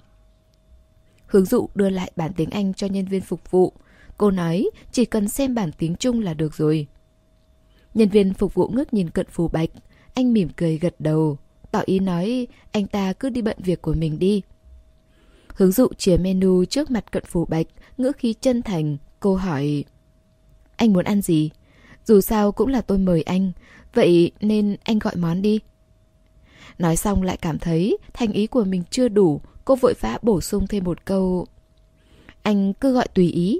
Hướng 1.25 1.45
dụ 1.45 1.69
đưa 1.75 1.89
lại 1.89 2.11
bản 2.15 2.31
tiếng 2.35 2.49
Anh 2.49 2.73
cho 2.73 2.87
nhân 2.87 3.05
viên 3.05 3.21
phục 3.21 3.51
vụ. 3.51 3.73
Cô 4.17 4.31
nói 4.31 4.69
chỉ 4.91 5.05
cần 5.05 5.27
xem 5.27 5.55
bản 5.55 5.71
tiếng 5.77 5.95
Trung 5.95 6.21
là 6.21 6.33
được 6.33 6.53
rồi. 6.53 6.87
Nhân 7.93 8.09
viên 8.09 8.33
phục 8.33 8.53
vụ 8.53 8.67
ngước 8.67 8.93
nhìn 8.93 9.09
cận 9.09 9.25
phù 9.29 9.47
bạch. 9.47 9.69
Anh 10.13 10.33
mỉm 10.33 10.49
cười 10.55 10.77
gật 10.77 10.95
đầu. 10.99 11.37
Tỏ 11.71 11.81
ý 11.85 11.99
nói 11.99 12.47
anh 12.71 12.87
ta 12.87 13.13
cứ 13.13 13.29
đi 13.29 13.41
bận 13.41 13.57
việc 13.59 13.81
của 13.81 13.93
mình 13.93 14.19
đi. 14.19 14.41
Hướng 15.47 15.71
dụ 15.71 15.87
chìa 15.97 16.17
menu 16.17 16.65
trước 16.65 16.91
mặt 16.91 17.11
cận 17.11 17.23
phù 17.25 17.45
bạch, 17.45 17.67
ngữ 17.97 18.11
khí 18.17 18.33
chân 18.41 18.61
thành, 18.61 18.97
cô 19.19 19.35
hỏi 19.35 19.83
Anh 20.75 20.93
muốn 20.93 21.05
ăn 21.05 21.21
gì? 21.21 21.49
Dù 22.05 22.21
sao 22.21 22.51
cũng 22.51 22.67
là 22.67 22.81
tôi 22.81 22.97
mời 22.97 23.21
anh, 23.21 23.51
vậy 23.93 24.31
nên 24.41 24.75
anh 24.83 24.99
gọi 24.99 25.15
món 25.15 25.41
đi. 25.41 25.59
Nói 26.77 26.95
xong 26.95 27.23
lại 27.23 27.37
cảm 27.37 27.59
thấy 27.59 27.97
thành 28.13 28.31
ý 28.31 28.47
của 28.47 28.63
mình 28.63 28.83
chưa 28.89 29.07
đủ, 29.07 29.41
cô 29.65 29.75
vội 29.75 29.93
vã 29.99 30.17
bổ 30.21 30.41
sung 30.41 30.67
thêm 30.67 30.83
một 30.83 31.05
câu 31.05 31.45
Anh 32.41 32.73
cứ 32.73 32.93
gọi 32.93 33.07
tùy 33.13 33.31
ý. 33.31 33.59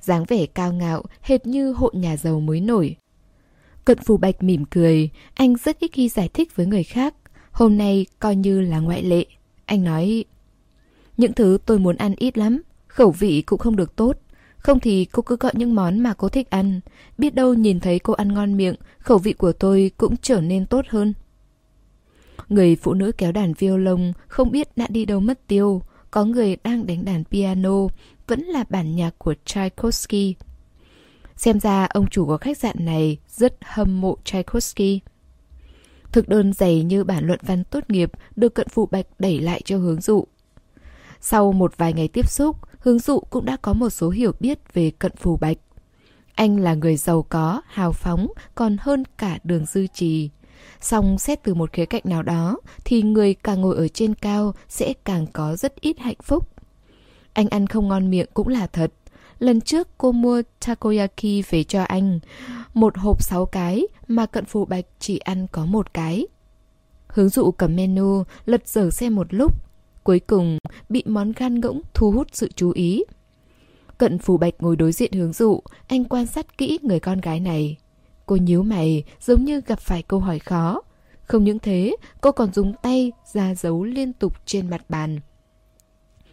dáng 0.00 0.24
vẻ 0.28 0.46
cao 0.46 0.72
ngạo, 0.72 1.02
hệt 1.22 1.46
như 1.46 1.72
hộ 1.72 1.90
nhà 1.94 2.16
giàu 2.16 2.40
mới 2.40 2.60
nổi. 2.60 2.96
Cận 3.84 3.98
phù 3.98 4.16
bạch 4.16 4.42
mỉm 4.42 4.64
cười, 4.64 5.10
anh 5.34 5.56
rất 5.64 5.78
ít 5.80 5.90
khi 5.92 6.08
giải 6.08 6.28
thích 6.28 6.56
với 6.56 6.66
người 6.66 6.84
khác. 6.84 7.14
Hôm 7.50 7.78
nay 7.78 8.06
coi 8.18 8.36
như 8.36 8.60
là 8.60 8.78
ngoại 8.78 9.02
lệ. 9.02 9.26
Anh 9.64 9.84
nói, 9.84 10.24
những 11.16 11.32
thứ 11.32 11.58
tôi 11.66 11.78
muốn 11.78 11.96
ăn 11.96 12.14
ít 12.16 12.38
lắm, 12.38 12.62
khẩu 12.86 13.10
vị 13.10 13.42
cũng 13.46 13.58
không 13.58 13.76
được 13.76 13.96
tốt. 13.96 14.18
Không 14.58 14.80
thì 14.80 15.04
cô 15.04 15.22
cứ 15.22 15.36
gọi 15.40 15.52
những 15.54 15.74
món 15.74 16.00
mà 16.00 16.14
cô 16.14 16.28
thích 16.28 16.50
ăn. 16.50 16.80
Biết 17.18 17.34
đâu 17.34 17.54
nhìn 17.54 17.80
thấy 17.80 17.98
cô 17.98 18.12
ăn 18.12 18.34
ngon 18.34 18.56
miệng, 18.56 18.74
khẩu 18.98 19.18
vị 19.18 19.32
của 19.32 19.52
tôi 19.52 19.90
cũng 19.96 20.16
trở 20.16 20.40
nên 20.40 20.66
tốt 20.66 20.84
hơn. 20.88 21.14
Người 22.48 22.76
phụ 22.76 22.94
nữ 22.94 23.12
kéo 23.12 23.32
đàn 23.32 23.54
violon 23.54 24.12
không 24.28 24.50
biết 24.50 24.76
đã 24.76 24.86
đi 24.88 25.04
đâu 25.04 25.20
mất 25.20 25.46
tiêu. 25.46 25.82
Có 26.10 26.24
người 26.24 26.56
đang 26.64 26.86
đánh 26.86 27.04
đàn 27.04 27.24
piano, 27.24 27.86
vẫn 28.26 28.40
là 28.40 28.64
bản 28.70 28.96
nhạc 28.96 29.18
của 29.18 29.34
Tchaikovsky. 29.44 30.34
Xem 31.36 31.60
ra 31.60 31.84
ông 31.84 32.06
chủ 32.06 32.26
của 32.26 32.38
khách 32.38 32.58
sạn 32.58 32.76
này 32.78 33.18
rất 33.28 33.56
hâm 33.62 34.00
mộ 34.00 34.16
Tchaikovsky. 34.24 35.00
Thực 36.12 36.28
đơn 36.28 36.52
dày 36.52 36.82
như 36.82 37.04
bản 37.04 37.26
luận 37.26 37.40
văn 37.42 37.64
tốt 37.64 37.84
nghiệp 37.88 38.10
được 38.36 38.54
cận 38.54 38.68
phụ 38.68 38.86
bạch 38.86 39.06
đẩy 39.18 39.38
lại 39.38 39.62
cho 39.64 39.78
hướng 39.78 40.00
dụ. 40.00 40.24
Sau 41.20 41.52
một 41.52 41.76
vài 41.76 41.92
ngày 41.92 42.08
tiếp 42.08 42.30
xúc, 42.30 42.56
hướng 42.88 42.98
dụ 42.98 43.20
cũng 43.20 43.44
đã 43.44 43.56
có 43.56 43.72
một 43.72 43.90
số 43.90 44.10
hiểu 44.10 44.32
biết 44.40 44.58
về 44.74 44.90
cận 44.98 45.12
phù 45.16 45.36
bạch. 45.36 45.56
Anh 46.34 46.56
là 46.56 46.74
người 46.74 46.96
giàu 46.96 47.22
có, 47.28 47.62
hào 47.66 47.92
phóng, 47.92 48.26
còn 48.54 48.76
hơn 48.80 49.02
cả 49.18 49.38
đường 49.44 49.66
dư 49.66 49.86
trì. 49.86 50.30
Song 50.80 51.18
xét 51.18 51.42
từ 51.42 51.54
một 51.54 51.72
khía 51.72 51.86
cạnh 51.86 52.02
nào 52.04 52.22
đó, 52.22 52.56
thì 52.84 53.02
người 53.02 53.34
càng 53.34 53.60
ngồi 53.60 53.76
ở 53.76 53.88
trên 53.88 54.14
cao 54.14 54.54
sẽ 54.68 54.92
càng 55.04 55.26
có 55.32 55.56
rất 55.56 55.80
ít 55.80 55.98
hạnh 55.98 56.16
phúc. 56.22 56.48
Anh 57.32 57.48
ăn 57.48 57.66
không 57.66 57.88
ngon 57.88 58.10
miệng 58.10 58.26
cũng 58.34 58.48
là 58.48 58.66
thật, 58.66 58.92
Lần 59.38 59.60
trước 59.60 59.88
cô 59.98 60.12
mua 60.12 60.42
takoyaki 60.66 61.42
về 61.50 61.64
cho 61.64 61.82
anh. 61.82 62.20
Một 62.74 62.98
hộp 62.98 63.22
6 63.22 63.46
cái 63.46 63.82
mà 64.08 64.26
cận 64.26 64.44
phù 64.44 64.64
bạch 64.64 64.84
chỉ 64.98 65.18
ăn 65.18 65.46
có 65.52 65.66
một 65.66 65.94
cái. 65.94 66.26
Hướng 67.08 67.28
dụ 67.28 67.50
cầm 67.50 67.76
menu, 67.76 68.22
lật 68.44 68.68
dở 68.68 68.90
xem 68.90 69.14
một 69.14 69.26
lúc. 69.34 69.67
Cuối 70.08 70.20
cùng 70.20 70.58
bị 70.88 71.02
món 71.06 71.32
gan 71.32 71.60
ngỗng 71.60 71.80
thu 71.94 72.10
hút 72.10 72.26
sự 72.32 72.48
chú 72.56 72.70
ý. 72.70 73.04
Cận 73.98 74.18
phù 74.18 74.36
bạch 74.36 74.54
ngồi 74.58 74.76
đối 74.76 74.92
diện 74.92 75.12
hướng 75.12 75.32
dụ, 75.32 75.60
anh 75.86 76.04
quan 76.04 76.26
sát 76.26 76.58
kỹ 76.58 76.78
người 76.82 77.00
con 77.00 77.20
gái 77.20 77.40
này. 77.40 77.76
Cô 78.26 78.36
nhíu 78.36 78.62
mày 78.62 79.04
giống 79.20 79.44
như 79.44 79.60
gặp 79.66 79.80
phải 79.80 80.02
câu 80.02 80.20
hỏi 80.20 80.38
khó. 80.38 80.82
Không 81.22 81.44
những 81.44 81.58
thế, 81.58 81.96
cô 82.20 82.32
còn 82.32 82.52
dùng 82.52 82.72
tay 82.82 83.12
ra 83.32 83.54
dấu 83.54 83.84
liên 83.84 84.12
tục 84.12 84.32
trên 84.44 84.70
mặt 84.70 84.84
bàn. 84.88 85.20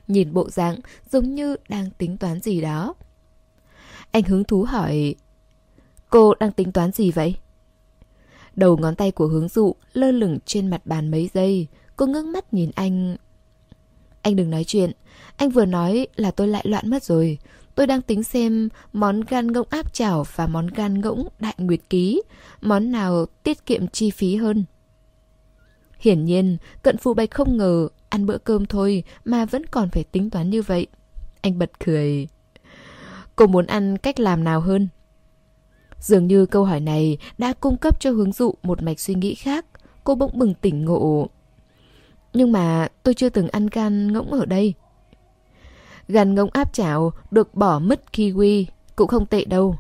Nhìn 0.08 0.34
bộ 0.34 0.50
dạng 0.50 0.80
giống 1.12 1.36
như 1.36 1.56
đang 1.70 1.90
tính 1.98 2.18
toán 2.18 2.40
gì 2.40 2.62
đó 2.62 2.94
Anh 4.12 4.24
hứng 4.24 4.44
thú 4.44 4.64
hỏi 4.64 5.16
Cô 6.10 6.34
đang 6.40 6.52
tính 6.52 6.72
toán 6.72 6.92
gì 6.92 7.12
vậy? 7.12 7.36
Đầu 8.56 8.78
ngón 8.78 8.96
tay 8.96 9.12
của 9.12 9.28
hướng 9.28 9.48
dụ 9.48 9.76
lơ 9.94 10.12
lửng 10.12 10.38
trên 10.46 10.68
mặt 10.68 10.86
bàn 10.86 11.12
mấy 11.12 11.30
giây 11.34 11.68
Cô 11.96 12.06
ngước 12.06 12.26
mắt 12.26 12.54
nhìn 12.54 12.72
anh 12.76 13.16
anh 14.26 14.36
đừng 14.36 14.50
nói 14.50 14.64
chuyện 14.64 14.92
Anh 15.38 15.50
vừa 15.50 15.66
nói 15.66 16.08
là 16.16 16.32
tôi 16.32 16.48
lại 16.48 16.66
loạn 16.68 16.90
mất 16.90 17.04
rồi 17.04 17.38
Tôi 17.76 17.88
đang 17.88 18.02
tính 18.02 18.24
xem 18.24 18.70
món 18.94 19.22
gan 19.22 19.52
ngỗng 19.52 19.68
áp 19.70 19.94
chảo 19.94 20.26
và 20.36 20.48
món 20.48 20.68
gan 20.68 21.02
ngỗng 21.02 21.28
đại 21.40 21.54
nguyệt 21.58 21.80
ký 21.90 22.22
Món 22.62 22.92
nào 22.92 23.26
tiết 23.44 23.66
kiệm 23.66 23.88
chi 23.88 24.12
phí 24.12 24.36
hơn 24.36 24.66
Hiển 26.00 26.26
nhiên, 26.26 26.58
cận 26.82 26.98
phụ 26.98 27.14
bạch 27.14 27.32
không 27.32 27.58
ngờ 27.58 27.88
ăn 28.10 28.26
bữa 28.26 28.38
cơm 28.38 28.66
thôi 28.66 29.04
mà 29.26 29.46
vẫn 29.46 29.66
còn 29.66 29.90
phải 29.90 30.04
tính 30.04 30.30
toán 30.30 30.50
như 30.50 30.62
vậy. 30.62 30.88
Anh 31.42 31.60
bật 31.60 31.72
cười. 31.86 32.28
Cô 33.36 33.48
muốn 33.48 33.66
ăn 33.66 33.98
cách 33.98 34.20
làm 34.20 34.44
nào 34.44 34.62
hơn? 34.62 34.88
Dường 36.00 36.28
như 36.28 36.46
câu 36.46 36.66
hỏi 36.66 36.80
này 36.80 37.18
đã 37.38 37.54
cung 37.54 37.78
cấp 37.78 38.00
cho 38.00 38.12
hướng 38.12 38.32
dụ 38.32 38.54
một 38.64 38.82
mạch 38.82 39.00
suy 39.00 39.16
nghĩ 39.16 39.36
khác. 39.36 39.66
Cô 40.04 40.16
bỗng 40.16 40.40
bừng 40.40 40.54
tỉnh 40.54 40.86
ngộ. 40.86 41.30
Nhưng 42.36 42.52
mà 42.52 42.88
tôi 43.04 43.14
chưa 43.14 43.30
từng 43.30 43.48
ăn 43.48 43.68
gan 43.68 44.14
ngỗng 44.14 44.32
ở 44.32 44.46
đây. 44.46 44.74
Gan 46.08 46.36
ngỗng 46.36 46.50
áp 46.54 46.74
chảo 46.74 47.12
được 47.32 47.56
bỏ 47.56 47.80
mất 47.80 48.02
kiwi, 48.14 48.66
cũng 48.96 49.08
không 49.08 49.26
tệ 49.26 49.46
đâu. 49.46 49.76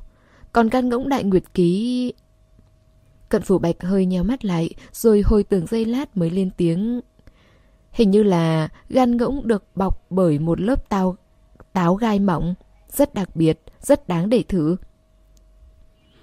Còn 0.54 0.70
gan 0.70 0.90
ngỗng 0.90 1.10
đại 1.10 1.24
nguyệt 1.24 1.44
ký... 1.54 2.14
Cận 3.30 3.42
phủ 3.42 3.58
bạch 3.58 3.84
hơi 3.84 4.06
nheo 4.06 4.24
mắt 4.24 4.46
lại, 4.46 4.70
rồi 4.92 5.22
hồi 5.26 5.44
tưởng 5.44 5.68
giây 5.68 5.86
lát 5.86 6.18
mới 6.18 6.30
lên 6.30 6.50
tiếng 6.58 7.02
Hình 7.96 8.12
như 8.12 8.24
là 8.24 8.68
gan 8.90 9.18
ngỗng 9.18 9.48
được 9.48 9.64
bọc 9.76 10.06
bởi 10.10 10.40
một 10.40 10.62
lớp 10.62 10.90
tao, 10.90 11.18
táo 11.74 11.96
gai 11.96 12.20
mỏng, 12.20 12.56
rất 12.90 13.14
đặc 13.14 13.36
biệt, 13.36 13.60
rất 13.82 14.08
đáng 14.08 14.30
để 14.30 14.44
thử. 14.48 14.76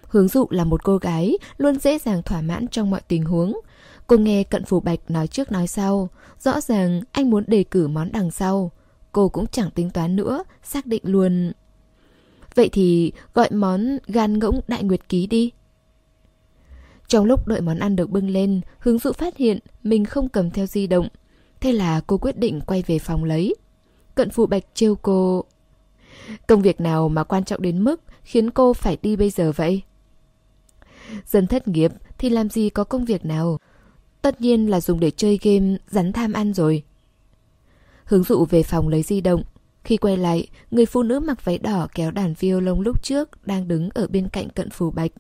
Hướng 0.09 0.29
dụ 0.29 0.47
là 0.51 0.65
một 0.65 0.85
cô 0.85 0.99
gái 0.99 1.39
luôn 1.57 1.79
dễ 1.79 1.99
dàng 1.99 2.23
thỏa 2.23 2.41
mãn 2.41 2.69
trong 2.69 2.91
mọi 2.91 3.01
tình 3.09 3.25
huống. 3.25 3.61
Cô 4.13 4.19
nghe 4.19 4.45
cận 4.45 4.65
phủ 4.65 4.81
bạch 4.81 5.11
nói 5.11 5.27
trước 5.27 5.53
nói 5.53 5.67
sau, 5.67 6.09
rõ 6.39 6.61
ràng 6.61 7.01
anh 7.13 7.31
muốn 7.31 7.45
đề 7.47 7.65
cử 7.65 7.89
món 7.89 8.13
đằng 8.13 8.31
sau. 8.31 8.71
Cô 9.13 9.29
cũng 9.29 9.47
chẳng 9.47 9.71
tính 9.71 9.91
toán 9.91 10.17
nữa, 10.17 10.45
xác 10.63 10.87
định 10.87 11.03
luôn. 11.05 11.53
Vậy 12.55 12.69
thì 12.73 13.13
gọi 13.35 13.51
món 13.51 13.99
gan 14.07 14.39
ngỗng 14.39 14.61
đại 14.69 14.83
nguyệt 14.83 15.09
ký 15.09 15.27
đi. 15.27 15.51
Trong 17.09 17.25
lúc 17.25 17.49
đợi 17.49 17.61
món 17.61 17.79
ăn 17.79 17.97
được 17.97 18.11
bưng 18.11 18.31
lên, 18.31 18.61
hướng 18.79 18.99
dụ 18.99 19.13
phát 19.13 19.37
hiện 19.37 19.59
mình 19.83 20.05
không 20.05 20.29
cầm 20.29 20.51
theo 20.51 20.67
di 20.67 20.87
động. 20.87 21.09
Thế 21.61 21.73
là 21.73 22.01
cô 22.07 22.19
quyết 22.19 22.39
định 22.39 22.61
quay 22.61 22.83
về 22.87 22.99
phòng 22.99 23.25
lấy. 23.25 23.55
Cận 24.15 24.31
phụ 24.31 24.47
bạch 24.47 24.65
trêu 24.75 24.95
cô. 24.95 25.45
Công 26.47 26.63
việc 26.63 26.81
nào 26.81 27.09
mà 27.09 27.25
quan 27.25 27.45
trọng 27.45 27.63
đến 27.63 27.85
mức 27.85 28.01
khiến 28.23 28.51
cô 28.51 28.73
phải 28.73 28.99
đi 29.03 29.17
bây 29.17 29.31
giờ 29.31 29.53
vậy? 29.57 29.83
Dân 31.27 31.47
thất 31.47 31.69
nghiệp 31.69 31.93
thì 32.19 32.31
làm 32.31 32.49
gì 32.49 32.71
có 32.71 32.85
công 32.85 33.05
việc 33.05 33.25
nào? 33.25 33.59
Tất 34.23 34.41
nhiên 34.41 34.71
là 34.71 34.81
dùng 34.81 35.01
để 35.01 35.11
chơi 35.11 35.39
game 35.43 35.77
rắn 35.91 36.13
tham 36.13 36.33
ăn 36.33 36.55
rồi. 36.55 36.83
Hướng 38.05 38.23
dụ 38.23 38.45
về 38.45 38.63
phòng 38.63 38.89
lấy 38.89 39.03
di 39.03 39.21
động. 39.21 39.43
Khi 39.85 39.97
quay 39.97 40.17
lại, 40.17 40.47
người 40.71 40.87
phụ 40.87 41.03
nữ 41.03 41.21
mặc 41.21 41.45
váy 41.45 41.59
đỏ 41.59 41.89
kéo 41.95 42.11
đàn 42.11 42.35
violon 42.35 42.81
lúc 42.81 43.03
trước 43.03 43.47
đang 43.47 43.69
đứng 43.69 43.89
ở 43.95 44.07
bên 44.07 44.29
cạnh 44.29 44.49
cận 44.51 44.71
phù 44.71 44.91
bạch. 44.91 45.11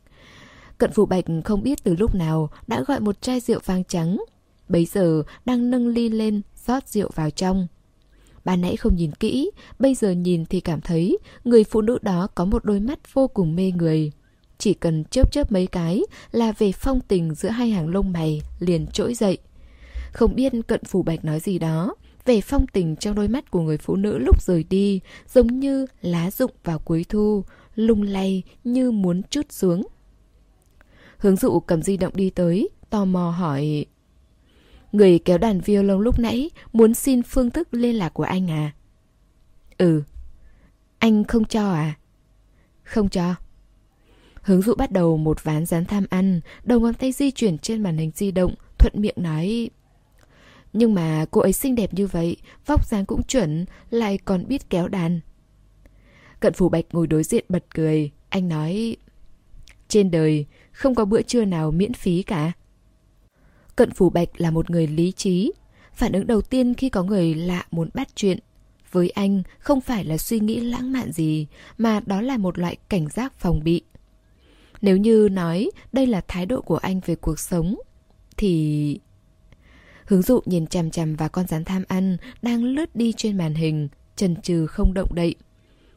Cận 0.78 0.92
phù 0.92 1.06
bạch 1.06 1.24
không 1.44 1.62
biết 1.62 1.84
từ 1.84 1.96
lúc 1.98 2.14
nào 2.14 2.50
đã 2.66 2.82
gọi 2.86 3.00
một 3.00 3.22
chai 3.22 3.40
rượu 3.40 3.60
vang 3.64 3.84
trắng. 3.84 4.24
Bấy 4.68 4.84
giờ 4.84 5.22
đang 5.44 5.70
nâng 5.70 5.88
ly 5.88 6.08
lên, 6.08 6.40
rót 6.66 6.88
rượu 6.88 7.10
vào 7.14 7.30
trong. 7.30 7.66
Ban 8.44 8.60
nãy 8.60 8.76
không 8.76 8.96
nhìn 8.96 9.12
kỹ, 9.12 9.50
bây 9.78 9.94
giờ 9.94 10.10
nhìn 10.10 10.44
thì 10.46 10.60
cảm 10.60 10.80
thấy 10.80 11.18
người 11.44 11.64
phụ 11.64 11.80
nữ 11.80 11.98
đó 12.02 12.28
có 12.34 12.44
một 12.44 12.64
đôi 12.64 12.80
mắt 12.80 13.14
vô 13.14 13.28
cùng 13.28 13.56
mê 13.56 13.72
người. 13.76 14.12
Chỉ 14.62 14.74
cần 14.74 15.04
chớp 15.04 15.32
chớp 15.32 15.52
mấy 15.52 15.66
cái 15.66 16.02
là 16.32 16.52
về 16.52 16.72
phong 16.72 17.00
tình 17.00 17.34
giữa 17.34 17.48
hai 17.48 17.70
hàng 17.70 17.88
lông 17.88 18.12
mày 18.12 18.42
liền 18.58 18.86
trỗi 18.86 19.14
dậy. 19.14 19.38
Không 20.12 20.34
biết 20.34 20.52
cận 20.66 20.84
phủ 20.84 21.02
bạch 21.02 21.24
nói 21.24 21.40
gì 21.40 21.58
đó, 21.58 21.94
về 22.24 22.40
phong 22.40 22.66
tình 22.66 22.96
trong 22.96 23.14
đôi 23.14 23.28
mắt 23.28 23.50
của 23.50 23.60
người 23.60 23.78
phụ 23.78 23.96
nữ 23.96 24.18
lúc 24.18 24.42
rời 24.42 24.64
đi 24.64 25.00
giống 25.32 25.60
như 25.60 25.86
lá 26.02 26.30
rụng 26.30 26.50
vào 26.64 26.78
cuối 26.78 27.04
thu, 27.08 27.44
lung 27.74 28.02
lay 28.02 28.42
như 28.64 28.90
muốn 28.90 29.22
trút 29.22 29.52
xuống. 29.52 29.86
Hướng 31.18 31.36
dụ 31.36 31.60
cầm 31.60 31.82
di 31.82 31.96
động 31.96 32.16
đi 32.16 32.30
tới, 32.30 32.68
tò 32.90 33.04
mò 33.04 33.30
hỏi 33.30 33.86
Người 34.92 35.18
kéo 35.18 35.38
đàn 35.38 35.60
violon 35.60 36.00
lúc 36.00 36.18
nãy 36.18 36.50
muốn 36.72 36.94
xin 36.94 37.22
phương 37.22 37.50
thức 37.50 37.68
liên 37.72 37.94
lạc 37.98 38.14
của 38.14 38.22
anh 38.22 38.50
à? 38.50 38.72
Ừ. 39.78 40.02
Anh 40.98 41.24
không 41.24 41.44
cho 41.44 41.72
à? 41.72 41.94
Không 42.82 43.08
cho. 43.08 43.34
Hướng 44.42 44.62
dụ 44.62 44.74
bắt 44.74 44.92
đầu 44.92 45.16
một 45.16 45.44
ván 45.44 45.66
rán 45.66 45.84
tham 45.84 46.06
ăn, 46.10 46.40
đầu 46.64 46.80
ngón 46.80 46.94
tay 46.94 47.12
di 47.12 47.30
chuyển 47.30 47.58
trên 47.58 47.82
màn 47.82 47.96
hình 47.96 48.10
di 48.14 48.30
động, 48.30 48.54
thuận 48.78 48.92
miệng 48.96 49.16
nói... 49.16 49.70
Nhưng 50.72 50.94
mà 50.94 51.24
cô 51.30 51.40
ấy 51.40 51.52
xinh 51.52 51.74
đẹp 51.74 51.94
như 51.94 52.06
vậy, 52.06 52.36
vóc 52.66 52.86
dáng 52.86 53.06
cũng 53.06 53.22
chuẩn, 53.22 53.64
lại 53.90 54.18
còn 54.18 54.48
biết 54.48 54.70
kéo 54.70 54.88
đàn. 54.88 55.20
Cận 56.40 56.52
phủ 56.52 56.68
bạch 56.68 56.84
ngồi 56.92 57.06
đối 57.06 57.22
diện 57.22 57.44
bật 57.48 57.64
cười, 57.74 58.10
anh 58.28 58.48
nói... 58.48 58.96
Trên 59.88 60.10
đời, 60.10 60.46
không 60.72 60.94
có 60.94 61.04
bữa 61.04 61.22
trưa 61.22 61.44
nào 61.44 61.70
miễn 61.70 61.92
phí 61.92 62.22
cả. 62.22 62.52
Cận 63.76 63.90
phủ 63.90 64.10
bạch 64.10 64.28
là 64.36 64.50
một 64.50 64.70
người 64.70 64.86
lý 64.86 65.12
trí. 65.12 65.52
Phản 65.94 66.12
ứng 66.12 66.26
đầu 66.26 66.42
tiên 66.42 66.74
khi 66.74 66.88
có 66.88 67.02
người 67.02 67.34
lạ 67.34 67.66
muốn 67.70 67.88
bắt 67.94 68.08
chuyện. 68.14 68.38
Với 68.92 69.10
anh, 69.10 69.42
không 69.58 69.80
phải 69.80 70.04
là 70.04 70.18
suy 70.18 70.40
nghĩ 70.40 70.60
lãng 70.60 70.92
mạn 70.92 71.12
gì, 71.12 71.46
mà 71.78 72.00
đó 72.06 72.20
là 72.20 72.36
một 72.36 72.58
loại 72.58 72.76
cảnh 72.88 73.08
giác 73.08 73.32
phòng 73.38 73.64
bị. 73.64 73.82
Nếu 74.82 74.96
như 74.96 75.28
nói 75.32 75.70
đây 75.92 76.06
là 76.06 76.20
thái 76.28 76.46
độ 76.46 76.60
của 76.60 76.76
anh 76.76 77.00
về 77.06 77.14
cuộc 77.14 77.38
sống, 77.38 77.76
thì... 78.36 79.00
Hướng 80.04 80.22
dụ 80.22 80.40
nhìn 80.44 80.66
chằm 80.66 80.90
chằm 80.90 81.16
vào 81.16 81.28
con 81.28 81.46
rắn 81.46 81.64
tham 81.64 81.82
ăn 81.88 82.16
đang 82.42 82.64
lướt 82.64 82.96
đi 82.96 83.12
trên 83.16 83.38
màn 83.38 83.54
hình, 83.54 83.88
chần 84.16 84.36
chừ 84.42 84.66
không 84.66 84.94
động 84.94 85.14
đậy. 85.14 85.34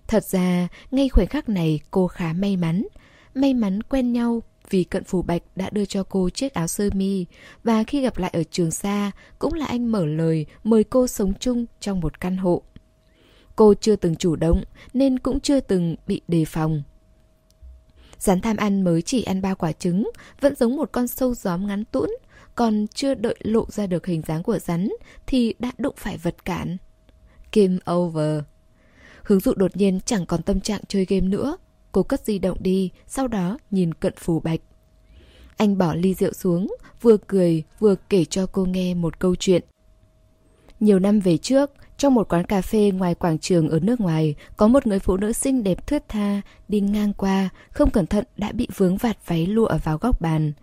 Thật 0.08 0.24
ra, 0.24 0.68
ngay 0.92 1.10
khoảnh 1.10 1.28
khắc 1.28 1.50
này 1.50 1.80
cô 1.92 2.08
khá 2.08 2.34
may 2.34 2.58
mắn. 2.58 2.88
May 3.36 3.54
mắn 3.54 3.84
quen 3.84 4.14
nhau 4.14 4.42
vì 4.70 4.84
cận 4.84 5.04
phủ 5.04 5.22
bạch 5.22 5.42
đã 5.56 5.70
đưa 5.70 5.86
cho 5.86 6.04
cô 6.04 6.30
chiếc 6.30 6.54
áo 6.54 6.68
sơ 6.68 6.90
mi 6.94 7.26
và 7.64 7.84
khi 7.84 8.02
gặp 8.02 8.18
lại 8.18 8.32
ở 8.34 8.44
trường 8.52 8.72
xa 8.72 9.12
cũng 9.40 9.54
là 9.54 9.66
anh 9.66 9.92
mở 9.92 10.06
lời 10.06 10.46
mời 10.64 10.84
cô 10.84 11.08
sống 11.08 11.34
chung 11.40 11.66
trong 11.80 12.00
một 12.00 12.22
căn 12.22 12.38
hộ. 12.38 12.62
Cô 13.56 13.74
chưa 13.74 13.96
từng 13.96 14.16
chủ 14.16 14.36
động 14.36 14.64
nên 14.94 15.20
cũng 15.20 15.40
chưa 15.40 15.60
từng 15.60 15.96
bị 16.08 16.22
đề 16.28 16.46
phòng. 16.46 16.84
Rắn 18.20 18.42
tham 18.42 18.58
ăn 18.58 18.82
mới 18.82 19.02
chỉ 19.02 19.24
ăn 19.24 19.42
ba 19.42 19.54
quả 19.54 19.72
trứng, 19.72 20.10
vẫn 20.42 20.56
giống 20.56 20.76
một 20.78 20.90
con 20.92 21.08
sâu 21.08 21.34
gióm 21.34 21.68
ngắn 21.68 21.86
tũn, 21.86 22.10
còn 22.56 22.86
chưa 22.94 23.14
đợi 23.14 23.36
lộ 23.40 23.66
ra 23.70 23.88
được 23.88 24.06
hình 24.06 24.22
dáng 24.28 24.44
của 24.44 24.60
rắn 24.60 24.90
thì 25.28 25.54
đã 25.60 25.72
đụng 25.78 25.96
phải 25.98 26.18
vật 26.18 26.46
cản. 26.46 26.78
Game 27.54 27.78
over. 27.92 28.44
Hướng 29.24 29.40
dụ 29.40 29.54
đột 29.56 29.78
nhiên 29.78 30.00
chẳng 30.06 30.26
còn 30.26 30.42
tâm 30.42 30.60
trạng 30.60 30.82
chơi 30.88 31.06
game 31.06 31.28
nữa. 31.28 31.58
Cô 31.92 32.04
cất 32.04 32.26
di 32.26 32.40
động 32.40 32.58
đi, 32.62 32.92
sau 33.08 33.28
đó 33.28 33.58
nhìn 33.72 33.94
cận 33.94 34.14
phù 34.18 34.40
bạch. 34.40 34.60
Anh 35.58 35.78
bỏ 35.78 35.96
ly 35.96 36.14
rượu 36.14 36.34
xuống, 36.34 36.76
vừa 37.02 37.18
cười 37.18 37.64
vừa 37.80 37.96
kể 38.10 38.26
cho 38.26 38.46
cô 38.46 38.66
nghe 38.66 38.94
một 38.94 39.20
câu 39.20 39.36
chuyện. 39.36 39.64
Nhiều 40.80 41.00
năm 41.00 41.20
về 41.20 41.38
trước, 41.38 41.72
trong 41.98 42.14
một 42.14 42.30
quán 42.30 42.44
cà 42.44 42.62
phê 42.62 42.92
ngoài 42.96 43.16
quảng 43.16 43.40
trường 43.40 43.70
ở 43.70 43.80
nước 43.80 44.02
ngoài, 44.02 44.36
có 44.58 44.68
một 44.68 44.88
người 44.88 45.00
phụ 45.00 45.18
nữ 45.18 45.34
xinh 45.34 45.64
đẹp 45.64 45.88
thướt 45.88 46.10
tha, 46.10 46.42
đi 46.68 46.80
ngang 46.80 47.14
qua, 47.14 47.50
không 47.72 47.90
cẩn 47.90 48.06
thận 48.06 48.26
đã 48.38 48.52
bị 48.52 48.68
vướng 48.76 48.98
vạt 48.98 49.18
váy 49.28 49.46
lụa 49.46 49.78
vào 49.84 49.98
góc 49.98 50.22
bàn. 50.22 50.54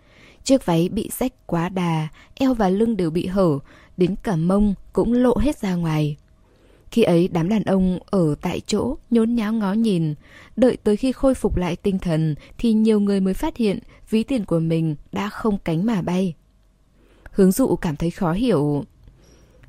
Chiếc 0.44 0.66
váy 0.66 0.88
bị 0.88 1.10
rách 1.18 1.32
quá 1.46 1.68
đà, 1.68 2.08
eo 2.34 2.54
và 2.54 2.68
lưng 2.68 2.96
đều 2.96 3.10
bị 3.10 3.26
hở, 3.26 3.58
đến 3.96 4.14
cả 4.22 4.36
mông 4.36 4.74
cũng 4.92 5.12
lộ 5.12 5.36
hết 5.36 5.58
ra 5.58 5.74
ngoài. 5.74 6.16
Khi 6.90 7.02
ấy 7.02 7.28
đám 7.28 7.48
đàn 7.48 7.64
ông 7.64 7.98
ở 8.10 8.34
tại 8.40 8.60
chỗ 8.66 8.96
nhốn 9.10 9.34
nháo 9.34 9.52
ngó 9.52 9.72
nhìn, 9.72 10.14
đợi 10.56 10.76
tới 10.76 10.96
khi 10.96 11.12
khôi 11.12 11.34
phục 11.34 11.56
lại 11.56 11.76
tinh 11.76 11.98
thần 11.98 12.34
thì 12.58 12.72
nhiều 12.72 13.00
người 13.00 13.20
mới 13.20 13.34
phát 13.34 13.56
hiện 13.56 13.78
ví 14.10 14.22
tiền 14.22 14.44
của 14.44 14.58
mình 14.58 14.96
đã 15.12 15.28
không 15.28 15.58
cánh 15.64 15.86
mà 15.86 16.02
bay. 16.02 16.34
Hướng 17.30 17.52
dụ 17.52 17.76
cảm 17.76 17.96
thấy 17.96 18.10
khó 18.10 18.32
hiểu. 18.32 18.84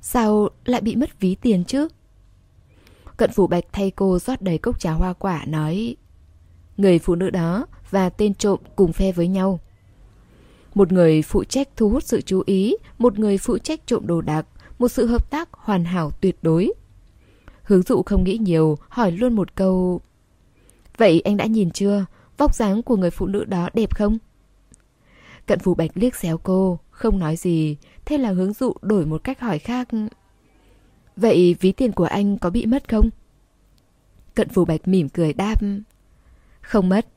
Sao 0.05 0.49
lại 0.65 0.81
bị 0.81 0.95
mất 0.95 1.19
ví 1.19 1.35
tiền 1.35 1.63
chứ? 1.63 1.87
Cận 3.17 3.31
phủ 3.31 3.47
bạch 3.47 3.63
thay 3.71 3.91
cô 3.91 4.19
rót 4.19 4.41
đầy 4.41 4.57
cốc 4.57 4.79
trà 4.79 4.91
hoa 4.91 5.13
quả 5.13 5.45
nói 5.47 5.95
Người 6.77 6.99
phụ 6.99 7.15
nữ 7.15 7.29
đó 7.29 7.65
và 7.89 8.09
tên 8.09 8.33
trộm 8.33 8.59
cùng 8.75 8.93
phe 8.93 9.11
với 9.11 9.27
nhau. 9.27 9.59
Một 10.75 10.91
người 10.91 11.21
phụ 11.21 11.43
trách 11.43 11.69
thu 11.75 11.89
hút 11.89 12.03
sự 12.03 12.21
chú 12.21 12.43
ý, 12.45 12.75
một 12.97 13.19
người 13.19 13.37
phụ 13.37 13.57
trách 13.57 13.87
trộm 13.87 14.07
đồ 14.07 14.21
đạc, 14.21 14.45
một 14.79 14.87
sự 14.87 15.05
hợp 15.05 15.31
tác 15.31 15.49
hoàn 15.51 15.85
hảo 15.85 16.11
tuyệt 16.11 16.37
đối. 16.41 16.73
Hướng 17.63 17.81
dụ 17.81 18.03
không 18.03 18.23
nghĩ 18.23 18.37
nhiều, 18.37 18.77
hỏi 18.89 19.11
luôn 19.11 19.33
một 19.33 19.55
câu. 19.55 20.01
Vậy 20.97 21.21
anh 21.21 21.37
đã 21.37 21.45
nhìn 21.45 21.71
chưa? 21.71 22.05
Vóc 22.37 22.55
dáng 22.55 22.83
của 22.83 22.97
người 22.97 23.11
phụ 23.11 23.25
nữ 23.25 23.43
đó 23.43 23.69
đẹp 23.73 23.95
không? 23.95 24.17
Cận 25.45 25.59
phủ 25.59 25.73
bạch 25.73 25.91
liếc 25.93 26.15
xéo 26.15 26.37
cô, 26.37 26.79
không 26.91 27.19
nói 27.19 27.35
gì. 27.35 27.77
Thế 28.05 28.17
là 28.17 28.31
hướng 28.31 28.53
dụ 28.53 28.73
đổi 28.81 29.05
một 29.05 29.23
cách 29.23 29.39
hỏi 29.39 29.59
khác. 29.59 29.87
Vậy 31.15 31.55
ví 31.59 31.71
tiền 31.71 31.91
của 31.91 32.03
anh 32.03 32.37
có 32.37 32.49
bị 32.49 32.65
mất 32.65 32.89
không? 32.89 33.09
Cận 34.35 34.49
phủ 34.49 34.65
bạch 34.65 34.87
mỉm 34.87 35.09
cười 35.09 35.33
đáp. 35.33 35.55
Không 36.61 36.89
mất. 36.89 37.07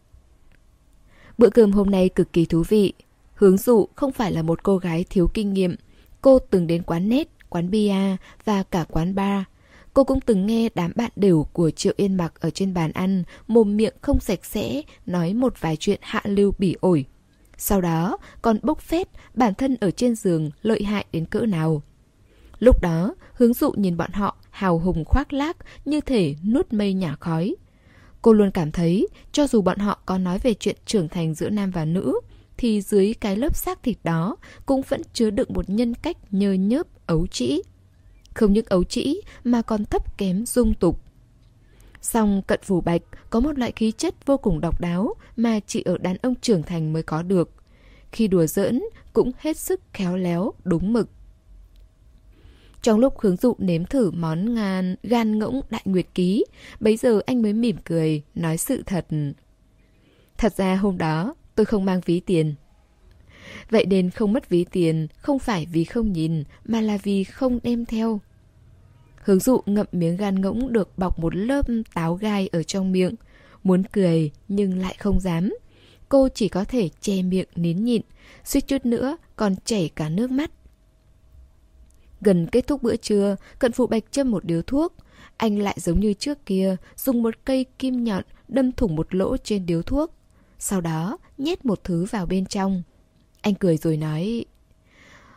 Bữa 1.39 1.51
cơm 1.51 1.73
hôm 1.73 1.91
nay 1.91 2.09
cực 2.09 2.33
kỳ 2.33 2.45
thú 2.45 2.63
vị. 2.69 2.93
Hướng 3.35 3.57
dụ 3.57 3.89
không 3.95 4.13
phải 4.13 4.33
là 4.33 4.43
một 4.43 4.63
cô 4.63 4.77
gái 4.79 5.05
thiếu 5.11 5.31
kinh 5.35 5.53
nghiệm. 5.53 5.75
Cô 6.21 6.39
từng 6.39 6.67
đến 6.67 6.83
quán 6.83 7.09
nét, 7.09 7.29
quán 7.49 7.71
bia 7.71 7.95
và 8.45 8.63
cả 8.63 8.85
quán 8.89 9.15
bar. 9.15 9.43
Cô 9.95 10.05
cũng 10.05 10.21
từng 10.21 10.47
nghe 10.47 10.69
đám 10.75 10.93
bạn 10.97 11.11
đều 11.17 11.47
của 11.53 11.71
Triệu 11.71 11.93
Yên 11.97 12.15
Mặc 12.15 12.41
ở 12.41 12.51
trên 12.51 12.75
bàn 12.75 12.93
ăn, 12.93 13.23
mồm 13.47 13.77
miệng 13.77 13.95
không 14.01 14.21
sạch 14.21 14.45
sẽ, 14.45 14.83
nói 15.07 15.35
một 15.35 15.61
vài 15.61 15.77
chuyện 15.77 15.99
hạ 16.03 16.23
lưu 16.25 16.53
bỉ 16.59 16.77
ổi. 16.81 17.05
Sau 17.59 17.81
đó 17.81 18.19
còn 18.43 18.59
bốc 18.63 18.81
phét 18.81 19.09
bản 19.35 19.55
thân 19.55 19.77
ở 19.81 19.91
trên 19.91 20.15
giường 20.15 20.51
lợi 20.63 20.83
hại 20.83 21.05
đến 21.13 21.27
cỡ 21.27 21.41
nào. 21.41 21.83
Lúc 22.59 22.83
đó, 22.83 23.15
hướng 23.33 23.55
dụ 23.55 23.71
nhìn 23.71 23.97
bọn 23.97 24.13
họ 24.13 24.37
hào 24.51 24.79
hùng 24.79 25.05
khoác 25.05 25.33
lác 25.33 25.57
như 25.85 26.01
thể 26.01 26.35
nuốt 26.45 26.73
mây 26.73 26.95
nhả 26.95 27.17
khói. 27.21 27.57
Cô 28.23 28.33
luôn 28.33 28.51
cảm 28.51 28.73
thấy, 28.73 29.09
cho 29.33 29.47
dù 29.47 29.63
bọn 29.63 29.79
họ 29.79 29.99
có 30.07 30.19
nói 30.19 30.39
về 30.39 30.55
chuyện 30.55 30.77
trưởng 30.87 31.09
thành 31.09 31.35
giữa 31.35 31.51
nam 31.51 31.71
và 31.71 31.85
nữ, 31.85 32.21
thì 32.57 32.83
dưới 32.83 33.15
cái 33.21 33.37
lớp 33.37 33.57
xác 33.57 33.83
thịt 33.83 33.97
đó 34.05 34.37
cũng 34.67 34.83
vẫn 34.89 35.03
chứa 35.13 35.31
đựng 35.31 35.49
một 35.55 35.71
nhân 35.71 35.95
cách 35.95 36.17
nhơ 36.31 36.53
nhớp, 36.53 36.87
ấu 37.07 37.27
trĩ. 37.27 37.63
Không 38.35 38.53
những 38.53 38.67
ấu 38.69 38.85
trĩ 38.85 39.21
mà 39.45 39.63
còn 39.63 39.85
thấp 39.85 40.19
kém 40.19 40.47
dung 40.47 40.75
tục. 40.75 41.03
Song 42.07 42.43
cận 42.47 42.61
phủ 42.63 42.81
bạch 42.81 43.03
có 43.31 43.41
một 43.41 43.59
loại 43.59 43.73
khí 43.77 43.93
chất 43.93 44.27
vô 44.27 44.37
cùng 44.37 44.61
độc 44.61 44.81
đáo 44.81 45.15
mà 45.37 45.61
chỉ 45.67 45.83
ở 45.83 45.99
đàn 45.99 46.17
ông 46.17 46.35
trưởng 46.35 46.63
thành 46.63 46.93
mới 46.93 47.03
có 47.03 47.23
được. 47.23 47.51
Khi 48.13 48.29
đùa 48.29 48.47
giỡn 48.47 48.83
cũng 49.13 49.33
hết 49.39 49.57
sức 49.57 49.81
khéo 49.93 50.17
léo, 50.17 50.53
đúng 50.65 50.93
mực. 50.93 51.09
Trong 52.83 52.99
lúc 52.99 53.21
hướng 53.21 53.37
dụ 53.37 53.55
nếm 53.59 53.85
thử 53.85 54.11
món 54.11 54.55
ngan 54.55 54.97
gan 55.03 55.39
ngỗng 55.39 55.61
đại 55.71 55.83
nguyệt 55.85 56.07
ký, 56.15 56.45
bấy 56.81 56.97
giờ 56.97 57.21
anh 57.27 57.43
mới 57.43 57.53
mỉm 57.53 57.77
cười, 57.85 58.23
nói 58.35 58.57
sự 58.57 58.83
thật. 58.87 59.07
Thật 60.39 60.57
ra 60.57 60.77
hôm 60.77 60.99
đó 60.99 61.35
tôi 61.55 61.67
không 61.67 61.85
mang 61.85 62.01
ví 62.05 62.21
tiền. 62.21 62.55
Vậy 63.71 63.87
nên 63.87 64.11
không 64.11 64.33
mất 64.33 64.49
ví 64.49 64.65
tiền, 64.71 65.07
không 65.17 65.39
phải 65.39 65.67
vì 65.73 65.85
không 65.85 66.13
nhìn, 66.13 66.45
mà 66.65 66.81
là 66.81 66.99
vì 67.03 67.25
không 67.25 67.59
đem 67.63 67.85
theo. 67.85 68.21
Hướng 69.27 69.41
dụ 69.41 69.61
ngậm 69.67 69.87
miếng 69.93 70.17
gan 70.17 70.41
ngỗng 70.41 70.73
được 70.73 70.99
bọc 70.99 71.19
một 71.19 71.37
lớp 71.37 71.67
táo 71.95 72.15
gai 72.15 72.49
ở 72.53 72.63
trong 72.63 72.93
miệng. 72.93 73.15
Muốn 73.65 73.83
cười, 73.93 74.31
nhưng 74.49 74.79
lại 74.79 74.97
không 74.99 75.21
dám. 75.21 75.55
Cô 76.09 76.29
chỉ 76.35 76.49
có 76.49 76.65
thể 76.65 76.89
che 77.01 77.23
miệng 77.23 77.49
nín 77.57 77.85
nhịn, 77.85 78.03
suýt 78.45 78.61
chút 78.61 78.87
nữa 78.87 79.17
còn 79.37 79.55
chảy 79.65 79.91
cả 79.97 80.09
nước 80.09 80.31
mắt. 80.31 80.51
Gần 82.21 82.47
kết 82.53 82.67
thúc 82.67 82.83
bữa 82.83 82.97
trưa, 82.97 83.37
cận 83.59 83.73
phụ 83.73 83.87
bạch 83.87 84.05
châm 84.11 84.31
một 84.31 84.45
điếu 84.45 84.63
thuốc. 84.63 84.95
Anh 85.37 85.59
lại 85.59 85.77
giống 85.81 86.01
như 86.01 86.13
trước 86.15 86.47
kia, 86.47 86.77
dùng 86.97 87.23
một 87.23 87.35
cây 87.45 87.67
kim 87.79 88.05
nhọn 88.05 88.25
đâm 88.49 88.73
thủng 88.73 88.97
một 88.97 89.15
lỗ 89.15 89.37
trên 89.37 89.67
điếu 89.67 89.83
thuốc. 89.83 90.15
Sau 90.59 90.81
đó, 90.81 91.19
nhét 91.39 91.65
một 91.65 91.85
thứ 91.85 92.05
vào 92.05 92.27
bên 92.27 92.47
trong. 92.47 92.83
Anh 93.41 93.55
cười 93.55 93.77
rồi 93.77 93.97
nói 93.97 94.45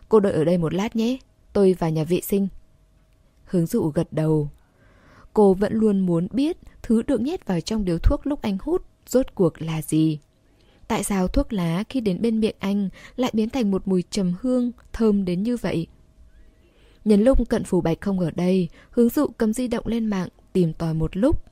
Cô 0.09 0.19
đợi 0.19 0.33
ở 0.33 0.43
đây 0.43 0.57
một 0.57 0.73
lát 0.73 0.95
nhé 0.95 1.17
Tôi 1.53 1.75
vào 1.79 1.89
nhà 1.89 2.03
vệ 2.03 2.21
sinh 2.21 2.47
Hướng 3.49 3.65
dụ 3.65 3.89
gật 3.89 4.07
đầu. 4.13 4.49
Cô 5.33 5.53
vẫn 5.53 5.73
luôn 5.73 5.99
muốn 5.99 6.27
biết 6.31 6.57
Thứ 6.81 7.01
được 7.01 7.21
nhét 7.21 7.45
vào 7.45 7.61
trong 7.61 7.85
điếu 7.85 7.97
thuốc 7.97 8.27
lúc 8.27 8.41
anh 8.41 8.57
hút 8.61 8.85
Rốt 9.07 9.25
cuộc 9.35 9.61
là 9.61 9.81
gì. 9.81 10.19
Tại 10.87 11.03
sao 11.03 11.27
thuốc 11.27 11.53
lá 11.53 11.83
khi 11.89 12.01
đến 12.01 12.21
bên 12.21 12.39
miệng 12.39 12.55
anh 12.59 12.89
Lại 13.15 13.31
biến 13.33 13.49
thành 13.49 13.71
một 13.71 13.87
mùi 13.87 14.03
trầm 14.09 14.33
hương 14.41 14.71
Thơm 14.93 15.25
đến 15.25 15.43
như 15.43 15.57
vậy? 15.57 15.87
Nhân 17.05 17.23
lúc 17.23 17.49
cận 17.49 17.63
phủ 17.63 17.81
bạch 17.81 18.01
không 18.01 18.19
ở 18.19 18.31
đây 18.31 18.69
Hướng 18.91 19.09
dụ 19.09 19.27
cầm 19.27 19.53
di 19.53 19.67
động 19.67 19.87
lên 19.87 20.05
mạng 20.05 20.29
Tìm 20.53 20.73
tòi 20.73 20.93
một 20.93 21.17
lúc. 21.17 21.43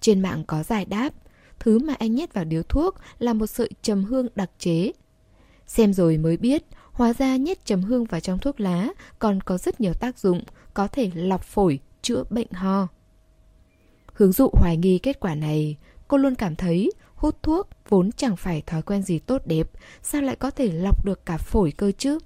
Trên 0.00 0.20
mạng 0.20 0.44
có 0.46 0.62
giải 0.62 0.84
đáp 0.84 1.10
Thứ 1.58 1.78
mà 1.78 1.94
anh 1.98 2.14
nhét 2.14 2.34
vào 2.34 2.44
điếu 2.44 2.62
thuốc 2.62 2.94
Là 3.18 3.32
một 3.32 3.46
sợi 3.46 3.70
trầm 3.82 4.04
hương 4.04 4.28
đặc 4.34 4.50
chế. 4.58 4.92
Xem 5.66 5.92
rồi 5.92 6.18
mới 6.18 6.36
biết, 6.36 6.64
hóa 6.96 7.12
ra 7.12 7.36
nhét 7.36 7.64
chấm 7.64 7.82
hương 7.82 8.04
vào 8.04 8.20
trong 8.20 8.38
thuốc 8.38 8.60
lá 8.60 8.88
còn 9.18 9.40
có 9.40 9.58
rất 9.58 9.80
nhiều 9.80 9.92
tác 9.94 10.18
dụng, 10.18 10.42
có 10.74 10.88
thể 10.88 11.10
lọc 11.14 11.44
phổi, 11.44 11.78
chữa 12.02 12.24
bệnh 12.30 12.52
ho. 12.52 12.88
Hướng 14.12 14.32
dụ 14.32 14.50
hoài 14.52 14.76
nghi 14.76 14.98
kết 14.98 15.20
quả 15.20 15.34
này, 15.34 15.76
cô 16.08 16.16
luôn 16.16 16.34
cảm 16.34 16.56
thấy 16.56 16.92
hút 17.14 17.42
thuốc 17.42 17.68
vốn 17.88 18.12
chẳng 18.12 18.36
phải 18.36 18.62
thói 18.66 18.82
quen 18.82 19.02
gì 19.02 19.18
tốt 19.18 19.42
đẹp, 19.46 19.70
sao 20.02 20.22
lại 20.22 20.36
có 20.36 20.50
thể 20.50 20.72
lọc 20.72 21.04
được 21.04 21.26
cả 21.26 21.36
phổi 21.36 21.72
cơ 21.72 21.92
chứ? 21.98 22.18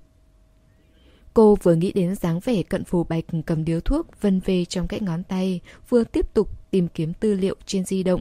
Cô 1.35 1.57
vừa 1.63 1.75
nghĩ 1.75 1.93
đến 1.93 2.15
dáng 2.15 2.41
vẻ 2.41 2.63
cận 2.63 2.85
phù 2.85 3.05
bạch 3.05 3.25
cầm 3.47 3.65
điếu 3.65 3.81
thuốc 3.81 4.21
vân 4.21 4.41
về 4.41 4.65
trong 4.65 4.89
cái 4.89 5.01
ngón 5.01 5.25
tay, 5.25 5.61
vừa 5.89 6.05
tiếp 6.05 6.35
tục 6.35 6.71
tìm 6.71 6.89
kiếm 6.89 7.13
tư 7.13 7.35
liệu 7.35 7.57
trên 7.67 7.85
di 7.85 8.03
động. 8.03 8.21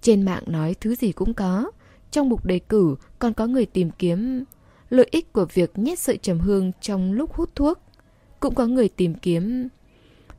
Trên 0.00 0.22
mạng 0.22 0.42
nói 0.46 0.74
thứ 0.80 0.94
gì 0.94 1.12
cũng 1.12 1.34
có, 1.34 1.70
trong 2.10 2.28
mục 2.28 2.44
đề 2.44 2.58
cử 2.58 2.96
còn 3.18 3.34
có 3.34 3.46
người 3.46 3.66
tìm 3.66 3.90
kiếm 3.90 4.44
lợi 4.90 5.08
ích 5.10 5.32
của 5.32 5.46
việc 5.54 5.78
nhét 5.78 5.98
sợi 5.98 6.18
trầm 6.18 6.40
hương 6.40 6.72
trong 6.80 7.12
lúc 7.12 7.32
hút 7.32 7.50
thuốc. 7.54 7.78
Cũng 8.40 8.54
có 8.54 8.66
người 8.66 8.88
tìm 8.88 9.14
kiếm 9.14 9.68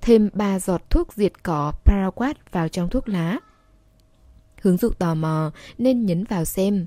thêm 0.02 0.30
3 0.34 0.60
giọt 0.60 0.90
thuốc 0.90 1.14
diệt 1.14 1.44
cỏ 1.44 1.74
paraquat 1.86 2.52
vào 2.52 2.68
trong 2.68 2.90
thuốc 2.90 3.10
lá. 3.10 3.40
Hướng 4.62 4.78
dụ 4.78 4.90
tò 4.90 5.16
mò 5.16 5.52
nên 5.78 6.06
nhấn 6.06 6.24
vào 6.24 6.46
xem. 6.46 6.86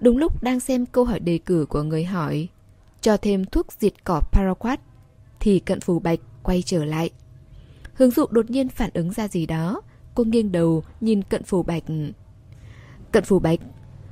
Đúng 0.00 0.16
lúc 0.16 0.42
đang 0.42 0.60
xem 0.60 0.86
câu 0.86 1.04
hỏi 1.04 1.20
đề 1.20 1.38
cử 1.38 1.66
của 1.68 1.82
người 1.82 2.04
hỏi 2.04 2.48
cho 3.00 3.16
thêm 3.16 3.44
thuốc 3.44 3.66
diệt 3.78 4.04
cỏ 4.04 4.20
paraquat 4.32 4.80
thì 5.40 5.58
cận 5.58 5.80
phù 5.80 5.98
bạch 5.98 6.20
quay 6.42 6.62
trở 6.62 6.84
lại. 6.84 7.10
Hướng 7.94 8.10
dụ 8.10 8.26
đột 8.30 8.50
nhiên 8.50 8.68
phản 8.68 8.90
ứng 8.94 9.12
ra 9.12 9.28
gì 9.28 9.46
đó. 9.46 9.80
Cô 10.14 10.24
nghiêng 10.24 10.52
đầu 10.52 10.84
nhìn 11.00 11.22
cận 11.22 11.42
phù 11.42 11.62
bạch. 11.62 11.82
Cận 13.12 13.24
phù 13.24 13.38
bạch, 13.38 13.58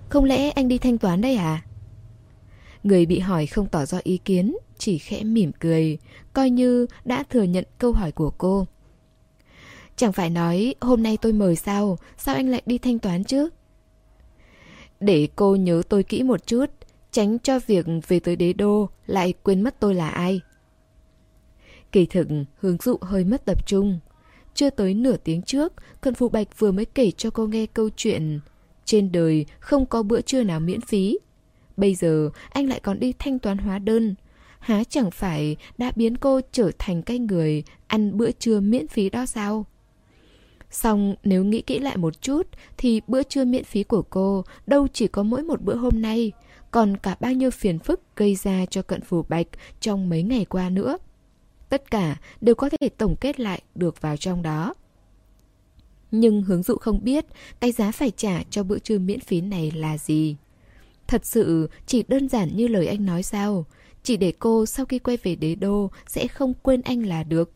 không 0.08 0.24
lẽ 0.24 0.50
anh 0.50 0.68
đi 0.68 0.78
thanh 0.78 0.98
toán 0.98 1.20
đây 1.20 1.36
à? 1.36 1.62
Người 2.84 3.06
bị 3.06 3.18
hỏi 3.18 3.46
không 3.46 3.66
tỏ 3.66 3.84
ra 3.84 4.00
ý 4.02 4.18
kiến, 4.18 4.56
chỉ 4.78 4.98
khẽ 4.98 5.24
mỉm 5.24 5.52
cười, 5.60 5.98
coi 6.32 6.50
như 6.50 6.86
đã 7.04 7.22
thừa 7.22 7.42
nhận 7.42 7.64
câu 7.78 7.92
hỏi 7.92 8.12
của 8.12 8.30
cô. 8.30 8.66
Chẳng 9.96 10.12
phải 10.12 10.30
nói 10.30 10.74
hôm 10.80 11.02
nay 11.02 11.18
tôi 11.22 11.32
mời 11.32 11.56
sao, 11.56 11.98
sao 12.18 12.34
anh 12.34 12.48
lại 12.48 12.62
đi 12.66 12.78
thanh 12.78 12.98
toán 12.98 13.24
chứ? 13.24 13.48
Để 15.00 15.28
cô 15.36 15.56
nhớ 15.56 15.82
tôi 15.88 16.02
kỹ 16.02 16.22
một 16.22 16.46
chút, 16.46 16.66
tránh 17.10 17.38
cho 17.38 17.58
việc 17.66 17.86
về 18.08 18.20
tới 18.20 18.36
đế 18.36 18.52
đô 18.52 18.88
lại 19.06 19.34
quên 19.42 19.62
mất 19.62 19.80
tôi 19.80 19.94
là 19.94 20.08
ai. 20.08 20.40
Kỳ 21.92 22.06
thực, 22.06 22.28
hướng 22.54 22.76
dụ 22.82 22.96
hơi 23.00 23.24
mất 23.24 23.44
tập 23.44 23.66
trung. 23.66 23.98
Chưa 24.54 24.70
tới 24.70 24.94
nửa 24.94 25.16
tiếng 25.16 25.42
trước, 25.42 25.72
Cần 26.00 26.14
Phụ 26.14 26.28
Bạch 26.28 26.58
vừa 26.58 26.72
mới 26.72 26.84
kể 26.84 27.10
cho 27.10 27.30
cô 27.30 27.46
nghe 27.46 27.66
câu 27.66 27.88
chuyện 27.96 28.40
trên 28.84 29.12
đời 29.12 29.46
không 29.60 29.86
có 29.86 30.02
bữa 30.02 30.20
trưa 30.20 30.42
nào 30.42 30.60
miễn 30.60 30.80
phí. 30.80 31.18
Bây 31.80 31.94
giờ 31.94 32.30
anh 32.50 32.68
lại 32.68 32.80
còn 32.80 33.00
đi 33.00 33.12
thanh 33.18 33.38
toán 33.38 33.58
hóa 33.58 33.78
đơn. 33.78 34.14
Há 34.58 34.84
chẳng 34.84 35.10
phải 35.10 35.56
đã 35.78 35.92
biến 35.96 36.16
cô 36.16 36.40
trở 36.52 36.70
thành 36.78 37.02
cái 37.02 37.18
người 37.18 37.62
ăn 37.86 38.16
bữa 38.16 38.30
trưa 38.30 38.60
miễn 38.60 38.88
phí 38.88 39.10
đó 39.10 39.26
sao? 39.26 39.66
Xong 40.70 41.14
nếu 41.24 41.44
nghĩ 41.44 41.62
kỹ 41.62 41.78
lại 41.78 41.96
một 41.96 42.22
chút 42.22 42.46
thì 42.76 43.00
bữa 43.06 43.22
trưa 43.22 43.44
miễn 43.44 43.64
phí 43.64 43.82
của 43.82 44.02
cô 44.02 44.44
đâu 44.66 44.88
chỉ 44.92 45.06
có 45.08 45.22
mỗi 45.22 45.42
một 45.42 45.62
bữa 45.62 45.74
hôm 45.74 46.02
nay, 46.02 46.32
còn 46.70 46.96
cả 46.96 47.16
bao 47.20 47.32
nhiêu 47.32 47.50
phiền 47.50 47.78
phức 47.78 48.00
gây 48.16 48.34
ra 48.34 48.66
cho 48.66 48.82
cận 48.82 49.00
phủ 49.00 49.24
bạch 49.28 49.46
trong 49.80 50.08
mấy 50.08 50.22
ngày 50.22 50.44
qua 50.44 50.70
nữa. 50.70 50.98
Tất 51.68 51.90
cả 51.90 52.16
đều 52.40 52.54
có 52.54 52.68
thể 52.68 52.88
tổng 52.88 53.16
kết 53.20 53.40
lại 53.40 53.62
được 53.74 54.00
vào 54.00 54.16
trong 54.16 54.42
đó. 54.42 54.74
Nhưng 56.10 56.42
hướng 56.42 56.62
dụ 56.62 56.76
không 56.76 57.04
biết 57.04 57.24
cái 57.60 57.72
giá 57.72 57.92
phải 57.92 58.10
trả 58.10 58.42
cho 58.50 58.62
bữa 58.62 58.78
trưa 58.78 58.98
miễn 58.98 59.20
phí 59.20 59.40
này 59.40 59.70
là 59.70 59.98
gì. 59.98 60.36
Thật 61.10 61.26
sự 61.26 61.70
chỉ 61.86 62.02
đơn 62.08 62.28
giản 62.28 62.56
như 62.56 62.68
lời 62.68 62.86
anh 62.86 63.06
nói 63.06 63.22
sao, 63.22 63.66
chỉ 64.02 64.16
để 64.16 64.32
cô 64.38 64.66
sau 64.66 64.86
khi 64.86 64.98
quay 64.98 65.16
về 65.16 65.36
đế 65.36 65.54
đô 65.54 65.90
sẽ 66.06 66.28
không 66.28 66.54
quên 66.54 66.80
anh 66.82 67.06
là 67.06 67.22
được. 67.22 67.52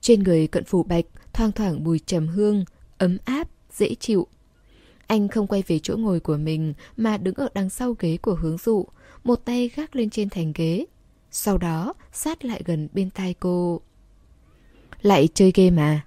Trên 0.00 0.22
người 0.22 0.46
cận 0.46 0.64
phủ 0.64 0.82
bạch 0.82 1.04
thoang 1.32 1.52
thoảng 1.52 1.84
mùi 1.84 1.98
trầm 1.98 2.28
hương, 2.28 2.64
ấm 2.98 3.18
áp, 3.24 3.48
dễ 3.72 3.94
chịu. 3.94 4.26
Anh 5.06 5.28
không 5.28 5.46
quay 5.46 5.62
về 5.66 5.78
chỗ 5.78 5.96
ngồi 5.96 6.20
của 6.20 6.36
mình 6.36 6.74
mà 6.96 7.16
đứng 7.16 7.34
ở 7.34 7.48
đằng 7.54 7.70
sau 7.70 7.94
ghế 7.98 8.16
của 8.16 8.34
hướng 8.34 8.56
dụ, 8.58 8.86
một 9.24 9.44
tay 9.44 9.70
gác 9.76 9.96
lên 9.96 10.10
trên 10.10 10.28
thành 10.28 10.52
ghế. 10.54 10.84
Sau 11.30 11.58
đó 11.58 11.94
sát 12.12 12.44
lại 12.44 12.62
gần 12.64 12.88
bên 12.92 13.10
tai 13.10 13.34
cô. 13.34 13.80
Lại 15.02 15.28
chơi 15.34 15.52
game 15.54 15.82
à? 15.82 16.06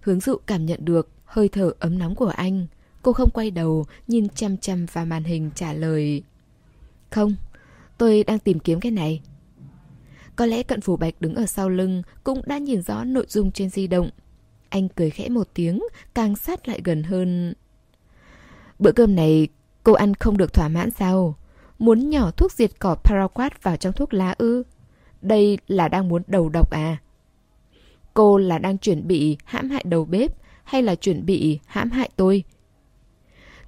Hướng 0.00 0.20
dụ 0.20 0.36
cảm 0.46 0.66
nhận 0.66 0.84
được 0.84 1.08
hơi 1.24 1.48
thở 1.48 1.72
ấm 1.78 1.98
nóng 1.98 2.14
của 2.14 2.32
anh. 2.36 2.66
Cô 3.02 3.12
không 3.12 3.30
quay 3.30 3.50
đầu, 3.50 3.86
nhìn 4.08 4.28
chăm 4.28 4.56
chăm 4.56 4.86
vào 4.92 5.06
màn 5.06 5.24
hình 5.24 5.50
trả 5.54 5.72
lời. 5.72 6.22
Không, 7.10 7.34
tôi 7.98 8.24
đang 8.24 8.38
tìm 8.38 8.58
kiếm 8.58 8.80
cái 8.80 8.92
này. 8.92 9.20
Có 10.36 10.46
lẽ 10.46 10.62
cận 10.62 10.80
phủ 10.80 10.96
bạch 10.96 11.14
đứng 11.20 11.34
ở 11.34 11.46
sau 11.46 11.68
lưng 11.68 12.02
cũng 12.24 12.40
đã 12.46 12.58
nhìn 12.58 12.82
rõ 12.82 13.04
nội 13.04 13.26
dung 13.28 13.52
trên 13.52 13.70
di 13.70 13.86
động. 13.86 14.10
Anh 14.68 14.88
cười 14.88 15.10
khẽ 15.10 15.28
một 15.28 15.48
tiếng, 15.54 15.82
càng 16.14 16.36
sát 16.36 16.68
lại 16.68 16.80
gần 16.84 17.02
hơn. 17.02 17.54
Bữa 18.78 18.92
cơm 18.92 19.14
này 19.14 19.48
cô 19.84 19.92
ăn 19.92 20.14
không 20.14 20.36
được 20.36 20.52
thỏa 20.52 20.68
mãn 20.68 20.90
sao? 20.90 21.34
Muốn 21.78 22.10
nhỏ 22.10 22.30
thuốc 22.30 22.52
diệt 22.52 22.70
cỏ 22.78 22.94
paraquat 22.94 23.62
vào 23.62 23.76
trong 23.76 23.92
thuốc 23.92 24.14
lá 24.14 24.34
ư? 24.38 24.62
Đây 25.22 25.58
là 25.68 25.88
đang 25.88 26.08
muốn 26.08 26.22
đầu 26.26 26.48
độc 26.48 26.70
à? 26.70 26.96
Cô 28.14 28.38
là 28.38 28.58
đang 28.58 28.78
chuẩn 28.78 29.06
bị 29.08 29.36
hãm 29.44 29.70
hại 29.70 29.84
đầu 29.86 30.04
bếp 30.04 30.30
hay 30.64 30.82
là 30.82 30.94
chuẩn 30.94 31.26
bị 31.26 31.58
hãm 31.66 31.90
hại 31.90 32.10
tôi? 32.16 32.44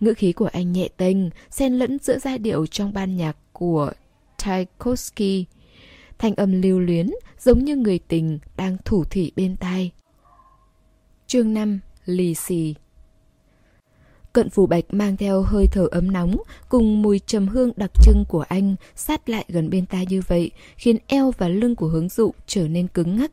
Ngữ 0.02 0.14
khí 0.14 0.32
của 0.32 0.48
anh 0.52 0.72
nhẹ 0.72 0.88
tênh, 0.96 1.16
xen 1.50 1.72
lẫn 1.72 1.98
giữa 1.98 2.18
giai 2.18 2.38
điệu 2.38 2.66
trong 2.66 2.92
ban 2.92 3.16
nhạc 3.16 3.36
của 3.52 3.92
Tchaikovsky. 4.38 5.44
Thanh 6.18 6.34
âm 6.34 6.62
lưu 6.62 6.80
luyến, 6.80 7.10
giống 7.38 7.64
như 7.64 7.76
người 7.76 7.98
tình 8.08 8.38
đang 8.56 8.76
thủ 8.84 9.04
thỉ 9.04 9.32
bên 9.36 9.56
tai. 9.56 9.90
Chương 11.26 11.54
5. 11.54 11.80
Lì 12.04 12.34
xì 12.34 12.74
Cận 14.32 14.50
phủ 14.50 14.66
bạch 14.66 14.84
mang 14.90 15.16
theo 15.16 15.42
hơi 15.42 15.66
thở 15.72 15.88
ấm 15.90 16.12
nóng 16.12 16.36
cùng 16.68 17.02
mùi 17.02 17.18
trầm 17.18 17.48
hương 17.48 17.72
đặc 17.76 17.90
trưng 18.02 18.24
của 18.28 18.44
anh 18.48 18.76
sát 18.96 19.28
lại 19.28 19.44
gần 19.48 19.70
bên 19.70 19.86
tai 19.86 20.06
như 20.08 20.22
vậy 20.26 20.50
khiến 20.76 20.96
eo 21.06 21.32
và 21.38 21.48
lưng 21.48 21.76
của 21.76 21.88
hướng 21.88 22.08
dụ 22.08 22.32
trở 22.46 22.68
nên 22.68 22.88
cứng 22.88 23.16
ngắc. 23.16 23.30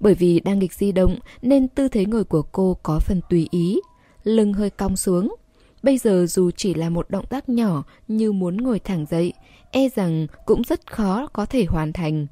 Bởi 0.00 0.14
vì 0.14 0.40
đang 0.40 0.58
nghịch 0.58 0.74
di 0.74 0.92
động 0.92 1.18
nên 1.42 1.68
tư 1.68 1.88
thế 1.88 2.04
ngồi 2.04 2.24
của 2.24 2.42
cô 2.42 2.76
có 2.82 2.98
phần 2.98 3.20
tùy 3.30 3.48
ý, 3.50 3.80
lưng 4.24 4.52
hơi 4.52 4.70
cong 4.70 4.96
xuống. 4.96 5.34
Bây 5.82 5.98
giờ 5.98 6.26
dù 6.28 6.50
chỉ 6.50 6.74
là 6.74 6.90
một 6.90 7.10
động 7.10 7.26
tác 7.26 7.48
nhỏ 7.48 7.82
như 8.08 8.32
muốn 8.32 8.56
ngồi 8.56 8.78
thẳng 8.78 9.06
dậy, 9.10 9.32
e 9.70 9.88
rằng 9.88 10.26
cũng 10.46 10.62
rất 10.62 10.92
khó 10.92 11.26
có 11.32 11.46
thể 11.46 11.64
hoàn 11.64 11.92
thành. 11.92 12.26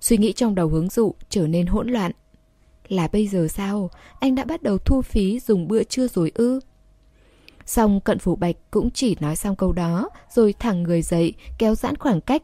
Suy 0.00 0.16
nghĩ 0.16 0.32
trong 0.32 0.54
đầu 0.54 0.68
hướng 0.68 0.88
dụ 0.88 1.14
trở 1.28 1.46
nên 1.46 1.66
hỗn 1.66 1.88
loạn. 1.88 2.12
Là 2.88 3.08
bây 3.12 3.26
giờ 3.26 3.48
sao? 3.48 3.90
Anh 4.20 4.34
đã 4.34 4.44
bắt 4.44 4.62
đầu 4.62 4.78
thu 4.78 5.02
phí 5.02 5.40
dùng 5.40 5.68
bữa 5.68 5.82
trưa 5.82 6.08
rồi 6.08 6.32
ư? 6.34 6.60
Xong 7.66 8.00
cận 8.00 8.18
phủ 8.18 8.36
bạch 8.36 8.56
cũng 8.70 8.90
chỉ 8.90 9.16
nói 9.20 9.36
xong 9.36 9.56
câu 9.56 9.72
đó 9.72 10.08
rồi 10.30 10.54
thẳng 10.58 10.82
người 10.82 11.02
dậy 11.02 11.34
kéo 11.58 11.74
giãn 11.74 11.96
khoảng 11.96 12.20
cách. 12.20 12.42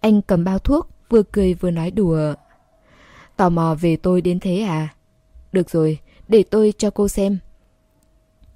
Anh 0.00 0.22
cầm 0.22 0.44
bao 0.44 0.58
thuốc 0.58 0.88
vừa 1.08 1.22
cười 1.22 1.54
vừa 1.54 1.70
nói 1.70 1.90
đùa. 1.90 2.34
Tò 3.36 3.48
mò 3.48 3.76
về 3.80 3.96
tôi 3.96 4.20
đến 4.20 4.40
thế 4.40 4.60
à? 4.60 4.88
Được 5.52 5.70
rồi, 5.70 5.98
để 6.28 6.42
tôi 6.42 6.72
cho 6.78 6.90
cô 6.90 7.08
xem. 7.08 7.38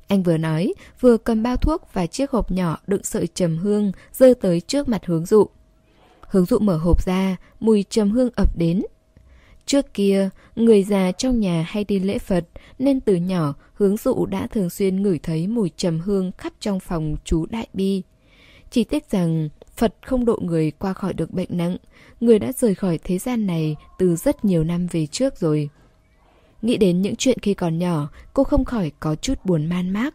Anh 0.08 0.22
vừa 0.22 0.36
nói, 0.36 0.74
vừa 1.00 1.16
cầm 1.16 1.42
bao 1.42 1.56
thuốc 1.56 1.82
và 1.92 2.06
chiếc 2.06 2.30
hộp 2.30 2.50
nhỏ 2.50 2.78
đựng 2.86 3.04
sợi 3.04 3.26
trầm 3.26 3.58
hương 3.58 3.92
rơi 4.12 4.34
tới 4.34 4.60
trước 4.60 4.88
mặt 4.88 5.06
hướng 5.06 5.26
dụ. 5.26 5.46
Hướng 6.20 6.44
dụ 6.44 6.58
mở 6.58 6.76
hộp 6.76 7.04
ra, 7.04 7.36
mùi 7.60 7.84
trầm 7.90 8.10
hương 8.10 8.30
ập 8.36 8.56
đến. 8.56 8.82
Trước 9.66 9.94
kia, 9.94 10.28
người 10.56 10.82
già 10.82 11.12
trong 11.12 11.40
nhà 11.40 11.66
hay 11.68 11.84
đi 11.84 11.98
lễ 11.98 12.18
Phật, 12.18 12.44
nên 12.78 13.00
từ 13.00 13.14
nhỏ 13.14 13.54
hướng 13.74 13.96
dụ 13.96 14.26
đã 14.26 14.46
thường 14.46 14.70
xuyên 14.70 15.02
ngửi 15.02 15.18
thấy 15.18 15.46
mùi 15.46 15.70
trầm 15.76 16.00
hương 16.00 16.32
khắp 16.38 16.52
trong 16.60 16.80
phòng 16.80 17.16
chú 17.24 17.46
Đại 17.46 17.66
Bi. 17.72 18.02
Chỉ 18.70 18.84
tiếc 18.84 19.10
rằng 19.10 19.48
Phật 19.76 19.94
không 20.02 20.24
độ 20.24 20.38
người 20.42 20.70
qua 20.70 20.92
khỏi 20.92 21.12
được 21.12 21.30
bệnh 21.30 21.48
nặng, 21.50 21.76
người 22.20 22.38
đã 22.38 22.52
rời 22.52 22.74
khỏi 22.74 22.98
thế 23.04 23.18
gian 23.18 23.46
này 23.46 23.76
từ 23.98 24.16
rất 24.16 24.44
nhiều 24.44 24.64
năm 24.64 24.86
về 24.86 25.06
trước 25.06 25.38
rồi. 25.38 25.68
Nghĩ 26.62 26.76
đến 26.76 27.02
những 27.02 27.16
chuyện 27.16 27.38
khi 27.42 27.54
còn 27.54 27.78
nhỏ, 27.78 28.08
cô 28.34 28.44
không 28.44 28.64
khỏi 28.64 28.92
có 29.00 29.14
chút 29.14 29.34
buồn 29.44 29.66
man 29.66 29.90
mác. 29.90 30.14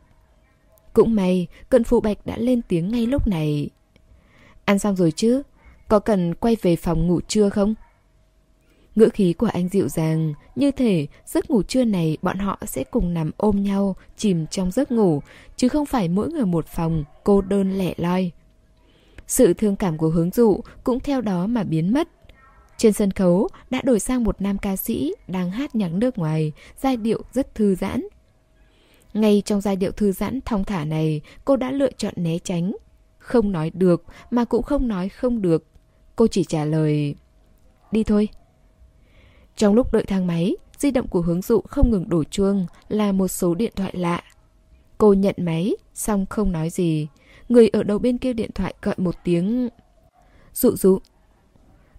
Cũng 0.93 1.15
may, 1.15 1.47
cận 1.69 1.83
phụ 1.83 2.01
bạch 2.01 2.25
đã 2.25 2.37
lên 2.37 2.61
tiếng 2.67 2.91
ngay 2.91 3.05
lúc 3.05 3.27
này. 3.27 3.69
Ăn 4.65 4.79
xong 4.79 4.95
rồi 4.95 5.11
chứ? 5.11 5.41
Có 5.87 5.99
cần 5.99 6.35
quay 6.35 6.57
về 6.61 6.75
phòng 6.75 7.07
ngủ 7.07 7.21
trưa 7.21 7.49
không? 7.49 7.75
Ngữ 8.95 9.09
khí 9.13 9.33
của 9.33 9.47
anh 9.47 9.69
dịu 9.69 9.87
dàng, 9.89 10.33
như 10.55 10.71
thể 10.71 11.07
giấc 11.25 11.49
ngủ 11.49 11.63
trưa 11.63 11.83
này 11.83 12.17
bọn 12.21 12.39
họ 12.39 12.59
sẽ 12.65 12.83
cùng 12.83 13.13
nằm 13.13 13.31
ôm 13.37 13.63
nhau, 13.63 13.95
chìm 14.17 14.47
trong 14.47 14.71
giấc 14.71 14.91
ngủ, 14.91 15.21
chứ 15.55 15.69
không 15.69 15.85
phải 15.85 16.07
mỗi 16.07 16.29
người 16.31 16.45
một 16.45 16.67
phòng, 16.67 17.03
cô 17.23 17.41
đơn 17.41 17.77
lẻ 17.77 17.93
loi. 17.97 18.31
Sự 19.27 19.53
thương 19.53 19.75
cảm 19.75 19.97
của 19.97 20.09
hướng 20.09 20.29
dụ 20.31 20.59
cũng 20.83 20.99
theo 20.99 21.21
đó 21.21 21.47
mà 21.47 21.63
biến 21.63 21.93
mất. 21.93 22.09
Trên 22.77 22.93
sân 22.93 23.11
khấu 23.11 23.47
đã 23.69 23.81
đổi 23.83 23.99
sang 23.99 24.23
một 24.23 24.41
nam 24.41 24.57
ca 24.57 24.75
sĩ 24.75 25.13
đang 25.27 25.51
hát 25.51 25.75
nhạc 25.75 25.93
nước 25.93 26.17
ngoài, 26.17 26.51
giai 26.81 26.97
điệu 26.97 27.21
rất 27.33 27.55
thư 27.55 27.75
giãn. 27.75 28.07
Ngay 29.13 29.41
trong 29.45 29.61
giai 29.61 29.75
điệu 29.75 29.91
thư 29.91 30.11
giãn 30.11 30.39
thong 30.45 30.63
thả 30.63 30.85
này, 30.85 31.21
cô 31.45 31.55
đã 31.55 31.71
lựa 31.71 31.91
chọn 31.91 32.13
né 32.17 32.37
tránh. 32.39 32.75
Không 33.17 33.51
nói 33.51 33.71
được 33.73 34.03
mà 34.31 34.45
cũng 34.45 34.63
không 34.63 34.87
nói 34.87 35.09
không 35.09 35.41
được. 35.41 35.65
Cô 36.15 36.27
chỉ 36.27 36.43
trả 36.43 36.65
lời 36.65 37.15
Đi 37.91 38.03
thôi. 38.03 38.29
Trong 39.55 39.73
lúc 39.73 39.93
đợi 39.93 40.05
thang 40.05 40.27
máy, 40.27 40.55
di 40.77 40.91
động 40.91 41.07
của 41.07 41.21
hướng 41.21 41.41
dụ 41.41 41.61
không 41.61 41.91
ngừng 41.91 42.09
đổ 42.09 42.23
chuông 42.23 42.65
là 42.89 43.11
một 43.11 43.27
số 43.27 43.55
điện 43.55 43.71
thoại 43.75 43.93
lạ. 43.97 44.23
Cô 44.97 45.13
nhận 45.13 45.35
máy, 45.37 45.75
xong 45.93 46.25
không 46.25 46.51
nói 46.51 46.69
gì. 46.69 47.07
Người 47.49 47.67
ở 47.67 47.83
đầu 47.83 47.99
bên 47.99 48.17
kia 48.17 48.33
điện 48.33 48.49
thoại 48.55 48.73
gọi 48.81 48.95
một 48.97 49.15
tiếng 49.23 49.69
Dụ 50.53 50.75
dụ 50.75 50.99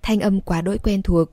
Thanh 0.05 0.21
âm 0.21 0.41
quá 0.41 0.61
đỗi 0.61 0.79
quen 0.79 1.03
thuộc 1.03 1.29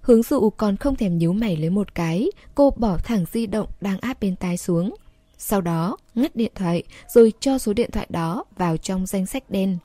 Hướng 0.00 0.22
dụ 0.22 0.50
còn 0.50 0.76
không 0.76 0.96
thèm 0.96 1.18
nhíu 1.18 1.32
mày 1.32 1.56
lấy 1.56 1.70
một 1.70 1.94
cái, 1.94 2.30
Cô 2.54 2.70
bỏ 2.70 2.96
thẳng 2.96 3.24
di 3.32 3.46
động 3.46 3.68
đang 3.80 3.98
áp 3.98 4.20
bên 4.20 4.36
tai 4.36 4.56
xuống 4.56 4.94
Sau 5.38 5.60
đó, 5.60 5.96
ngắt 6.14 6.36
điện 6.36 6.52
thoại, 6.54 6.82
Rồi 7.08 7.32
cho 7.40 7.58
số 7.58 7.72
điện 7.72 7.90
thoại 7.90 8.06
đó 8.10 8.44
vào 8.56 8.76
trong 8.76 9.06
danh 9.06 9.26
sách 9.26 9.50
đen 9.50 9.78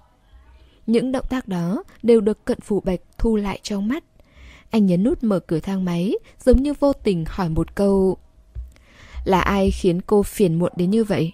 Những 0.88 1.12
động 1.12 1.26
tác 1.30 1.48
đó 1.48 1.84
đều 2.04 2.22
được 2.22 2.46
cận 2.46 2.60
phủ 2.60 2.80
bạch 2.80 3.00
thu 3.18 3.36
lại 3.36 3.60
trong 3.64 3.88
mắt 3.88 4.04
Anh 4.70 4.86
nhấn 4.86 5.04
nút 5.04 5.24
mở 5.24 5.40
cửa 5.40 5.60
thang 5.60 5.86
máy, 5.86 6.14
Giống 6.46 6.64
như 6.64 6.74
vô 6.80 6.94
tình 6.94 7.26
hỏi 7.28 7.50
một 7.50 7.76
câu, 7.76 8.18
Là 9.26 9.42
ai 9.42 9.72
khiến 9.72 10.02
cô 10.02 10.24
phiền 10.24 10.60
muộn 10.60 10.72
đến 10.76 10.90
như 10.90 11.04
vậy? 11.04 11.34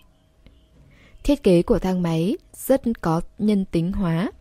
Thiết 1.23 1.43
kế 1.43 1.63
của 1.63 1.79
thang 1.79 2.01
máy 2.01 2.37
rất 2.53 2.81
có 3.01 3.21
nhân 3.39 3.65
tính 3.71 3.91
hóa. 3.91 4.31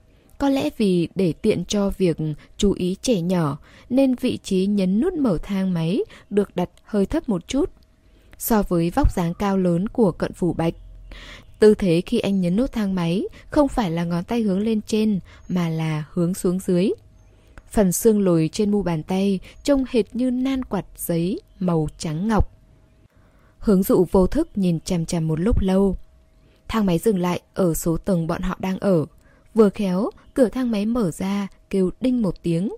Có 0.42 0.48
lẽ 0.48 0.70
vì 0.76 1.08
để 1.14 1.32
tiện 1.32 1.64
cho 1.64 1.90
việc 1.98 2.16
chú 2.56 2.72
ý 2.72 2.96
trẻ 3.02 3.20
nhỏ 3.20 3.58
nên 3.90 4.14
vị 4.14 4.38
trí 4.42 4.66
nhấn 4.66 5.00
nút 5.00 5.14
mở 5.14 5.38
thang 5.42 5.74
máy 5.74 6.00
được 6.30 6.56
đặt 6.56 6.70
hơi 6.84 7.06
thấp 7.06 7.28
một 7.28 7.48
chút 7.48 7.70
so 8.38 8.62
với 8.62 8.90
vóc 8.90 9.12
dáng 9.12 9.34
cao 9.34 9.58
lớn 9.58 9.88
của 9.88 10.12
cận 10.12 10.32
phủ 10.32 10.52
bạch. 10.52 10.74
Tư 11.58 11.74
thế 11.74 12.02
khi 12.06 12.18
anh 12.18 12.40
nhấn 12.40 12.56
nút 12.56 12.72
thang 12.72 12.94
máy 12.94 13.24
không 13.50 13.68
phải 13.68 13.90
là 13.90 14.04
ngón 14.04 14.24
tay 14.24 14.40
hướng 14.42 14.60
lên 14.60 14.80
trên 14.86 15.20
mà 15.48 15.68
là 15.68 16.04
hướng 16.12 16.34
xuống 16.34 16.58
dưới. 16.58 16.90
Phần 17.70 17.92
xương 17.92 18.20
lồi 18.20 18.50
trên 18.52 18.70
mu 18.70 18.82
bàn 18.82 19.02
tay 19.02 19.40
trông 19.62 19.84
hệt 19.88 20.16
như 20.16 20.30
nan 20.30 20.64
quạt 20.64 20.84
giấy 20.96 21.40
màu 21.58 21.88
trắng 21.98 22.28
ngọc. 22.28 22.58
Hướng 23.58 23.82
dụ 23.82 24.06
vô 24.10 24.26
thức 24.26 24.48
nhìn 24.54 24.80
chằm 24.80 25.06
chằm 25.06 25.28
một 25.28 25.40
lúc 25.40 25.60
lâu 25.60 25.96
Thang 26.68 26.86
máy 26.86 26.98
dừng 26.98 27.18
lại 27.18 27.40
ở 27.54 27.74
số 27.74 27.96
tầng 27.96 28.26
bọn 28.26 28.42
họ 28.42 28.56
đang 28.60 28.78
ở. 28.78 29.06
Vừa 29.54 29.70
khéo, 29.70 30.10
cửa 30.34 30.48
thang 30.48 30.70
máy 30.70 30.86
mở 30.86 31.10
ra, 31.10 31.48
kêu 31.70 31.90
đinh 32.00 32.22
một 32.22 32.42
tiếng. 32.42 32.72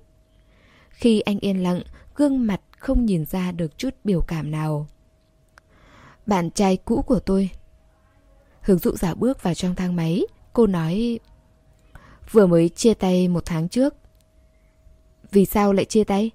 Khi 0.90 1.20
anh 1.20 1.38
yên 1.38 1.62
lặng, 1.62 1.82
gương 2.14 2.46
mặt 2.46 2.60
không 2.78 3.06
nhìn 3.06 3.24
ra 3.24 3.52
được 3.52 3.78
chút 3.78 3.94
biểu 4.04 4.20
cảm 4.20 4.50
nào. 4.50 4.86
Bạn 6.26 6.50
trai 6.50 6.76
cũ 6.76 7.02
của 7.02 7.18
tôi. 7.18 7.50
Hướng 8.60 8.78
dụ 8.78 8.90
giả 8.96 9.14
bước 9.14 9.42
vào 9.42 9.54
trong 9.54 9.74
thang 9.74 9.96
máy, 9.96 10.22
cô 10.52 10.66
nói... 10.66 11.18
Vừa 12.30 12.46
mới 12.46 12.68
chia 12.68 12.94
tay 12.94 13.28
một 13.28 13.42
tháng 13.46 13.68
trước. 13.68 13.94
Vì 15.30 15.44
sao 15.44 15.72
lại 15.72 15.84
chia 15.84 16.04
tay? 16.04 16.30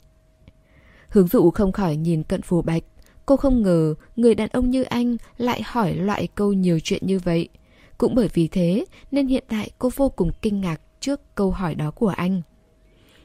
Hướng 1.09 1.27
dụ 1.27 1.51
không 1.51 1.71
khỏi 1.71 1.95
nhìn 1.95 2.23
cận 2.23 2.41
phù 2.41 2.61
bạch. 2.61 2.83
Cô 3.25 3.37
không 3.37 3.61
ngờ 3.61 3.95
người 4.15 4.35
đàn 4.35 4.49
ông 4.49 4.69
như 4.69 4.83
anh 4.83 5.17
lại 5.37 5.61
hỏi 5.65 5.95
loại 5.95 6.27
câu 6.35 6.53
nhiều 6.53 6.79
chuyện 6.83 7.05
như 7.05 7.19
vậy. 7.19 7.49
Cũng 7.97 8.15
bởi 8.15 8.29
vì 8.33 8.47
thế 8.47 8.85
nên 9.11 9.27
hiện 9.27 9.43
tại 9.47 9.71
cô 9.79 9.89
vô 9.95 10.09
cùng 10.09 10.31
kinh 10.41 10.61
ngạc 10.61 10.81
trước 10.99 11.35
câu 11.35 11.51
hỏi 11.51 11.75
đó 11.75 11.91
của 11.91 12.07
anh. 12.07 12.41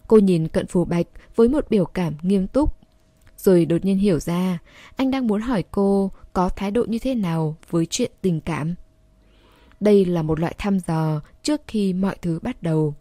Cô 0.07 0.19
nhìn 0.19 0.49
cận 0.49 0.67
phù 0.67 0.85
bạch 0.85 1.07
với 1.37 1.49
một 1.49 1.67
biểu 1.71 1.85
cảm 1.85 2.15
nghiêm 2.23 2.47
túc. 2.47 2.77
Rồi 3.37 3.67
đột 3.67 3.85
nhiên 3.85 3.99
hiểu 3.99 4.19
ra, 4.21 4.59
anh 4.97 5.11
đang 5.11 5.27
muốn 5.27 5.41
hỏi 5.41 5.65
cô 5.71 6.11
có 6.33 6.49
thái 6.49 6.71
độ 6.71 6.85
như 6.85 6.99
thế 6.99 7.15
nào 7.15 7.57
với 7.71 7.87
chuyện 7.87 8.11
tình 8.23 8.41
cảm. 8.41 8.75
Đây 9.81 10.05
là 10.05 10.23
một 10.23 10.41
loại 10.41 10.55
thăm 10.59 10.79
dò 10.79 11.21
trước 11.43 11.61
khi 11.67 11.93
mọi 11.93 12.17
thứ 12.23 12.39
bắt 12.43 12.63
đầu. 12.63 12.95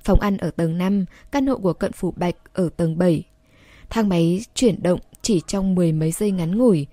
Phòng 0.00 0.20
ăn 0.20 0.36
ở 0.36 0.50
tầng 0.50 0.78
5, 0.78 1.04
căn 1.30 1.46
hộ 1.46 1.58
của 1.58 1.72
cận 1.72 1.92
phủ 1.92 2.10
bạch 2.16 2.36
ở 2.52 2.68
tầng 2.76 2.98
7. 2.98 3.24
Thang 3.90 4.08
máy 4.08 4.44
chuyển 4.54 4.82
động 4.82 5.00
chỉ 5.22 5.40
trong 5.46 5.74
mười 5.74 5.92
mấy 5.92 6.12
giây 6.12 6.30
ngắn 6.30 6.58
ngủi. 6.58 6.86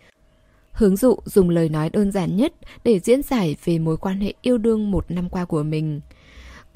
Hướng 0.71 0.95
dụ 0.95 1.15
dùng 1.25 1.49
lời 1.49 1.69
nói 1.69 1.89
đơn 1.89 2.11
giản 2.11 2.35
nhất 2.35 2.53
để 2.83 2.99
diễn 2.99 3.21
giải 3.23 3.55
về 3.65 3.79
mối 3.79 3.97
quan 3.97 4.19
hệ 4.19 4.33
yêu 4.41 4.57
đương 4.57 4.91
một 4.91 5.11
năm 5.11 5.29
qua 5.29 5.45
của 5.45 5.63
mình. 5.63 6.01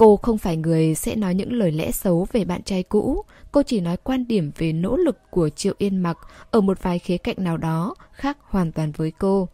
Cô 0.04 0.18
không 0.18 0.38
phải 0.38 0.58
người 0.58 0.96
sẽ 0.96 1.16
nói 1.16 1.36
những 1.36 1.54
lời 1.54 1.72
lẽ 1.72 1.92
xấu 1.92 2.28
về 2.32 2.46
bạn 2.46 2.64
trai 2.64 2.84
cũ, 2.84 3.26
cô 3.52 3.64
chỉ 3.64 3.80
nói 3.80 3.98
quan 3.98 4.28
điểm 4.28 4.52
về 4.58 4.74
nỗ 4.74 4.98
lực 4.98 5.18
của 5.30 5.50
Triệu 5.50 5.74
Yên 5.78 5.98
Mặc 5.98 6.18
ở 6.52 6.62
một 6.62 6.84
vài 6.84 7.00
khía 7.00 7.18
cạnh 7.18 7.36
nào 7.40 7.58
đó 7.58 7.96
khác 8.12 8.38
hoàn 8.42 8.72
toàn 8.72 8.92
với 8.92 9.12
cô. 9.12 9.48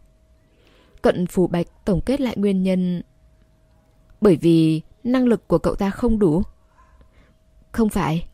Cận 1.02 1.26
Phủ 1.26 1.46
Bạch 1.46 1.66
tổng 1.84 2.00
kết 2.00 2.20
lại 2.20 2.36
nguyên 2.36 2.62
nhân 2.62 3.02
Bởi 4.20 4.36
vì 4.36 4.82
năng 5.04 5.26
lực 5.26 5.48
của 5.48 5.58
cậu 5.58 5.74
ta 5.74 5.90
không 5.90 6.18
đủ. 6.18 6.42
Không 7.72 7.88
phải. 7.88 8.28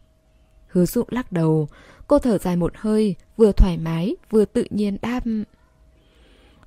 Hứa 0.66 0.86
Dụ 0.86 1.02
lắc 1.08 1.32
đầu, 1.32 1.68
Cô 2.06 2.18
thở 2.18 2.38
dài 2.38 2.56
một 2.56 2.72
hơi, 2.76 3.14
vừa 3.36 3.52
thoải 3.52 3.78
mái, 3.78 4.16
vừa 4.30 4.44
tự 4.44 4.64
nhiên 4.70 4.98
đáp. 5.02 5.20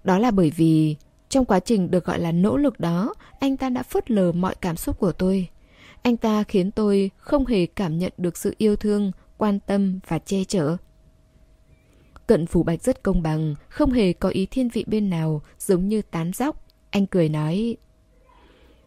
Đó 0.04 0.20
là 0.20 0.32
bởi 0.32 0.52
vì 0.56 0.96
trong 1.30 1.46
quá 1.46 1.60
trình 1.60 1.92
được 1.92 2.06
gọi 2.06 2.20
là 2.20 2.32
nỗ 2.32 2.58
lực 2.58 2.80
đó, 2.80 3.14
anh 3.40 3.58
ta 3.58 3.70
đã 3.70 3.84
phớt 3.84 4.12
lờ 4.12 4.32
mọi 4.32 4.56
cảm 4.62 4.76
xúc 4.76 5.00
của 5.00 5.12
tôi. 5.12 5.48
Anh 6.02 6.18
ta 6.18 6.44
khiến 6.44 6.72
tôi 6.72 7.12
không 7.18 7.46
hề 7.46 7.66
cảm 7.66 7.98
nhận 7.98 8.14
được 8.18 8.38
sự 8.38 8.56
yêu 8.58 8.76
thương, 8.76 9.12
quan 9.38 9.60
tâm 9.60 10.00
và 10.08 10.20
che 10.20 10.44
chở. 10.44 10.78
Cận 12.28 12.46
Phủ 12.46 12.64
Bạch 12.64 12.84
rất 12.84 13.04
công 13.04 13.22
bằng, 13.22 13.56
không 13.70 13.92
hề 13.92 14.14
có 14.14 14.30
ý 14.30 14.46
thiên 14.46 14.70
vị 14.70 14.86
bên 14.88 15.10
nào, 15.10 15.42
giống 15.60 15.88
như 15.88 16.02
tán 16.02 16.32
dóc. 16.34 16.66
Anh 16.90 17.06
cười 17.06 17.30
nói, 17.30 17.78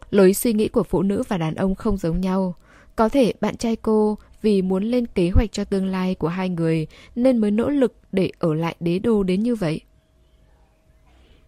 lối 0.09 0.33
suy 0.33 0.53
nghĩ 0.53 0.67
của 0.67 0.83
phụ 0.83 1.01
nữ 1.01 1.23
và 1.27 1.37
đàn 1.37 1.55
ông 1.55 1.75
không 1.75 1.97
giống 1.97 2.21
nhau. 2.21 2.55
Có 2.95 3.09
thể 3.09 3.33
bạn 3.41 3.57
trai 3.57 3.75
cô 3.75 4.17
vì 4.41 4.61
muốn 4.61 4.83
lên 4.83 5.05
kế 5.05 5.29
hoạch 5.29 5.51
cho 5.51 5.63
tương 5.63 5.85
lai 5.85 6.15
của 6.15 6.27
hai 6.27 6.49
người 6.49 6.87
nên 7.15 7.37
mới 7.37 7.51
nỗ 7.51 7.69
lực 7.69 7.95
để 8.11 8.31
ở 8.39 8.53
lại 8.53 8.75
đế 8.79 8.99
đô 8.99 9.23
đến 9.23 9.43
như 9.43 9.55
vậy. 9.55 9.81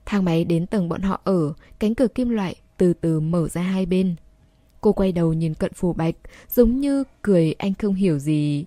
Thang 0.05 0.25
máy 0.25 0.45
đến 0.45 0.67
tầng 0.67 0.89
bọn 0.89 1.01
họ 1.01 1.21
ở, 1.23 1.53
cánh 1.79 1.95
cửa 1.95 2.07
kim 2.07 2.29
loại 2.29 2.55
từ 2.77 2.93
từ 2.93 3.19
mở 3.19 3.47
ra 3.47 3.61
hai 3.61 3.85
bên. 3.85 4.15
Cô 4.81 4.93
quay 4.93 5.11
đầu 5.11 5.33
nhìn 5.33 5.53
cận 5.53 5.73
phù 5.73 5.93
bạch, 5.93 6.15
giống 6.49 6.79
như 6.79 7.03
cười 7.21 7.53
anh 7.53 7.73
không 7.73 7.93
hiểu 7.93 8.19
gì. 8.19 8.65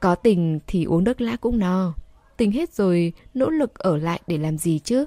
Có 0.00 0.14
tình 0.14 0.60
thì 0.66 0.84
uống 0.84 1.04
nước 1.04 1.20
lã 1.20 1.36
cũng 1.36 1.58
no. 1.58 1.94
Tình 2.36 2.52
hết 2.52 2.72
rồi, 2.72 3.12
nỗ 3.34 3.50
lực 3.50 3.78
ở 3.78 3.96
lại 3.96 4.20
để 4.26 4.38
làm 4.38 4.58
gì 4.58 4.78
chứ? 4.78 5.04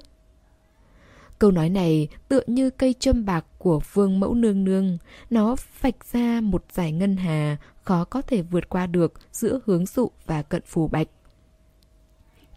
Câu 1.39 1.51
nói 1.51 1.69
này 1.69 2.07
tựa 2.27 2.41
như 2.47 2.69
cây 2.69 2.95
châm 2.99 3.25
bạc 3.25 3.45
của 3.57 3.81
vương 3.93 4.19
mẫu 4.19 4.33
nương 4.33 4.63
nương. 4.63 4.97
Nó 5.29 5.55
vạch 5.81 6.05
ra 6.11 6.41
một 6.41 6.65
giải 6.71 6.91
ngân 6.91 7.17
hà 7.17 7.57
khó 7.83 8.03
có 8.03 8.21
thể 8.21 8.41
vượt 8.41 8.69
qua 8.69 8.87
được 8.87 9.13
giữa 9.31 9.59
hướng 9.65 9.85
dụ 9.85 10.11
và 10.25 10.41
cận 10.41 10.61
phù 10.65 10.87
bạch. 10.87 11.07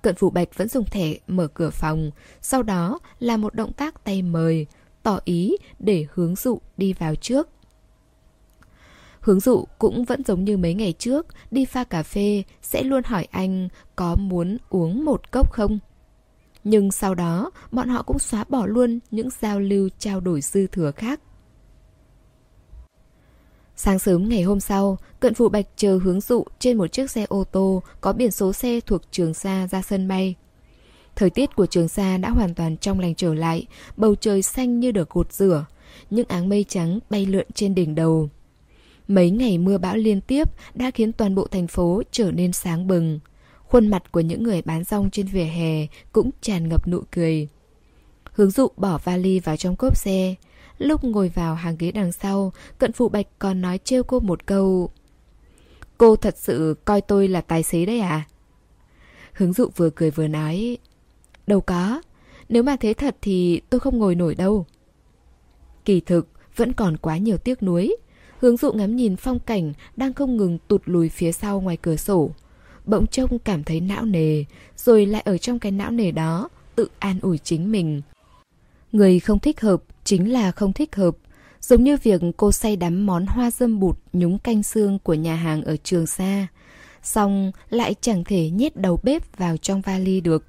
Cận 0.03 0.15
phủ 0.15 0.31
bạch 0.31 0.49
vẫn 0.57 0.69
dùng 0.69 0.85
thẻ 0.85 1.15
mở 1.27 1.47
cửa 1.47 1.71
phòng, 1.71 2.11
sau 2.43 2.63
đó 2.63 2.99
là 3.19 3.37
một 3.37 3.55
động 3.55 3.73
tác 3.73 4.05
tay 4.05 4.23
mời, 4.23 4.67
tỏ 5.03 5.21
ý 5.25 5.57
để 5.79 6.07
hướng 6.13 6.35
dụ 6.35 6.59
đi 6.77 6.93
vào 6.93 7.15
trước. 7.15 7.49
Hướng 9.21 9.41
dụ 9.41 9.65
cũng 9.79 10.05
vẫn 10.05 10.23
giống 10.25 10.45
như 10.45 10.57
mấy 10.57 10.75
ngày 10.75 10.95
trước, 10.99 11.27
đi 11.51 11.65
pha 11.65 11.85
cà 11.85 12.03
phê 12.03 12.43
sẽ 12.63 12.83
luôn 12.83 13.03
hỏi 13.05 13.27
anh 13.31 13.69
có 13.97 14.17
muốn 14.19 14.59
uống 14.69 15.05
một 15.05 15.33
cốc 15.33 15.53
không? 15.53 15.79
Nhưng 16.65 16.93
sau 16.93 17.15
đó, 17.15 17.51
bọn 17.73 17.89
họ 17.89 18.03
cũng 18.03 18.19
xóa 18.19 18.45
bỏ 18.49 18.67
luôn 18.67 18.99
những 19.11 19.29
giao 19.41 19.61
lưu 19.61 19.89
trao 19.99 20.21
đổi 20.21 20.41
dư 20.41 20.67
thừa 20.67 20.91
khác. 20.91 21.21
Sáng 23.77 23.99
sớm 23.99 24.29
ngày 24.29 24.43
hôm 24.43 24.61
sau, 24.61 24.99
cận 25.21 25.35
phụ 25.35 25.49
bạch 25.49 25.67
chờ 25.77 25.99
hướng 26.03 26.21
dụ 26.21 26.45
trên 26.59 26.79
một 26.79 26.87
chiếc 26.87 27.11
xe 27.11 27.27
ô 27.29 27.45
tô 27.45 27.83
có 28.01 28.13
biển 28.13 28.31
số 28.31 28.53
xe 28.53 28.81
thuộc 28.81 29.03
Trường 29.11 29.35
Sa 29.35 29.69
ra 29.71 29.83
sân 29.83 30.09
bay. 30.09 30.35
Thời 31.17 31.31
tiết 31.31 31.57
của 31.57 31.67
Trường 31.67 31.89
Sa 31.89 32.17
đã 32.17 32.31
hoàn 32.31 32.55
toàn 32.55 32.77
trong 32.77 33.01
lành 33.01 33.15
trở 33.15 33.35
lại, 33.35 33.67
bầu 33.97 34.15
trời 34.15 34.43
xanh 34.43 34.81
như 34.81 34.91
được 34.91 35.11
gột 35.11 35.33
rửa, 35.33 35.65
những 36.11 36.29
áng 36.29 36.49
mây 36.49 36.65
trắng 36.69 36.99
bay 37.11 37.27
lượn 37.27 37.47
trên 37.55 37.75
đỉnh 37.75 37.95
đầu. 37.95 38.29
Mấy 39.09 39.31
ngày 39.31 39.59
mưa 39.59 39.79
bão 39.79 39.97
liên 39.97 40.21
tiếp 40.21 40.49
đã 40.75 40.91
khiến 40.91 41.13
toàn 41.13 41.35
bộ 41.35 41.47
thành 41.47 41.67
phố 41.67 42.03
trở 42.11 42.31
nên 42.31 42.53
sáng 42.53 42.87
bừng. 42.87 43.21
Khuôn 43.69 43.89
mặt 43.89 44.13
của 44.13 44.21
những 44.21 44.43
người 44.43 44.63
bán 44.63 44.85
rong 44.85 45.11
trên 45.11 45.27
vỉa 45.27 45.45
hè 45.45 45.87
cũng 46.13 46.31
tràn 46.41 46.69
ngập 46.69 46.89
nụ 46.89 47.03
cười. 47.11 47.49
Hướng 48.33 48.51
dụ 48.51 48.69
bỏ 48.77 48.99
vali 49.05 49.41
vào 49.41 49.57
trong 49.57 49.77
cốp 49.77 49.97
xe. 49.97 50.35
Lúc 50.79 51.05
ngồi 51.05 51.29
vào 51.35 51.55
hàng 51.55 51.77
ghế 51.79 51.93
đằng 51.93 52.13
sau, 52.13 52.53
cận 52.79 52.93
phụ 52.93 53.09
bạch 53.09 53.27
còn 53.39 53.61
nói 53.61 53.79
trêu 53.79 54.03
cô 54.03 54.21
một 54.21 54.47
câu. 54.47 54.91
Cô 55.99 56.17
thật 56.17 56.35
sự 56.39 56.75
coi 56.85 57.01
tôi 57.01 57.29
là 57.29 57.41
tài 57.41 57.63
xế 57.63 57.87
đấy 57.87 58.01
à? 58.01 58.25
Hướng 59.33 59.53
dụ 59.53 59.69
vừa 59.77 59.91
cười 59.91 60.11
vừa 60.11 60.29
nói. 60.29 60.79
Đâu 61.47 61.61
có, 61.61 62.03
nếu 62.49 62.63
mà 62.63 62.77
thế 62.77 62.95
thật 62.95 63.17
thì 63.23 63.61
tôi 63.71 63.81
không 63.81 63.99
ngồi 63.99 64.15
nổi 64.15 64.35
đâu. 64.35 64.67
Kỳ 65.85 66.01
thực, 66.01 66.29
vẫn 66.57 66.73
còn 66.73 66.97
quá 66.97 67.17
nhiều 67.17 67.39
tiếc 67.39 67.63
nuối. 67.63 67.97
Hướng 68.41 68.57
dụ 68.57 68.73
ngắm 68.73 68.97
nhìn 68.97 69.17
phong 69.17 69.39
cảnh 69.39 69.73
đang 69.97 70.15
không 70.15 70.37
ngừng 70.37 70.59
tụt 70.69 70.83
lùi 70.85 71.09
phía 71.09 71.33
sau 71.33 71.61
ngoài 71.61 71.77
cửa 71.77 71.97
sổ. 71.97 72.31
Bỗng 72.85 73.07
trông 73.07 73.39
cảm 73.39 73.65
thấy 73.65 73.81
não 73.81 74.05
nề, 74.05 74.45
rồi 74.77 75.07
lại 75.07 75.23
ở 75.25 75.39
trong 75.39 75.59
cái 75.59 75.73
não 75.73 75.91
nề 75.91 76.11
đó 76.11 76.49
tự 76.75 76.89
an 76.99 77.19
ủi 77.23 77.39
chính 77.39 77.73
mình. 77.73 78.03
Người 78.97 79.21
không 79.21 79.39
thích 79.39 79.61
hợp 79.61 79.83
chính 80.05 80.33
là 80.33 80.53
không 80.53 80.73
thích 80.73 80.97
hợp. 80.97 81.17
Giống 81.61 81.85
như 81.85 81.97
việc 82.03 82.21
cô 82.37 82.53
say 82.53 82.77
đắm 82.77 83.07
món 83.07 83.27
hoa 83.27 83.51
dâm 83.51 83.81
bụt 83.81 83.99
nhúng 84.13 84.39
canh 84.39 84.63
xương 84.63 84.99
của 84.99 85.15
nhà 85.15 85.37
hàng 85.37 85.63
ở 85.63 85.77
Trường 85.77 86.07
Sa. 86.07 86.47
Xong 87.03 87.53
lại 87.71 87.95
chẳng 88.01 88.25
thể 88.25 88.51
nhét 88.51 88.77
đầu 88.77 89.01
bếp 89.03 89.37
vào 89.37 89.57
trong 89.57 89.81
vali 89.81 90.21
được. 90.21 90.45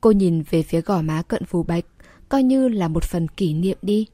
Cô 0.00 0.10
nhìn 0.10 0.42
về 0.50 0.62
phía 0.62 0.80
gò 0.80 1.02
má 1.02 1.22
cận 1.22 1.44
phù 1.44 1.62
bạch, 1.62 1.84
coi 2.28 2.42
như 2.42 2.68
là 2.68 2.88
một 2.88 3.04
phần 3.04 3.28
kỷ 3.28 3.54
niệm 3.54 3.78
đi. 3.82 4.06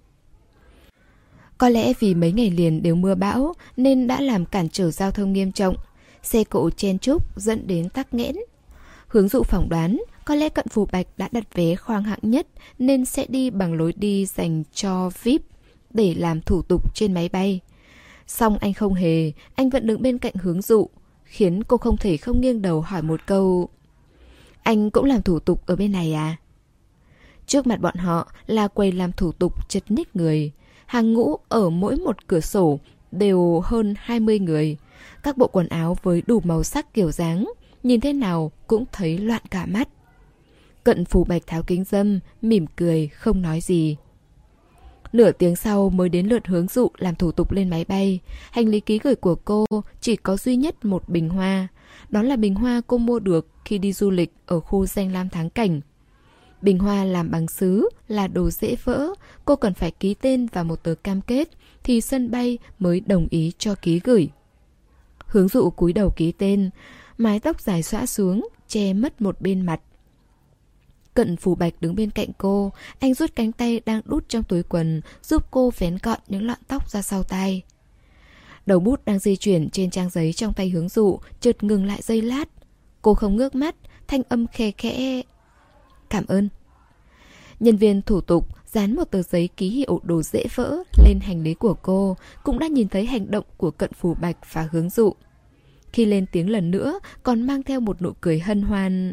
Có 1.59 1.68
lẽ 1.68 1.93
vì 2.01 2.14
mấy 2.14 2.32
ngày 2.32 2.51
liền 2.51 2.82
đều 2.82 2.95
mưa 2.95 3.14
bão 3.14 3.55
nên 3.76 4.07
đã 4.07 4.20
làm 4.20 4.47
cản 4.47 4.68
trở 4.68 4.91
giao 4.91 5.11
thông 5.11 5.32
nghiêm 5.32 5.53
trọng. 5.53 5.76
Xe 6.22 6.45
cộ 6.45 6.70
chen 6.70 6.99
chúc 6.99 7.41
dẫn 7.41 7.66
đến 7.66 7.89
tắc 7.89 8.14
nghẽn. 8.14 8.37
Hướng 9.09 9.28
dụ 9.28 9.43
phỏng 9.43 9.68
đoán 9.68 9.99
có 10.25 10.35
lẽ 10.35 10.49
cận 10.49 10.68
phù 10.68 10.87
bạch 10.93 11.07
đã 11.16 11.29
đặt 11.33 11.55
vé 11.55 11.75
khoang 11.77 12.05
hạng 12.05 12.18
nhất 12.22 12.47
nên 12.79 13.05
sẽ 13.05 13.27
đi 13.29 13.51
bằng 13.51 13.75
lối 13.75 13.93
đi 13.97 14.27
dành 14.27 14.62
cho 14.72 15.11
VIP 15.22 15.43
để 15.91 16.14
làm 16.14 16.41
thủ 16.41 16.62
tục 16.62 16.95
trên 16.95 17.14
máy 17.14 17.29
bay. 17.29 17.61
Xong 18.27 18.59
anh 18.59 18.72
không 18.72 18.95
hề, 18.95 19.33
anh 19.55 19.70
vẫn 19.70 19.87
đứng 19.87 20.03
bên 20.03 20.18
cạnh 20.18 20.35
hướng 20.35 20.62
dụ, 20.62 20.89
khiến 21.25 21.64
cô 21.64 21.77
không 21.77 21.97
thể 21.97 22.16
không 22.16 22.41
nghiêng 22.41 22.62
đầu 22.62 22.81
hỏi 22.81 23.03
một 23.03 23.27
câu. 23.27 23.68
Anh 24.62 24.91
cũng 24.91 25.05
làm 25.05 25.22
thủ 25.22 25.39
tục 25.39 25.66
ở 25.66 25.77
bên 25.77 25.93
này 25.93 26.12
à? 26.12 26.37
Trước 27.47 27.66
mặt 27.66 27.81
bọn 27.81 27.97
họ 27.97 28.33
là 28.47 28.68
quầy 28.68 28.93
làm 28.93 29.12
thủ 29.12 29.33
tục 29.33 29.68
chật 29.68 29.83
ních 29.89 30.16
người. 30.16 30.53
Hàng 30.87 31.12
ngũ 31.12 31.37
ở 31.49 31.70
mỗi 31.70 31.97
một 31.97 32.27
cửa 32.27 32.41
sổ 32.41 32.79
đều 33.12 33.61
hơn 33.64 33.95
20 33.99 34.39
người. 34.39 34.77
Các 35.22 35.37
bộ 35.37 35.47
quần 35.47 35.68
áo 35.68 35.97
với 36.03 36.22
đủ 36.27 36.41
màu 36.45 36.64
sắc 36.64 36.95
kiểu 36.95 37.12
dáng, 37.12 37.53
nhìn 37.83 38.01
thế 38.01 38.12
nào 38.12 38.53
cũng 38.66 38.85
thấy 38.93 39.18
loạn 39.18 39.43
cả 39.51 39.66
mắt. 39.66 39.89
Cận 40.85 41.05
phù 41.05 41.24
bạch 41.24 41.47
tháo 41.47 41.62
kính 41.62 41.85
dâm, 41.85 42.20
mỉm 42.43 42.66
cười, 42.76 43.09
không 43.09 43.43
nói 43.43 43.61
gì. 43.61 43.97
Nửa 45.12 45.32
tiếng 45.32 45.57
sau 45.57 45.91
mới 45.91 46.09
đến 46.09 46.26
lượt 46.26 46.47
hướng 46.47 46.66
dụ 46.68 46.89
làm 46.99 47.14
thủ 47.14 47.32
tục 47.32 47.53
lên 47.53 47.70
máy 47.70 47.85
bay. 47.85 48.20
Hành 48.51 48.68
lý 48.68 48.80
ký 48.80 48.99
gửi 48.99 49.14
của 49.14 49.35
cô 49.35 49.66
chỉ 50.01 50.16
có 50.16 50.37
duy 50.37 50.57
nhất 50.57 50.85
một 50.85 51.09
bình 51.09 51.28
hoa. 51.28 51.68
Đó 52.11 52.22
là 52.22 52.37
bình 52.37 52.55
hoa 52.55 52.80
cô 52.87 52.99
mua 52.99 53.18
được 53.18 53.49
khi 53.64 53.78
đi 53.78 53.93
du 53.93 54.11
lịch 54.11 54.32
ở 54.47 54.61
khu 54.61 54.87
danh 54.87 55.12
lam 55.12 55.28
thắng 55.28 55.51
cảnh. 55.51 55.80
Bình 56.62 56.78
hoa 56.78 57.05
làm 57.05 57.30
bằng 57.30 57.49
sứ 57.49 57.89
là 58.09 58.26
đồ 58.26 58.51
dễ 58.51 58.76
vỡ, 58.85 59.09
cô 59.45 59.57
cần 59.57 59.74
phải 59.74 59.91
ký 59.91 60.14
tên 60.14 60.47
vào 60.47 60.64
một 60.64 60.82
tờ 60.82 60.95
cam 60.95 61.20
kết 61.20 61.49
thì 61.85 62.01
sân 62.01 62.30
bay 62.30 62.59
mới 62.78 63.01
đồng 63.01 63.26
ý 63.30 63.53
cho 63.59 63.74
ký 63.74 64.01
gửi. 64.05 64.28
Hướng 65.26 65.49
dụ 65.49 65.70
cúi 65.70 65.93
đầu 65.93 66.11
ký 66.16 66.32
tên, 66.32 66.70
mái 67.18 67.41
tóc 67.41 67.61
dài 67.61 67.82
xõa 67.82 68.07
xuống, 68.07 68.49
che 68.68 68.93
mất 68.93 69.20
một 69.20 69.41
bên 69.41 69.61
mặt. 69.61 69.80
Cận 71.14 71.36
phủ 71.36 71.54
bạch 71.54 71.74
đứng 71.80 71.94
bên 71.94 72.10
cạnh 72.10 72.28
cô, 72.38 72.72
anh 72.98 73.14
rút 73.14 73.30
cánh 73.36 73.52
tay 73.52 73.80
đang 73.86 74.00
đút 74.04 74.28
trong 74.28 74.42
túi 74.44 74.62
quần, 74.62 75.00
giúp 75.22 75.46
cô 75.50 75.70
vén 75.78 75.98
gọn 76.02 76.18
những 76.28 76.46
lọn 76.46 76.58
tóc 76.68 76.90
ra 76.90 77.02
sau 77.02 77.22
tay. 77.22 77.62
Đầu 78.66 78.80
bút 78.80 79.04
đang 79.04 79.18
di 79.18 79.36
chuyển 79.36 79.70
trên 79.70 79.90
trang 79.90 80.10
giấy 80.10 80.32
trong 80.32 80.52
tay 80.52 80.68
hướng 80.68 80.88
dụ, 80.88 81.18
chợt 81.40 81.64
ngừng 81.64 81.86
lại 81.86 82.02
giây 82.02 82.22
lát. 82.22 82.48
Cô 83.02 83.14
không 83.14 83.36
ngước 83.36 83.54
mắt, 83.54 83.74
thanh 84.08 84.22
âm 84.28 84.46
khe 84.46 84.70
khẽ. 84.70 85.22
Cảm 86.10 86.26
ơn. 86.26 86.48
Nhân 87.60 87.76
viên 87.76 88.02
thủ 88.02 88.20
tục 88.20 88.48
dán 88.66 88.96
một 88.96 89.04
tờ 89.04 89.22
giấy 89.22 89.48
ký 89.56 89.68
hiệu 89.68 90.00
đồ 90.02 90.22
dễ 90.22 90.44
vỡ 90.54 90.82
lên 91.06 91.20
hành 91.20 91.42
lý 91.42 91.54
của 91.54 91.74
cô, 91.74 92.16
cũng 92.42 92.58
đã 92.58 92.66
nhìn 92.66 92.88
thấy 92.88 93.06
hành 93.06 93.30
động 93.30 93.44
của 93.56 93.70
cận 93.70 93.92
phủ 93.92 94.14
bạch 94.14 94.36
và 94.52 94.68
hướng 94.72 94.90
dụ. 94.90 95.14
Khi 95.92 96.04
lên 96.04 96.26
tiếng 96.32 96.50
lần 96.50 96.70
nữa, 96.70 96.98
còn 97.22 97.42
mang 97.42 97.62
theo 97.62 97.80
một 97.80 98.02
nụ 98.02 98.12
cười 98.20 98.38
hân 98.38 98.62
hoan. 98.62 99.12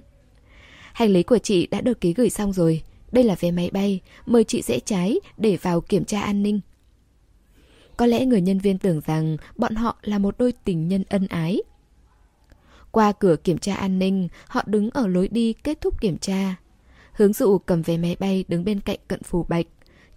Hành 0.93 1.09
lý 1.09 1.23
của 1.23 1.37
chị 1.37 1.67
đã 1.67 1.81
được 1.81 2.01
ký 2.01 2.13
gửi 2.13 2.29
xong 2.29 2.53
rồi. 2.53 2.81
Đây 3.11 3.23
là 3.23 3.35
vé 3.39 3.51
máy 3.51 3.69
bay, 3.73 3.99
mời 4.25 4.43
chị 4.43 4.61
rẽ 4.61 4.79
trái 4.79 5.19
để 5.37 5.57
vào 5.61 5.81
kiểm 5.81 6.05
tra 6.05 6.21
an 6.21 6.43
ninh. 6.43 6.59
Có 7.97 8.05
lẽ 8.05 8.25
người 8.25 8.41
nhân 8.41 8.59
viên 8.59 8.77
tưởng 8.77 9.01
rằng 9.05 9.37
bọn 9.55 9.75
họ 9.75 9.97
là 10.01 10.17
một 10.17 10.35
đôi 10.37 10.53
tình 10.65 10.87
nhân 10.87 11.03
ân 11.09 11.27
ái. 11.27 11.61
Qua 12.91 13.11
cửa 13.11 13.35
kiểm 13.35 13.57
tra 13.57 13.75
an 13.75 13.99
ninh, 13.99 14.27
họ 14.47 14.63
đứng 14.65 14.89
ở 14.89 15.07
lối 15.07 15.27
đi 15.27 15.53
kết 15.53 15.81
thúc 15.81 16.01
kiểm 16.01 16.17
tra. 16.17 16.55
Hướng 17.13 17.33
dụ 17.33 17.57
cầm 17.57 17.81
vé 17.81 17.97
máy 17.97 18.15
bay 18.19 18.45
đứng 18.47 18.63
bên 18.63 18.79
cạnh 18.79 18.99
cận 19.07 19.23
phù 19.23 19.43
bạch. 19.43 19.65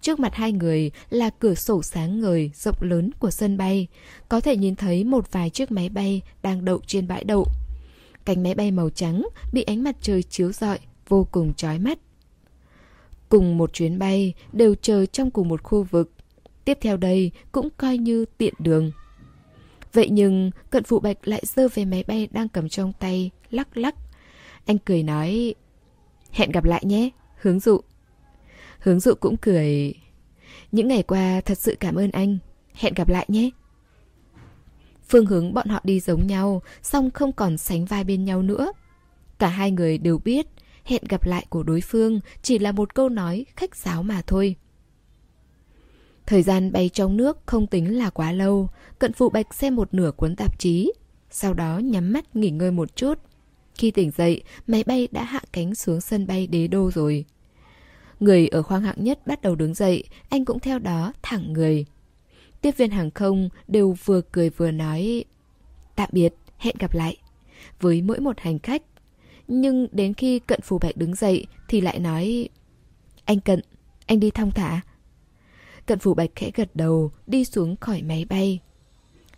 Trước 0.01 0.19
mặt 0.19 0.35
hai 0.35 0.51
người 0.51 0.91
là 1.09 1.29
cửa 1.29 1.55
sổ 1.55 1.83
sáng 1.83 2.21
ngời 2.21 2.51
rộng 2.55 2.75
lớn 2.79 3.11
của 3.19 3.31
sân 3.31 3.57
bay. 3.57 3.87
Có 4.29 4.39
thể 4.39 4.57
nhìn 4.57 4.75
thấy 4.75 5.03
một 5.03 5.31
vài 5.31 5.49
chiếc 5.49 5.71
máy 5.71 5.89
bay 5.89 6.21
đang 6.43 6.65
đậu 6.65 6.79
trên 6.87 7.07
bãi 7.07 7.23
đậu. 7.23 7.47
Cánh 8.25 8.43
máy 8.43 8.55
bay 8.55 8.71
màu 8.71 8.89
trắng 8.89 9.27
bị 9.53 9.63
ánh 9.63 9.83
mặt 9.83 9.95
trời 10.01 10.23
chiếu 10.23 10.51
rọi, 10.51 10.79
vô 11.07 11.27
cùng 11.31 11.53
chói 11.53 11.79
mắt. 11.79 11.99
Cùng 13.29 13.57
một 13.57 13.73
chuyến 13.73 13.99
bay 13.99 14.33
đều 14.53 14.75
chờ 14.75 15.05
trong 15.05 15.31
cùng 15.31 15.47
một 15.47 15.63
khu 15.63 15.83
vực. 15.83 16.11
Tiếp 16.65 16.77
theo 16.81 16.97
đây 16.97 17.31
cũng 17.51 17.69
coi 17.77 17.97
như 17.97 18.25
tiện 18.37 18.53
đường. 18.59 18.91
Vậy 19.93 20.09
nhưng 20.11 20.51
cận 20.69 20.83
phụ 20.83 20.99
bạch 20.99 21.27
lại 21.27 21.43
giơ 21.45 21.67
về 21.73 21.85
máy 21.85 22.03
bay 22.07 22.27
đang 22.31 22.49
cầm 22.49 22.69
trong 22.69 22.93
tay, 22.93 23.31
lắc 23.49 23.77
lắc. 23.77 23.95
Anh 24.65 24.77
cười 24.77 25.03
nói, 25.03 25.55
hẹn 26.31 26.51
gặp 26.51 26.63
lại 26.63 26.83
nhé, 26.85 27.09
hướng 27.41 27.59
dụ. 27.59 27.79
Hướng 28.79 28.99
dụ 28.99 29.13
cũng 29.19 29.37
cười, 29.37 29.93
những 30.71 30.87
ngày 30.87 31.03
qua 31.03 31.41
thật 31.41 31.57
sự 31.57 31.75
cảm 31.79 31.95
ơn 31.95 32.11
anh, 32.11 32.37
hẹn 32.73 32.93
gặp 32.93 33.09
lại 33.09 33.25
nhé. 33.27 33.49
Phương 35.09 35.25
hướng 35.25 35.53
bọn 35.53 35.67
họ 35.67 35.79
đi 35.83 35.99
giống 35.99 36.27
nhau, 36.27 36.61
song 36.81 37.11
không 37.11 37.31
còn 37.31 37.57
sánh 37.57 37.85
vai 37.85 38.03
bên 38.03 38.25
nhau 38.25 38.41
nữa. 38.41 38.71
Cả 39.39 39.47
hai 39.47 39.71
người 39.71 39.97
đều 39.97 40.17
biết, 40.17 40.47
hẹn 40.83 41.03
gặp 41.09 41.25
lại 41.25 41.45
của 41.49 41.63
đối 41.63 41.81
phương 41.81 42.19
chỉ 42.41 42.59
là 42.59 42.71
một 42.71 42.95
câu 42.95 43.09
nói 43.09 43.45
khách 43.55 43.75
sáo 43.75 44.03
mà 44.03 44.21
thôi. 44.27 44.55
Thời 46.25 46.43
gian 46.43 46.71
bay 46.71 46.89
trong 46.89 47.17
nước 47.17 47.37
không 47.45 47.67
tính 47.67 47.97
là 47.97 48.09
quá 48.09 48.31
lâu, 48.31 48.69
cận 48.99 49.13
phụ 49.13 49.29
bạch 49.29 49.53
xem 49.53 49.75
một 49.75 49.93
nửa 49.93 50.11
cuốn 50.11 50.35
tạp 50.35 50.59
chí, 50.59 50.93
sau 51.29 51.53
đó 51.53 51.79
nhắm 51.79 52.13
mắt 52.13 52.35
nghỉ 52.35 52.49
ngơi 52.49 52.71
một 52.71 52.95
chút. 52.95 53.19
Khi 53.75 53.91
tỉnh 53.91 54.11
dậy, 54.11 54.43
máy 54.67 54.83
bay 54.83 55.07
đã 55.11 55.23
hạ 55.23 55.41
cánh 55.53 55.75
xuống 55.75 56.01
sân 56.01 56.27
bay 56.27 56.47
đế 56.47 56.67
đô 56.67 56.91
rồi. 56.91 57.25
Người 58.19 58.47
ở 58.47 58.61
khoang 58.61 58.81
hạng 58.81 59.03
nhất 59.03 59.27
bắt 59.27 59.41
đầu 59.41 59.55
đứng 59.55 59.73
dậy, 59.73 60.03
anh 60.29 60.45
cũng 60.45 60.59
theo 60.59 60.79
đó 60.79 61.13
thẳng 61.21 61.53
người. 61.53 61.85
Tiếp 62.61 62.77
viên 62.77 62.91
hàng 62.91 63.11
không 63.11 63.49
đều 63.67 63.95
vừa 64.05 64.21
cười 64.31 64.49
vừa 64.49 64.71
nói 64.71 65.23
Tạm 65.95 66.09
biệt, 66.11 66.33
hẹn 66.57 66.75
gặp 66.79 66.93
lại. 66.93 67.17
Với 67.81 68.01
mỗi 68.01 68.19
một 68.19 68.39
hành 68.39 68.59
khách 68.59 68.81
Nhưng 69.47 69.87
đến 69.91 70.13
khi 70.13 70.39
cận 70.39 70.61
phù 70.61 70.79
bạch 70.79 70.97
đứng 70.97 71.15
dậy 71.15 71.47
Thì 71.67 71.81
lại 71.81 71.99
nói 71.99 72.49
Anh 73.25 73.39
cận, 73.39 73.61
anh 74.05 74.19
đi 74.19 74.31
thong 74.31 74.51
thả. 74.51 74.81
Cận 75.85 75.99
phù 75.99 76.13
bạch 76.13 76.29
khẽ 76.35 76.51
gật 76.55 76.69
đầu 76.73 77.11
Đi 77.27 77.45
xuống 77.45 77.75
khỏi 77.75 78.01
máy 78.01 78.25
bay. 78.29 78.59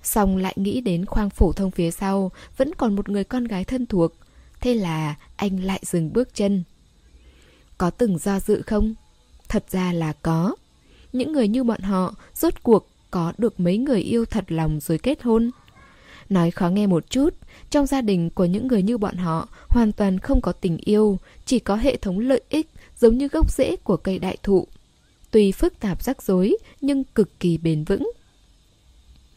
Xong 0.04 0.38
lại 0.38 0.54
nghĩ 0.56 0.82
đến 0.82 1.06
khoang 1.06 1.30
phổ 1.30 1.52
thông 1.52 1.72
phía 1.72 1.92
sau 1.92 2.32
Vẫn 2.58 2.76
còn 2.76 2.96
một 2.96 3.10
người 3.10 3.24
con 3.24 3.44
gái 3.44 3.64
thân 3.64 3.86
thuộc. 3.86 4.14
Thế 4.62 4.74
là 4.74 5.16
anh 5.36 5.64
lại 5.64 5.82
dừng 5.86 6.14
bước 6.14 6.34
chân. 6.34 6.64
Có 7.78 7.90
từng 7.90 8.18
do 8.18 8.40
dự 8.40 8.62
không? 8.62 8.94
Thật 9.50 9.66
ra 9.70 9.94
là 9.94 10.14
có. 10.14 10.56
Những 11.14 11.32
người 11.32 11.48
như 11.48 11.64
bọn 11.64 11.82
họ 11.82 12.16
Rốt 12.34 12.64
cuộc 12.64 12.88
có 13.12 13.34
được 13.38 13.60
mấy 13.60 13.78
người 13.78 14.02
yêu 14.02 14.26
thật 14.26 14.52
lòng 14.52 14.80
rồi 14.80 14.98
kết 14.98 15.24
hôn. 15.24 15.52
Nói 16.30 16.52
khó 16.52 16.70
nghe 16.70 16.88
một 16.88 17.10
chút, 17.10 17.34
trong 17.70 17.86
gia 17.86 18.02
đình 18.02 18.30
của 18.30 18.46
những 18.46 18.68
người 18.68 18.84
như 18.84 18.98
bọn 18.98 19.16
họ 19.16 19.48
hoàn 19.68 19.92
toàn 19.92 20.20
không 20.20 20.42
có 20.42 20.52
tình 20.52 20.78
yêu, 20.78 21.20
chỉ 21.46 21.60
có 21.60 21.76
hệ 21.76 21.96
thống 21.96 22.20
lợi 22.20 22.42
ích 22.50 22.70
giống 23.00 23.18
như 23.18 23.28
gốc 23.28 23.52
rễ 23.52 23.76
của 23.76 23.98
cây 23.98 24.20
đại 24.20 24.38
thụ. 24.44 24.68
Tuy 25.32 25.52
phức 25.52 25.80
tạp 25.80 26.04
rắc 26.04 26.24
rối 26.24 26.58
nhưng 26.82 27.04
cực 27.04 27.40
kỳ 27.40 27.58
bền 27.58 27.84
vững. 27.84 28.12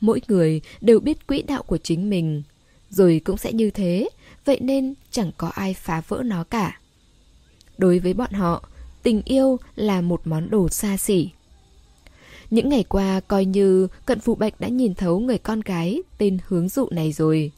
Mỗi 0.01 0.21
người 0.29 0.61
đều 0.81 1.01
biết 1.01 1.27
quỹ 1.27 1.43
đạo 1.43 1.63
của 1.63 1.79
chính 1.79 2.11
mình, 2.11 2.43
rồi 2.91 3.21
cũng 3.25 3.37
sẽ 3.37 3.53
như 3.53 3.71
thế, 3.71 4.09
vậy 4.45 4.59
nên 4.61 4.95
chẳng 5.11 5.31
có 5.37 5.49
ai 5.49 5.75
phá 5.75 6.03
vỡ 6.09 6.23
nó 6.25 6.45
cả. 6.45 6.81
Đối 7.79 7.99
với 7.99 8.15
bọn 8.15 8.33
họ, 8.33 8.69
tình 9.03 9.23
yêu 9.25 9.59
là 9.77 10.01
một 10.01 10.21
món 10.25 10.51
đồ 10.51 10.69
xa 10.69 10.97
xỉ. 10.97 11.31
Những 12.51 12.69
ngày 12.69 12.85
qua 12.89 13.21
coi 13.29 13.45
như 13.45 13.89
cận 14.07 14.21
phụ 14.21 14.35
bạch 14.35 14.61
đã 14.61 14.69
nhìn 14.69 14.95
thấu 14.95 15.21
người 15.21 15.39
con 15.39 15.61
gái 15.61 16.03
tên 16.19 16.39
hướng 16.49 16.69
dụ 16.69 16.89
này 16.91 17.13
rồi. 17.13 17.53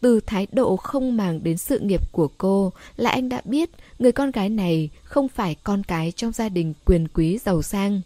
Từ 0.00 0.20
thái 0.26 0.46
độ 0.52 0.76
không 0.76 1.16
màng 1.16 1.42
đến 1.42 1.56
sự 1.58 1.78
nghiệp 1.78 2.12
của 2.12 2.28
cô 2.38 2.72
là 2.96 3.10
anh 3.10 3.28
đã 3.28 3.42
biết 3.44 3.70
người 3.98 4.12
con 4.12 4.30
gái 4.30 4.48
này 4.48 4.90
không 5.02 5.28
phải 5.28 5.56
con 5.62 5.82
cái 5.82 6.12
trong 6.12 6.32
gia 6.32 6.48
đình 6.48 6.74
quyền 6.84 7.08
quý 7.08 7.38
giàu 7.38 7.62
sang. 7.62 8.00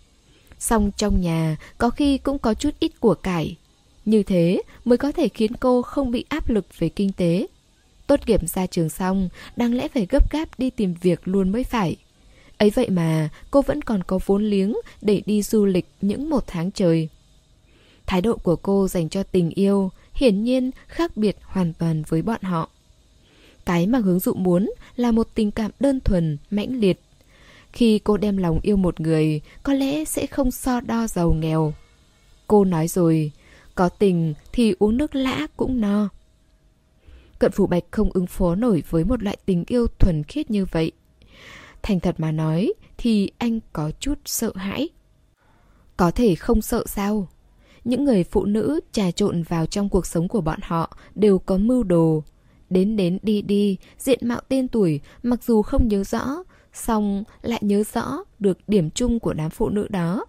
Song 0.59 0.91
trong 0.97 1.20
nhà 1.20 1.57
có 1.78 1.91
khi 1.91 2.18
cũng 2.18 2.39
có 2.39 2.55
chút 2.55 2.70
ít 2.80 3.01
của 3.01 3.14
cải. 3.14 3.57
Như 4.05 4.22
thế 4.22 4.62
mới 4.85 4.99
có 4.99 5.12
thể 5.12 5.28
khiến 5.28 5.53
cô 5.61 5.83
không 5.83 6.11
bị 6.11 6.24
áp 6.28 6.51
lực 6.51 6.66
về 6.78 6.89
kinh 6.89 7.12
tế. 7.12 7.47
Tốt 8.07 8.20
nghiệp 8.26 8.49
ra 8.49 8.66
trường 8.66 8.89
xong, 8.89 9.28
đáng 9.57 9.74
lẽ 9.74 9.89
phải 9.89 10.07
gấp 10.11 10.33
gáp 10.33 10.59
đi 10.59 10.70
tìm 10.70 10.95
việc 11.03 11.20
luôn 11.24 11.53
mới 11.53 11.64
phải. 11.64 11.97
Ấy 12.63 12.71
vậy 12.71 12.91
mà 12.91 13.29
cô 13.51 13.63
vẫn 13.63 13.83
còn 13.83 14.03
có 14.03 14.19
vốn 14.27 14.45
liếng 14.45 14.75
để 15.01 15.23
đi 15.27 15.43
du 15.43 15.65
lịch 15.65 15.87
những 16.01 16.31
một 16.31 16.45
tháng 16.47 16.71
trời. 16.71 17.09
Thái 18.07 18.21
độ 18.21 18.37
của 18.37 18.57
cô 18.57 18.89
dành 18.89 19.09
cho 19.09 19.23
tình 19.23 19.51
yêu 19.51 19.91
hiển 20.15 20.45
nhiên 20.45 20.71
khác 20.87 21.17
biệt 21.17 21.37
hoàn 21.43 21.73
toàn 21.73 22.03
với 22.09 22.23
bọn 22.23 22.43
họ. 22.43 22.69
Cái 23.67 23.87
mà 23.87 23.99
hướng 23.99 24.19
dụ 24.19 24.35
muốn 24.35 24.71
là 24.97 25.13
một 25.13 25.29
tình 25.35 25.51
cảm 25.51 25.71
đơn 25.81 26.01
thuần, 26.01 26.39
mãnh 26.51 26.81
liệt. 26.81 27.01
Khi 27.73 27.99
cô 27.99 28.17
đem 28.17 28.37
lòng 28.37 28.61
yêu 28.63 28.77
một 28.77 29.01
người, 29.01 29.41
có 29.63 29.73
lẽ 29.75 30.05
sẽ 30.05 30.27
không 30.27 30.51
so 30.51 30.81
đo 30.81 31.07
giàu 31.07 31.33
nghèo. 31.33 31.75
Cô 32.47 32.65
nói 32.65 32.89
rồi, 32.89 33.31
có 33.75 33.89
tình 33.89 34.35
thì 34.53 34.75
uống 34.79 34.97
nước 34.97 35.15
lã 35.15 35.47
cũng 35.57 35.81
no. 35.81 36.09
Cận 37.39 37.53
phủ 37.53 37.67
bạch 37.67 37.85
không 37.91 38.11
ứng 38.13 38.27
phó 38.27 38.55
nổi 38.55 38.83
với 38.91 39.05
một 39.05 39.23
loại 39.23 39.37
tình 39.47 39.65
yêu 39.67 39.87
thuần 39.99 40.23
khiết 40.23 40.51
như 40.51 40.65
vậy. 40.65 40.93
Thành 41.83 42.01
thật 42.01 42.14
mà 42.18 42.33
nói 42.33 42.72
thì 42.99 43.30
anh 43.39 43.61
có 43.72 43.91
chút 44.01 44.18
sợ 44.24 44.53
hãi. 44.55 44.89
Có 45.97 46.11
thể 46.11 46.35
không 46.35 46.62
sợ 46.62 46.85
sao? 46.87 47.28
Những 47.85 48.05
người 48.05 48.24
phụ 48.24 48.45
nữ 48.45 48.80
trà 48.93 49.11
trộn 49.11 49.43
vào 49.43 49.66
trong 49.66 49.89
cuộc 49.89 50.07
sống 50.07 50.28
của 50.28 50.41
bọn 50.41 50.59
họ 50.62 50.97
đều 51.14 51.39
có 51.39 51.59
mưu 51.59 51.83
đồ. 51.83 52.22
Đến 52.70 52.97
đến 52.97 53.18
đi 53.22 53.43
đi, 53.43 53.76
diện 53.99 54.18
mạo 54.22 54.41
tên 54.49 54.68
tuổi 54.68 55.01
mặc 55.22 55.45
dù 55.45 55.62
không 55.62 55.89
nhớ 55.89 56.05
rõ, 56.05 56.26
song 56.72 57.24
lại 57.43 57.61
nhớ 57.62 57.83
rõ 57.95 58.24
được 58.39 58.59
điểm 58.68 58.91
chung 58.91 59.20
của 59.20 59.33
đám 59.33 59.51
phụ 59.51 59.68
nữ 59.68 59.89
đó. 59.89 60.24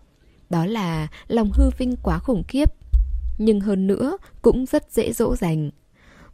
Đó 0.49 0.65
là 0.65 1.07
lòng 1.27 1.51
hư 1.53 1.69
vinh 1.77 1.95
quá 2.03 2.19
khủng 2.19 2.43
khiếp. 2.47 2.69
Nhưng 3.37 3.59
hơn 3.59 3.87
nữa 3.87 4.17
cũng 4.41 4.65
rất 4.65 4.91
dễ 4.91 5.13
dỗ 5.13 5.35
dành. 5.35 5.71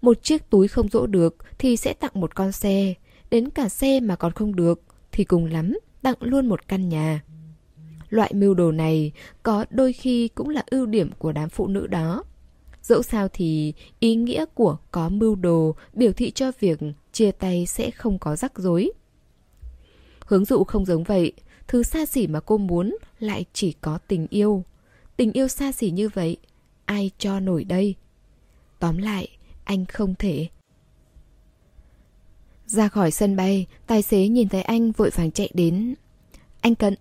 Một 0.01 0.23
chiếc 0.23 0.49
túi 0.49 0.67
không 0.67 0.87
dỗ 0.87 1.07
được 1.07 1.35
thì 1.57 1.77
sẽ 1.77 1.93
tặng 1.93 2.11
một 2.13 2.35
con 2.35 2.51
xe. 2.51 2.93
Đến 3.29 3.49
cả 3.49 3.69
xe 3.69 3.99
mà 3.99 4.15
còn 4.15 4.31
không 4.31 4.55
được 4.55 4.81
thì 5.11 5.23
cùng 5.23 5.45
lắm 5.45 5.77
tặng 6.01 6.15
luôn 6.19 6.47
một 6.47 6.67
căn 6.67 6.89
nhà. 6.89 7.23
Loại 8.09 8.33
mưu 8.33 8.53
đồ 8.53 8.71
này 8.71 9.11
có 9.43 9.65
đôi 9.69 9.93
khi 9.93 10.27
cũng 10.27 10.49
là 10.49 10.63
ưu 10.71 10.85
điểm 10.85 11.11
của 11.17 11.31
đám 11.31 11.49
phụ 11.49 11.67
nữ 11.67 11.87
đó. 11.87 12.23
Dẫu 12.81 13.03
sao 13.03 13.27
thì 13.33 13.73
ý 13.99 14.15
nghĩa 14.15 14.45
của 14.53 14.77
có 14.91 15.09
mưu 15.09 15.35
đồ 15.35 15.75
biểu 15.93 16.11
thị 16.11 16.31
cho 16.31 16.51
việc 16.59 16.79
chia 17.11 17.31
tay 17.31 17.65
sẽ 17.65 17.91
không 17.91 18.19
có 18.19 18.35
rắc 18.35 18.59
rối. 18.59 18.91
Hướng 20.25 20.45
dụ 20.45 20.63
không 20.63 20.85
giống 20.85 21.03
vậy, 21.03 21.33
thứ 21.67 21.83
xa 21.83 22.05
xỉ 22.05 22.27
mà 22.27 22.39
cô 22.39 22.57
muốn 22.57 22.97
lại 23.19 23.45
chỉ 23.53 23.73
có 23.81 23.97
tình 24.07 24.27
yêu. 24.29 24.63
Tình 25.17 25.31
yêu 25.31 25.47
xa 25.47 25.71
xỉ 25.71 25.91
như 25.91 26.09
vậy, 26.09 26.37
ai 26.85 27.11
cho 27.17 27.39
nổi 27.39 27.63
đây? 27.63 27.95
Tóm 28.79 28.97
lại, 28.97 29.27
anh 29.63 29.85
không 29.85 30.15
thể. 30.15 30.47
Ra 32.69 32.87
khỏi 32.87 33.11
sân 33.11 33.35
bay, 33.35 33.65
tài 33.87 34.01
xế 34.01 34.27
nhìn 34.27 34.49
thấy 34.49 34.61
anh 34.61 34.91
vội 34.91 35.09
vàng 35.09 35.31
chạy 35.31 35.49
đến. 35.53 35.95
Anh 36.61 36.75
Cận. 36.75 36.95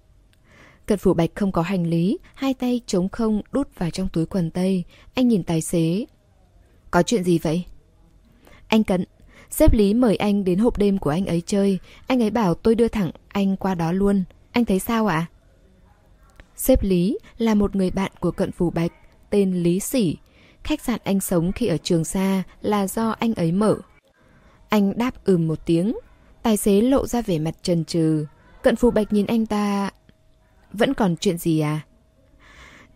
Cận 0.86 0.98
phủ 0.98 1.14
bạch 1.14 1.30
không 1.34 1.52
có 1.52 1.62
hành 1.62 1.86
lý, 1.86 2.18
hai 2.34 2.54
tay 2.54 2.80
trống 2.86 3.08
không 3.08 3.42
đút 3.52 3.68
vào 3.78 3.90
trong 3.90 4.08
túi 4.08 4.26
quần 4.26 4.50
tây. 4.50 4.84
Anh 5.14 5.28
nhìn 5.28 5.42
tài 5.42 5.60
xế. 5.60 6.04
Có 6.90 7.02
chuyện 7.02 7.24
gì 7.24 7.38
vậy? 7.38 7.64
Anh 8.68 8.84
Cận, 8.84 9.04
xếp 9.50 9.74
Lý 9.74 9.94
mời 9.94 10.16
anh 10.16 10.44
đến 10.44 10.58
hộp 10.58 10.78
đêm 10.78 10.98
của 10.98 11.10
anh 11.10 11.26
ấy 11.26 11.42
chơi. 11.46 11.78
Anh 12.06 12.22
ấy 12.22 12.30
bảo 12.30 12.54
tôi 12.54 12.74
đưa 12.74 12.88
thẳng 12.88 13.10
anh 13.28 13.56
qua 13.56 13.74
đó 13.74 13.92
luôn. 13.92 14.24
Anh 14.52 14.64
thấy 14.64 14.78
sao 14.78 15.06
ạ? 15.06 15.16
À? 15.16 15.30
Xếp 16.56 16.82
Lý 16.82 17.18
là 17.38 17.54
một 17.54 17.76
người 17.76 17.90
bạn 17.90 18.12
của 18.20 18.30
cận 18.30 18.52
phủ 18.52 18.70
bạch, 18.70 18.92
tên 19.30 19.62
Lý 19.62 19.80
Sỉ. 19.80 20.16
Khách 20.64 20.80
sạn 20.80 21.00
anh 21.04 21.20
sống 21.20 21.52
khi 21.52 21.66
ở 21.66 21.76
trường 21.76 22.04
xa 22.04 22.42
là 22.62 22.86
do 22.86 23.10
anh 23.10 23.34
ấy 23.34 23.52
mở. 23.52 23.76
Anh 24.68 24.98
đáp 24.98 25.24
ừm 25.24 25.48
một 25.48 25.58
tiếng. 25.66 25.96
Tài 26.42 26.56
xế 26.56 26.80
lộ 26.80 27.06
ra 27.06 27.22
vẻ 27.22 27.38
mặt 27.38 27.54
trần 27.62 27.84
trừ. 27.84 28.26
Cận 28.62 28.76
phù 28.76 28.90
bạch 28.90 29.12
nhìn 29.12 29.26
anh 29.26 29.46
ta... 29.46 29.90
Vẫn 30.72 30.94
còn 30.94 31.16
chuyện 31.16 31.38
gì 31.38 31.60
à? 31.60 31.80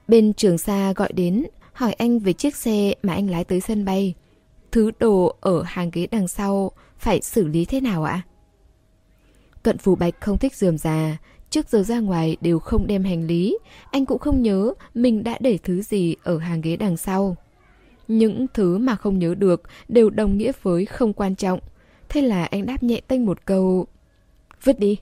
Bên 0.09 0.35
trường 0.35 0.59
xa 0.59 0.93
gọi 0.93 1.13
đến, 1.13 1.47
hỏi 1.73 1.93
anh 1.93 2.19
về 2.19 2.33
chiếc 2.33 2.57
xe 2.57 2.95
mà 3.03 3.15
anh 3.15 3.31
lái 3.31 3.45
tới 3.45 3.61
sân 3.61 3.85
bay. 3.85 4.15
Thứ 4.73 4.91
đồ 4.99 5.37
ở 5.41 5.63
hàng 5.63 5.91
ghế 5.93 6.07
đằng 6.07 6.29
sau 6.29 6.71
phải 6.99 7.23
xử 7.23 7.47
lý 7.47 7.65
thế 7.65 7.81
nào 7.81 8.05
ạ? 8.05 8.23
Cận 9.63 9.79
phù 9.79 9.95
bạch 9.95 10.15
không 10.21 10.39
thích 10.39 10.55
dườm 10.57 10.79
già, 10.79 11.17
trước 11.51 11.69
giờ 11.69 11.83
ra 11.83 12.01
ngoài 12.01 12.37
đều 12.41 12.59
không 12.59 12.87
đem 12.87 13.05
hành 13.05 13.27
lý, 13.27 13.59
anh 13.91 14.07
cũng 14.07 14.19
không 14.19 14.43
nhớ 14.43 14.75
mình 14.95 15.25
đã 15.25 15.39
để 15.41 15.59
thứ 15.63 15.83
gì 15.83 16.17
ở 16.23 16.39
hàng 16.39 16.61
ghế 16.61 16.77
đằng 16.77 16.97
sau. 16.97 17.37
Những 18.19 18.47
thứ 18.55 18.79
mà 18.79 18.97
không 18.97 19.19
nhớ 19.19 19.35
được 19.35 19.63
đều 19.89 20.11
đồng 20.11 20.39
nghĩa 20.39 20.53
với 20.63 20.87
không 20.87 21.13
quan 21.13 21.35
trọng. 21.35 21.61
Thế 22.09 22.23
là 22.23 22.45
anh 22.45 22.67
đáp 22.67 22.83
nhẹ 22.83 23.01
tênh 23.09 23.27
một 23.27 23.47
câu, 23.47 23.87
Vứt 24.65 24.79
đi. 24.79 24.99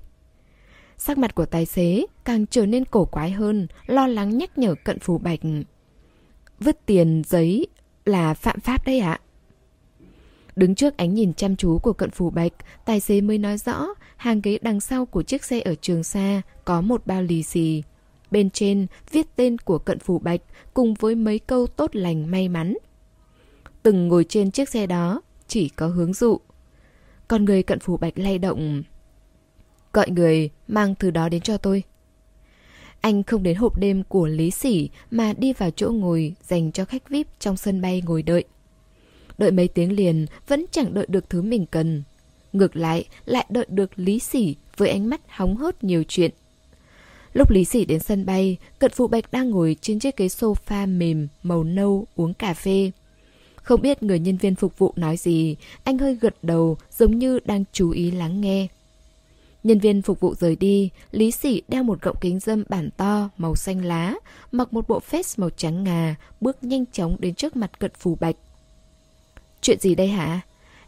Sắc 0.98 1.18
mặt 1.18 1.34
của 1.34 1.46
tài 1.46 1.66
xế 1.66 2.06
càng 2.24 2.46
trở 2.46 2.66
nên 2.66 2.84
cổ 2.84 3.04
quái 3.04 3.30
hơn, 3.30 3.66
Lo 3.86 4.06
lắng 4.06 4.38
nhắc 4.38 4.58
nhở 4.58 4.74
cận 4.84 4.98
phù 4.98 5.18
bạch, 5.18 5.40
Vứt 6.60 6.86
tiền, 6.86 7.22
giấy 7.26 7.66
là 8.04 8.34
phạm 8.34 8.60
pháp 8.60 8.86
đấy 8.86 8.98
ạ. 9.00 9.20
Đứng 10.56 10.74
trước 10.74 10.96
ánh 10.96 11.14
nhìn 11.14 11.34
chăm 11.34 11.56
chú 11.56 11.78
của 11.78 11.92
cận 11.92 12.10
phù 12.10 12.30
bạch, 12.30 12.52
Tài 12.84 13.00
xế 13.00 13.20
mới 13.20 13.38
nói 13.38 13.58
rõ 13.58 13.86
Hàng 14.16 14.40
ghế 14.40 14.58
đằng 14.62 14.80
sau 14.80 15.06
của 15.06 15.22
chiếc 15.22 15.44
xe 15.44 15.60
ở 15.60 15.74
trường 15.74 16.04
xa 16.04 16.42
Có 16.64 16.80
một 16.80 17.06
bao 17.06 17.22
lì 17.22 17.42
xì. 17.42 17.82
Bên 18.30 18.50
trên 18.50 18.86
viết 19.10 19.26
tên 19.36 19.58
của 19.58 19.78
cận 19.78 19.98
phù 19.98 20.18
bạch 20.18 20.40
Cùng 20.74 20.94
với 20.94 21.14
mấy 21.14 21.38
câu 21.38 21.66
tốt 21.66 21.90
lành 21.96 22.30
may 22.30 22.48
mắn. 22.48 22.74
Từng 23.82 24.08
ngồi 24.08 24.24
trên 24.28 24.50
chiếc 24.50 24.68
xe 24.68 24.86
đó 24.86 25.22
Chỉ 25.48 25.68
có 25.68 25.86
hướng 25.86 26.14
dụ. 26.14 26.40
Con 27.28 27.44
người 27.44 27.62
cận 27.62 27.80
phủ 27.80 27.96
bạch 27.96 28.18
lay 28.18 28.38
động. 28.38 28.82
Gọi 29.92 30.10
người 30.10 30.50
mang 30.68 30.94
thứ 30.94 31.10
đó 31.10 31.28
đến 31.28 31.40
cho 31.40 31.56
tôi. 31.56 31.82
Anh 33.00 33.22
không 33.22 33.42
đến 33.42 33.56
hộp 33.56 33.78
đêm 33.78 34.02
của 34.02 34.26
Lý 34.26 34.50
Sỉ 34.50 34.90
Mà 35.10 35.32
đi 35.32 35.52
vào 35.52 35.70
chỗ 35.70 35.90
ngồi 35.90 36.34
dành 36.42 36.72
cho 36.72 36.84
khách 36.84 37.08
VIP 37.08 37.26
trong 37.38 37.56
sân 37.56 37.80
bay 37.80 38.02
ngồi 38.06 38.22
đợi. 38.22 38.44
Đợi 39.38 39.50
mấy 39.50 39.68
tiếng 39.68 39.92
liền 39.92 40.26
Vẫn 40.48 40.64
chẳng 40.70 40.94
đợi 40.94 41.06
được 41.08 41.30
thứ 41.30 41.42
mình 41.42 41.66
cần. 41.66 42.02
Ngược 42.52 42.76
lại 42.76 43.04
lại 43.24 43.46
đợi 43.48 43.66
được 43.68 43.90
Lý 43.96 44.18
Sỉ 44.18 44.56
Với 44.76 44.88
ánh 44.88 45.08
mắt 45.08 45.20
hóng 45.28 45.56
hớt 45.56 45.84
nhiều 45.84 46.04
chuyện. 46.08 46.30
Lúc 47.32 47.50
Lý 47.50 47.64
Sỉ 47.64 47.84
đến 47.84 48.00
sân 48.00 48.26
bay, 48.26 48.56
Cận 48.78 48.90
Phụ 48.94 49.06
Bạch 49.08 49.32
đang 49.32 49.50
ngồi 49.50 49.76
trên 49.80 49.98
chiếc 49.98 50.16
ghế 50.16 50.26
sofa 50.26 50.98
mềm, 50.98 51.28
màu 51.42 51.64
nâu, 51.64 52.06
uống 52.14 52.34
cà 52.34 52.54
phê. 52.54 52.90
Không 53.70 53.82
biết 53.82 54.02
người 54.02 54.18
nhân 54.18 54.36
viên 54.36 54.54
phục 54.54 54.78
vụ 54.78 54.92
nói 54.96 55.16
gì, 55.16 55.56
anh 55.84 55.98
hơi 55.98 56.14
gật 56.14 56.34
đầu 56.42 56.76
giống 56.90 57.18
như 57.18 57.38
đang 57.44 57.64
chú 57.72 57.90
ý 57.90 58.10
lắng 58.10 58.40
nghe. 58.40 58.66
Nhân 59.62 59.78
viên 59.78 60.02
phục 60.02 60.20
vụ 60.20 60.34
rời 60.34 60.56
đi, 60.56 60.90
Lý 61.10 61.30
Sỉ 61.30 61.62
đeo 61.68 61.82
một 61.82 62.02
gọng 62.02 62.16
kính 62.20 62.40
dâm 62.40 62.64
bản 62.68 62.90
to 62.96 63.28
màu 63.36 63.56
xanh 63.56 63.84
lá, 63.84 64.14
mặc 64.52 64.72
một 64.72 64.88
bộ 64.88 65.00
vest 65.10 65.38
màu 65.38 65.50
trắng 65.50 65.84
ngà, 65.84 66.14
bước 66.40 66.64
nhanh 66.64 66.84
chóng 66.92 67.16
đến 67.18 67.34
trước 67.34 67.56
mặt 67.56 67.78
cận 67.78 67.90
phù 67.98 68.16
bạch. 68.20 68.36
Chuyện 69.60 69.80
gì 69.80 69.94
đây 69.94 70.08
hả? 70.08 70.40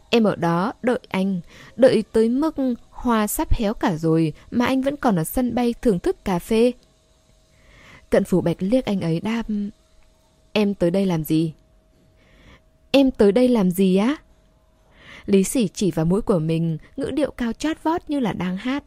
Em 0.09 0.23
ở 0.23 0.35
đó 0.35 0.73
đợi 0.81 0.99
anh, 1.09 1.41
đợi 1.75 2.03
tới 2.11 2.29
mức 2.29 2.55
hoa 2.89 3.27
sắp 3.27 3.53
héo 3.53 3.73
cả 3.73 3.97
rồi 3.97 4.33
mà 4.51 4.65
anh 4.65 4.81
vẫn 4.81 4.97
còn 4.97 5.15
ở 5.15 5.23
sân 5.23 5.55
bay 5.55 5.73
thưởng 5.81 5.99
thức 5.99 6.25
cà 6.25 6.39
phê. 6.39 6.71
Cận 8.09 8.23
phủ 8.23 8.41
bạch 8.41 8.57
liếc 8.59 8.85
anh 8.85 9.01
ấy 9.01 9.19
đáp 9.19 9.43
Em 10.53 10.73
tới 10.73 10.91
đây 10.91 11.05
làm 11.05 11.23
gì? 11.23 11.53
Em 12.95 13.11
tới 13.11 13.31
đây 13.31 13.47
làm 13.47 13.71
gì 13.71 13.95
á? 13.95 14.15
Lý 15.25 15.43
sỉ 15.43 15.67
chỉ 15.67 15.91
vào 15.91 16.05
mũi 16.05 16.21
của 16.21 16.39
mình, 16.39 16.77
ngữ 16.97 17.11
điệu 17.11 17.31
cao 17.31 17.53
chót 17.53 17.83
vót 17.83 18.01
như 18.07 18.19
là 18.19 18.33
đang 18.33 18.57
hát. 18.57 18.83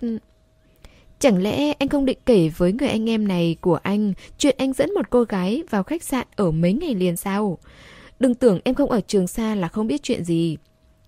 Chẳng 1.18 1.42
lẽ 1.42 1.72
anh 1.72 1.88
không 1.88 2.04
định 2.04 2.18
kể 2.26 2.48
với 2.56 2.72
người 2.72 2.88
anh 2.88 3.10
em 3.10 3.28
này 3.28 3.56
của 3.60 3.78
anh 3.82 4.12
chuyện 4.38 4.56
anh 4.58 4.72
dẫn 4.72 4.94
một 4.94 5.10
cô 5.10 5.22
gái 5.24 5.62
vào 5.70 5.82
khách 5.82 6.02
sạn 6.02 6.26
ở 6.36 6.50
mấy 6.50 6.72
ngày 6.72 6.94
liền 6.94 7.16
sao? 7.16 7.58
Đừng 8.20 8.34
tưởng 8.34 8.60
em 8.64 8.74
không 8.74 8.90
ở 8.90 9.00
trường 9.00 9.26
xa 9.26 9.54
là 9.54 9.68
không 9.68 9.86
biết 9.86 10.02
chuyện 10.02 10.24
gì. 10.24 10.56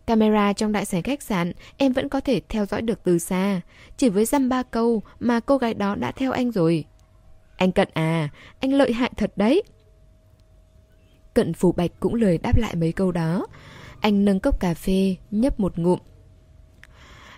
Camera 0.07 0.53
trong 0.53 0.73
đại 0.73 0.85
sảnh 0.85 1.03
khách 1.03 1.23
sạn 1.23 1.53
em 1.77 1.93
vẫn 1.93 2.09
có 2.09 2.21
thể 2.21 2.41
theo 2.49 2.67
dõi 2.67 2.83
được 2.83 3.01
từ 3.05 3.19
xa. 3.19 3.61
Chỉ 3.97 4.09
với 4.09 4.25
dăm 4.25 4.49
ba 4.49 4.63
câu 4.63 5.03
mà 5.21 5.41
cô 5.41 5.59
gái 5.59 5.75
đó 5.75 5.95
đã 5.95 6.13
theo 6.13 6.33
anh 6.33 6.51
rồi. 6.53 6.85
Anh 7.57 7.73
Cận 7.73 7.89
à, 7.93 8.29
anh 8.61 8.73
lợi 8.73 8.93
hại 8.93 9.11
thật 9.17 9.33
đấy. 9.37 9.63
Cận 11.39 11.55
Phủ 11.55 11.73
Bạch 11.73 11.91
cũng 12.01 12.15
lời 12.15 12.39
đáp 12.39 12.57
lại 12.57 12.75
mấy 12.75 12.93
câu 12.93 13.13
đó. 13.13 13.47
Anh 14.01 14.25
nâng 14.25 14.41
cốc 14.41 14.61
cà 14.61 14.75
phê, 14.75 15.17
nhấp 15.31 15.61
một 15.61 15.79
ngụm. 15.79 15.99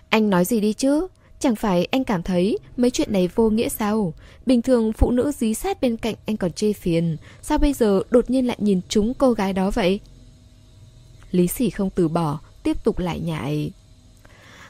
Anh 0.09 0.29
nói 0.29 0.45
gì 0.45 0.59
đi 0.61 0.73
chứ? 0.73 1.07
Chẳng 1.39 1.55
phải 1.55 1.85
anh 1.85 2.03
cảm 2.03 2.23
thấy 2.23 2.57
mấy 2.77 2.91
chuyện 2.91 3.13
này 3.13 3.29
vô 3.35 3.49
nghĩa 3.49 3.69
sao? 3.69 4.13
Bình 4.45 4.61
thường 4.61 4.93
phụ 4.93 5.11
nữ 5.11 5.31
dí 5.31 5.53
sát 5.53 5.81
bên 5.81 5.97
cạnh 5.97 6.15
anh 6.25 6.37
còn 6.37 6.51
chê 6.51 6.73
phiền. 6.73 7.17
Sao 7.41 7.57
bây 7.57 7.73
giờ 7.73 8.01
đột 8.09 8.29
nhiên 8.29 8.47
lại 8.47 8.57
nhìn 8.59 8.81
chúng 8.89 9.13
cô 9.13 9.31
gái 9.31 9.53
đó 9.53 9.71
vậy? 9.71 9.99
Lý 11.31 11.47
sỉ 11.47 11.69
không 11.69 11.89
từ 11.89 12.07
bỏ, 12.07 12.39
tiếp 12.63 12.83
tục 12.83 12.99
lại 12.99 13.19
nhại. 13.19 13.71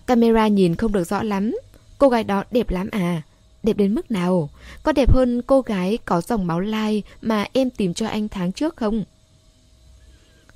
Camera 0.08 0.48
nhìn 0.48 0.76
không 0.76 0.92
được 0.92 1.04
rõ 1.04 1.24
lắm. 1.24 1.56
Cô 1.98 2.10
gái 2.10 2.24
đó 2.24 2.44
đẹp 2.52 2.70
lắm 2.70 2.90
à? 2.92 3.22
Đẹp 3.64 3.78
đến 3.78 3.96
mức 3.96 4.12
nào? 4.12 4.50
Có 4.84 4.92
đẹp 4.92 5.12
hơn 5.12 5.42
cô 5.42 5.62
gái 5.62 5.98
có 6.06 6.22
dòng 6.22 6.48
máu 6.48 6.60
lai 6.60 7.04
mà 7.22 7.46
em 7.54 7.70
tìm 7.70 7.94
cho 7.94 8.08
anh 8.08 8.28
tháng 8.30 8.52
trước 8.52 8.76
không? 8.76 9.04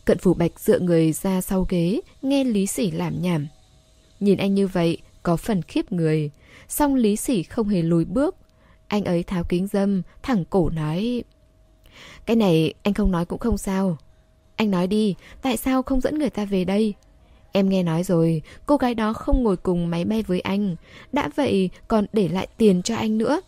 Cận 0.06 0.18
phủ 0.18 0.34
bạch 0.34 0.60
dựa 0.60 0.80
người 0.80 1.12
ra 1.12 1.41
sau 1.41 1.66
ghế, 1.70 2.01
nghe 2.22 2.43
Lý 2.43 2.68
Sỉ 2.68 2.91
làm 2.91 3.22
nhảm. 3.22 3.47
Nhìn 4.20 4.38
anh 4.38 4.56
như 4.56 4.68
vậy, 4.68 4.97
có 5.24 5.38
phần 5.38 5.62
khiếp 5.62 5.91
người. 5.91 6.32
Song 6.68 6.95
Lý 6.95 7.16
Sỉ 7.16 7.43
không 7.43 7.70
hề 7.70 7.82
lùi 7.82 8.06
bước. 8.06 8.36
Anh 8.88 9.03
ấy 9.03 9.24
tháo 9.24 9.43
kính 9.43 9.68
dâm, 9.68 10.01
thẳng 10.24 10.45
cổ 10.49 10.70
nói... 10.70 11.24
Cái 12.26 12.36
này 12.36 12.74
anh 12.84 12.93
không 12.93 13.12
nói 13.12 13.26
cũng 13.26 13.39
không 13.39 13.58
sao. 13.58 13.97
Anh 14.56 14.72
nói 14.72 14.88
đi, 14.88 15.16
tại 15.41 15.58
sao 15.58 15.84
không 15.84 16.01
dẫn 16.01 16.20
người 16.20 16.30
ta 16.30 16.45
về 16.45 16.66
đây? 16.66 16.93
Em 17.51 17.70
nghe 17.70 17.84
nói 17.84 18.03
rồi, 18.03 18.41
cô 18.66 18.78
gái 18.78 18.95
đó 18.95 19.14
không 19.14 19.43
ngồi 19.43 19.58
cùng 19.58 19.89
máy 19.89 20.06
bay 20.06 20.22
với 20.22 20.39
anh. 20.39 20.76
Đã 21.12 21.30
vậy 21.36 21.70
còn 21.88 22.06
để 22.14 22.28
lại 22.28 22.47
tiền 22.58 22.82
cho 22.82 22.95
anh 22.95 23.18
nữa. 23.18 23.41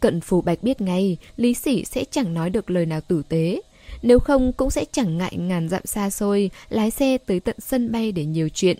Cận 0.00 0.20
phù 0.20 0.40
bạch 0.40 0.62
biết 0.62 0.80
ngay, 0.80 1.16
Lý 1.36 1.54
Sỉ 1.54 1.84
sẽ 1.84 2.04
chẳng 2.10 2.34
nói 2.34 2.50
được 2.50 2.70
lời 2.70 2.86
nào 2.86 3.00
tử 3.00 3.22
tế. 3.28 3.60
Nếu 4.02 4.18
không 4.18 4.52
cũng 4.52 4.70
sẽ 4.70 4.84
chẳng 4.92 5.18
ngại 5.18 5.36
ngàn 5.36 5.68
dặm 5.68 5.82
xa 5.84 6.10
xôi, 6.10 6.50
lái 6.68 6.90
xe 6.90 7.18
tới 7.18 7.40
tận 7.40 7.56
sân 7.58 7.92
bay 7.92 8.12
để 8.12 8.24
nhiều 8.24 8.48
chuyện. 8.48 8.78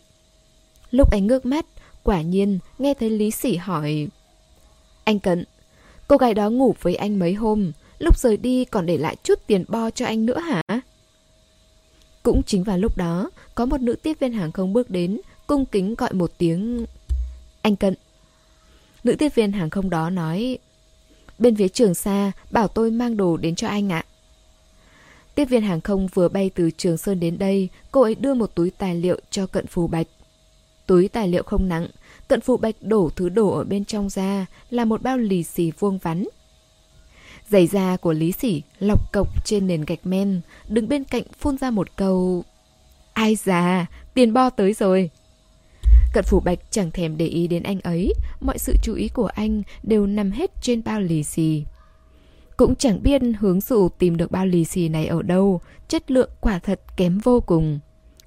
Lúc 0.90 1.10
anh 1.10 1.26
ngước 1.26 1.46
mắt, 1.46 1.66
quả 2.02 2.20
nhiên 2.20 2.58
nghe 2.78 2.94
thấy 2.94 3.10
Lý 3.10 3.30
Sỉ 3.30 3.56
hỏi 3.56 4.08
Anh 5.04 5.18
Cận, 5.18 5.44
cô 6.08 6.16
gái 6.16 6.34
đó 6.34 6.50
ngủ 6.50 6.74
với 6.82 6.94
anh 6.94 7.18
mấy 7.18 7.34
hôm, 7.34 7.72
lúc 7.98 8.18
rời 8.18 8.36
đi 8.36 8.64
còn 8.64 8.86
để 8.86 8.96
lại 8.96 9.16
chút 9.22 9.38
tiền 9.46 9.64
bo 9.68 9.90
cho 9.90 10.06
anh 10.06 10.26
nữa 10.26 10.38
hả? 10.38 10.62
Cũng 12.22 12.42
chính 12.46 12.64
vào 12.64 12.78
lúc 12.78 12.96
đó, 12.96 13.30
có 13.54 13.66
một 13.66 13.80
nữ 13.80 13.94
tiếp 14.02 14.16
viên 14.20 14.32
hàng 14.32 14.52
không 14.52 14.72
bước 14.72 14.90
đến, 14.90 15.20
cung 15.46 15.66
kính 15.66 15.94
gọi 15.94 16.12
một 16.12 16.32
tiếng 16.38 16.86
Anh 17.62 17.76
Cận. 17.76 17.94
Nữ 19.04 19.16
tiếp 19.18 19.34
viên 19.34 19.52
hàng 19.52 19.70
không 19.70 19.90
đó 19.90 20.10
nói 20.10 20.58
Bên 21.38 21.56
phía 21.56 21.68
trường 21.68 21.94
xa, 21.94 22.32
bảo 22.50 22.68
tôi 22.68 22.90
mang 22.90 23.16
đồ 23.16 23.36
đến 23.36 23.54
cho 23.54 23.68
anh 23.68 23.92
ạ. 23.92 24.04
Tiếp 25.36 25.44
viên 25.44 25.62
hàng 25.62 25.80
không 25.80 26.06
vừa 26.14 26.28
bay 26.28 26.50
từ 26.54 26.70
Trường 26.70 26.96
Sơn 26.96 27.20
đến 27.20 27.38
đây, 27.38 27.68
cô 27.90 28.02
ấy 28.02 28.14
đưa 28.14 28.34
một 28.34 28.54
túi 28.54 28.70
tài 28.70 28.94
liệu 28.94 29.20
cho 29.30 29.46
Cận 29.46 29.66
Phù 29.66 29.86
Bạch. 29.86 30.06
Túi 30.86 31.08
tài 31.08 31.28
liệu 31.28 31.42
không 31.42 31.68
nặng, 31.68 31.88
Cận 32.28 32.40
Phù 32.40 32.56
Bạch 32.56 32.74
đổ 32.80 33.10
thứ 33.16 33.28
đổ 33.28 33.50
ở 33.50 33.64
bên 33.64 33.84
trong 33.84 34.10
ra 34.10 34.46
là 34.70 34.84
một 34.84 35.02
bao 35.02 35.18
lì 35.18 35.42
xì 35.42 35.70
vuông 35.78 35.98
vắn. 35.98 36.24
Giày 37.48 37.66
da 37.66 37.96
của 37.96 38.12
Lý 38.12 38.32
Sỉ 38.32 38.62
lọc 38.78 39.12
cộc 39.12 39.44
trên 39.44 39.66
nền 39.66 39.84
gạch 39.84 40.06
men, 40.06 40.40
đứng 40.68 40.88
bên 40.88 41.04
cạnh 41.04 41.24
phun 41.38 41.58
ra 41.58 41.70
một 41.70 41.96
câu 41.96 42.44
Ai 43.12 43.36
già, 43.36 43.86
tiền 44.14 44.32
bo 44.32 44.50
tới 44.50 44.72
rồi. 44.72 45.10
Cận 46.12 46.24
Phủ 46.24 46.40
Bạch 46.40 46.58
chẳng 46.70 46.90
thèm 46.90 47.16
để 47.16 47.26
ý 47.26 47.46
đến 47.46 47.62
anh 47.62 47.80
ấy, 47.80 48.12
mọi 48.40 48.58
sự 48.58 48.74
chú 48.82 48.94
ý 48.94 49.08
của 49.08 49.26
anh 49.26 49.62
đều 49.82 50.06
nằm 50.06 50.30
hết 50.30 50.50
trên 50.62 50.82
bao 50.84 51.00
lì 51.00 51.22
xì. 51.22 51.64
Cũng 52.56 52.74
chẳng 52.74 53.02
biết 53.02 53.22
hướng 53.38 53.60
dụ 53.60 53.88
tìm 53.88 54.16
được 54.16 54.30
bao 54.30 54.46
lì 54.46 54.64
xì 54.64 54.88
này 54.88 55.06
ở 55.06 55.22
đâu, 55.22 55.60
chất 55.88 56.10
lượng 56.10 56.30
quả 56.40 56.58
thật 56.58 56.80
kém 56.96 57.18
vô 57.18 57.40
cùng. 57.40 57.78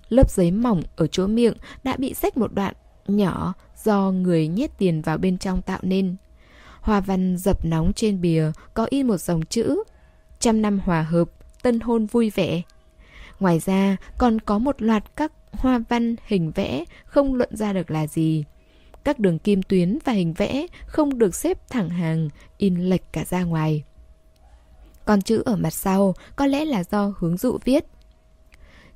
Lớp 0.09 0.29
giấy 0.31 0.51
mỏng 0.51 0.81
ở 0.95 1.07
chỗ 1.07 1.27
miệng 1.27 1.53
đã 1.83 1.95
bị 1.97 2.13
rách 2.13 2.37
một 2.37 2.53
đoạn 2.53 2.73
nhỏ 3.07 3.53
do 3.83 4.11
người 4.11 4.47
nhét 4.47 4.77
tiền 4.77 5.01
vào 5.01 5.17
bên 5.17 5.37
trong 5.37 5.61
tạo 5.61 5.79
nên. 5.81 6.15
Hoa 6.81 6.99
văn 6.99 7.37
dập 7.37 7.65
nóng 7.65 7.93
trên 7.93 8.21
bìa 8.21 8.51
có 8.73 8.87
in 8.89 9.07
một 9.07 9.17
dòng 9.17 9.41
chữ 9.45 9.83
Trăm 10.39 10.61
năm 10.61 10.79
hòa 10.79 11.01
hợp, 11.01 11.29
tân 11.61 11.79
hôn 11.79 12.05
vui 12.05 12.29
vẻ. 12.29 12.61
Ngoài 13.39 13.59
ra 13.59 13.97
còn 14.17 14.39
có 14.39 14.59
một 14.59 14.81
loạt 14.81 15.03
các 15.15 15.31
hoa 15.51 15.79
văn 15.89 16.15
hình 16.27 16.51
vẽ 16.51 16.85
không 17.05 17.35
luận 17.35 17.55
ra 17.55 17.73
được 17.73 17.91
là 17.91 18.07
gì. 18.07 18.43
Các 19.03 19.19
đường 19.19 19.39
kim 19.39 19.63
tuyến 19.63 19.97
và 20.05 20.13
hình 20.13 20.33
vẽ 20.33 20.67
không 20.85 21.17
được 21.17 21.35
xếp 21.35 21.69
thẳng 21.69 21.89
hàng, 21.89 22.29
in 22.57 22.75
lệch 22.75 23.13
cả 23.13 23.25
ra 23.25 23.43
ngoài. 23.43 23.83
Còn 25.09 25.21
chữ 25.21 25.41
ở 25.45 25.55
mặt 25.55 25.73
sau 25.73 26.15
có 26.35 26.45
lẽ 26.45 26.65
là 26.65 26.83
do 26.91 27.13
hướng 27.17 27.37
dụ 27.37 27.57
viết. 27.65 27.85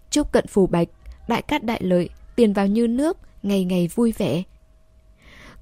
Chúc 0.10 0.32
cận 0.32 0.48
phù 0.48 0.68
bạch, 0.68 0.88
đại 1.28 1.42
cát 1.42 1.64
đại 1.64 1.82
lợi, 1.84 2.10
tiền 2.36 2.54
vào 2.54 2.68
như 2.68 2.88
nước, 2.88 3.18
ngày 3.44 3.64
ngày 3.64 3.88
vui 3.96 4.14
vẻ. 4.18 4.44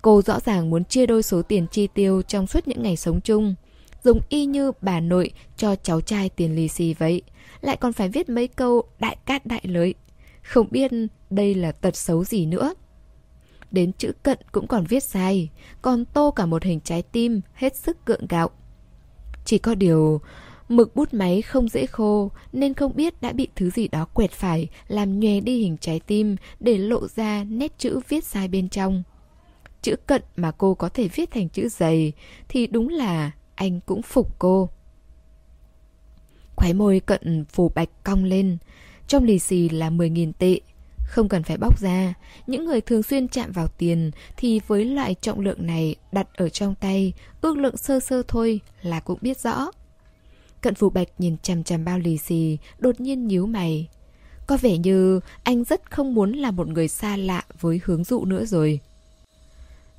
Cô 0.02 0.22
rõ 0.22 0.40
ràng 0.40 0.70
muốn 0.70 0.86
chia 0.86 1.06
đôi 1.06 1.24
số 1.24 1.42
tiền 1.42 1.68
chi 1.72 1.88
tiêu 1.94 2.22
trong 2.22 2.48
suốt 2.48 2.68
những 2.68 2.84
ngày 2.84 2.98
sống 2.98 3.22
chung. 3.22 3.56
Dùng 4.04 4.20
y 4.30 4.46
như 4.46 4.72
bà 4.82 5.00
nội 5.00 5.32
cho 5.58 5.76
cháu 5.76 6.02
trai 6.02 6.30
tiền 6.30 6.56
lì 6.56 6.68
xì 6.68 6.94
vậy. 6.94 7.22
Lại 7.62 7.78
còn 7.78 7.94
phải 7.94 8.10
viết 8.10 8.30
mấy 8.30 8.48
câu 8.48 8.84
đại 9.00 9.18
cát 9.26 9.46
đại 9.46 9.62
lợi. 9.64 9.94
Không 10.42 10.68
biết 10.72 10.92
đây 11.30 11.56
là 11.56 11.72
tật 11.72 11.96
xấu 11.96 12.24
gì 12.24 12.46
nữa. 12.46 12.74
Đến 13.72 13.92
chữ 13.94 14.12
cận 14.24 14.38
cũng 14.52 14.68
còn 14.68 14.86
viết 14.86 15.04
sai, 15.04 15.50
còn 15.82 16.06
tô 16.06 16.32
cả 16.32 16.46
một 16.46 16.64
hình 16.64 16.80
trái 16.80 17.02
tim 17.02 17.42
hết 17.54 17.76
sức 17.76 18.06
gượng 18.06 18.28
gạo. 18.28 18.50
Chỉ 19.46 19.58
có 19.58 19.76
điều, 19.76 20.22
mực 20.70 20.96
bút 20.96 21.14
máy 21.14 21.42
không 21.42 21.70
dễ 21.70 21.86
khô 21.86 22.32
nên 22.54 22.74
không 22.74 22.96
biết 22.96 23.22
đã 23.22 23.32
bị 23.32 23.48
thứ 23.56 23.70
gì 23.70 23.88
đó 23.88 24.06
quẹt 24.06 24.32
phải 24.32 24.68
làm 24.88 25.20
nhòe 25.20 25.40
đi 25.40 25.58
hình 25.60 25.78
trái 25.78 26.00
tim 26.00 26.36
để 26.60 26.78
lộ 26.78 27.08
ra 27.08 27.44
nét 27.44 27.78
chữ 27.78 28.00
viết 28.10 28.24
sai 28.24 28.48
bên 28.48 28.70
trong. 28.70 29.04
Chữ 29.82 29.96
cận 29.96 30.22
mà 30.36 30.52
cô 30.52 30.76
có 30.76 30.90
thể 30.90 31.08
viết 31.08 31.32
thành 31.32 31.50
chữ 31.50 31.70
dày 31.70 32.14
thì 32.50 32.68
đúng 32.68 32.90
là 32.90 33.32
anh 33.56 33.80
cũng 33.86 34.02
phục 34.02 34.40
cô. 34.40 34.70
Khóe 36.56 36.74
môi 36.74 37.00
cận 37.00 37.46
phủ 37.46 37.72
bạch 37.76 37.90
cong 38.04 38.24
lên. 38.24 38.58
Trong 39.08 39.24
lì 39.24 39.40
xì 39.40 39.70
là 39.70 39.90
10.000 39.90 40.32
tệ. 40.40 40.60
Không 41.12 41.30
cần 41.30 41.44
phải 41.44 41.58
bóc 41.58 41.80
ra, 41.80 42.14
những 42.48 42.66
người 42.66 42.82
thường 42.82 43.04
xuyên 43.04 43.28
chạm 43.28 43.52
vào 43.52 43.68
tiền 43.68 44.12
thì 44.38 44.62
với 44.68 44.86
loại 44.86 45.16
trọng 45.22 45.40
lượng 45.40 45.66
này 45.68 45.96
đặt 46.12 46.28
ở 46.36 46.50
trong 46.50 46.76
tay, 46.76 47.14
ước 47.42 47.58
lượng 47.58 47.78
sơ 47.78 48.00
sơ 48.00 48.24
thôi 48.28 48.60
là 48.82 49.00
cũng 49.00 49.18
biết 49.22 49.40
rõ. 49.40 49.72
Cận 50.62 50.76
Phủ 50.76 50.90
Bạch 50.90 51.08
nhìn 51.18 51.38
chằm 51.38 51.64
chằm 51.64 51.86
bao 51.86 52.00
lì 52.00 52.18
xì, 52.18 52.58
đột 52.80 53.00
nhiên 53.00 53.28
nhíu 53.28 53.46
mày. 53.46 53.88
Có 54.48 54.58
vẻ 54.62 54.78
như 54.78 55.20
anh 55.44 55.64
rất 55.64 55.92
không 55.92 56.14
muốn 56.14 56.32
là 56.32 56.52
một 56.52 56.68
người 56.68 56.88
xa 56.88 57.18
lạ 57.18 57.44
với 57.60 57.82
hướng 57.86 58.04
dụ 58.04 58.26
nữa 58.26 58.46
rồi. 58.46 58.80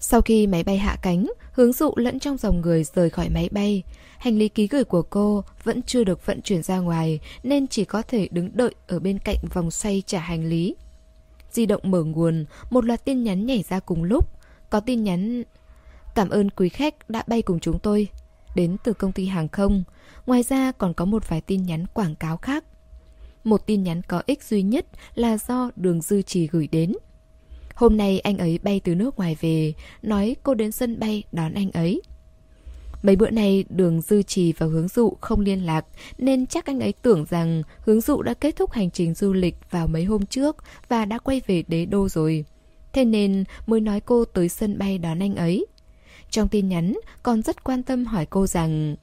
Sau 0.01 0.21
khi 0.21 0.47
máy 0.47 0.65
bay 0.65 0.79
hạ 0.79 0.97
cánh, 1.03 1.27
hướng 1.53 1.73
dụ 1.73 1.93
lẫn 1.97 2.19
trong 2.19 2.37
dòng 2.37 2.61
người 2.61 2.85
rời 2.85 3.11
khỏi 3.11 3.29
máy 3.29 3.49
bay. 3.53 3.83
Hành 4.19 4.39
lý 4.39 4.49
ký 4.49 4.67
gửi 4.67 4.85
của 4.85 5.03
cô 5.03 5.45
vẫn 5.65 5.83
chưa 5.83 6.05
được 6.05 6.27
vận 6.27 6.43
chuyển 6.43 6.63
ra 6.63 6.79
ngoài 6.79 7.21
nên 7.43 7.67
chỉ 7.67 7.85
có 7.85 8.03
thể 8.03 8.29
đứng 8.31 8.51
đợi 8.55 8.75
ở 8.87 8.99
bên 9.01 9.19
cạnh 9.19 9.39
vòng 9.53 9.71
xoay 9.71 10.03
trả 10.07 10.21
hành 10.21 10.45
lý. 10.45 10.75
Di 11.53 11.67
động 11.67 11.81
mở 11.85 12.03
nguồn, 12.05 12.45
một 12.71 12.85
loạt 12.85 13.05
tin 13.05 13.23
nhắn 13.23 13.47
nhảy 13.47 13.65
ra 13.69 13.81
cùng 13.81 14.05
lúc. 14.05 14.29
Có 14.71 14.81
tin 14.81 15.05
nhắn 15.05 15.43
Cảm 16.15 16.31
ơn 16.31 16.51
quý 16.51 16.69
khách 16.69 17.11
đã 17.11 17.25
bay 17.27 17.43
cùng 17.43 17.61
chúng 17.61 17.79
tôi 17.79 18.09
Đến 18.55 18.77
từ 18.85 18.93
công 18.93 19.13
ty 19.13 19.27
hàng 19.27 19.49
không. 19.49 19.85
Ngoài 20.27 20.43
ra 20.43 20.73
còn 20.73 20.95
có 20.95 21.05
một 21.05 21.29
vài 21.29 21.41
tin 21.41 21.63
nhắn 21.63 21.87
quảng 21.95 22.15
cáo 22.15 22.37
khác. 22.37 22.65
Một 23.45 23.67
tin 23.67 23.83
nhắn 23.83 24.03
có 24.03 24.23
ích 24.27 24.43
duy 24.43 24.63
nhất 24.63 24.87
là 25.15 25.39
do 25.39 25.71
đường 25.77 26.01
dư 26.01 26.23
trì 26.23 26.47
gửi 26.47 26.69
đến. 26.73 26.93
Hôm 27.75 27.97
nay 27.97 28.21
anh 28.21 28.39
ấy 28.39 28.59
bay 28.63 28.81
từ 28.85 28.95
nước 28.95 29.17
ngoài 29.17 29.37
về 29.41 29.73
Nói 30.03 30.37
cô 30.43 30.55
đến 30.55 30.73
sân 30.73 30.99
bay 31.01 31.23
đón 31.33 31.55
anh 31.55 31.71
ấy. 31.71 32.03
Mấy 33.03 33.17
bữa 33.17 33.31
nay 33.31 33.65
đường 33.69 34.01
dư 34.01 34.23
trì 34.23 34.53
và 34.53 34.67
hướng 34.67 34.89
dụ 34.89 35.17
không 35.21 35.41
liên 35.41 35.67
lạc, 35.67 35.87
Nên 36.19 36.47
chắc 36.47 36.67
anh 36.67 36.81
ấy 36.81 36.93
tưởng 36.93 37.25
rằng 37.31 37.63
hướng 37.81 38.01
dụ 38.01 38.23
đã 38.23 38.35
kết 38.35 38.57
thúc 38.57 38.73
hành 38.73 38.91
trình 38.91 39.15
du 39.15 39.33
lịch 39.33 39.57
vào 39.71 39.87
mấy 39.87 40.05
hôm 40.05 40.27
trước 40.27 40.57
Và 40.89 41.05
đã 41.05 41.19
quay 41.19 41.43
về 41.47 41.63
đế 41.69 41.87
đô 41.87 42.09
rồi. 42.09 42.45
Thế 42.93 43.05
nên 43.05 43.45
mới 43.67 43.81
nói 43.81 44.01
cô 44.01 44.25
tới 44.25 44.49
sân 44.49 44.79
bay 44.79 44.99
đón 44.99 45.23
anh 45.23 45.35
ấy. 45.35 45.67
Trong 46.31 46.49
tin 46.49 46.69
nhắn 46.69 46.95
còn 47.23 47.43
rất 47.43 47.65
quan 47.65 47.83
tâm 47.83 48.05
hỏi 48.05 48.27
cô 48.27 48.47
rằng, 48.47 48.97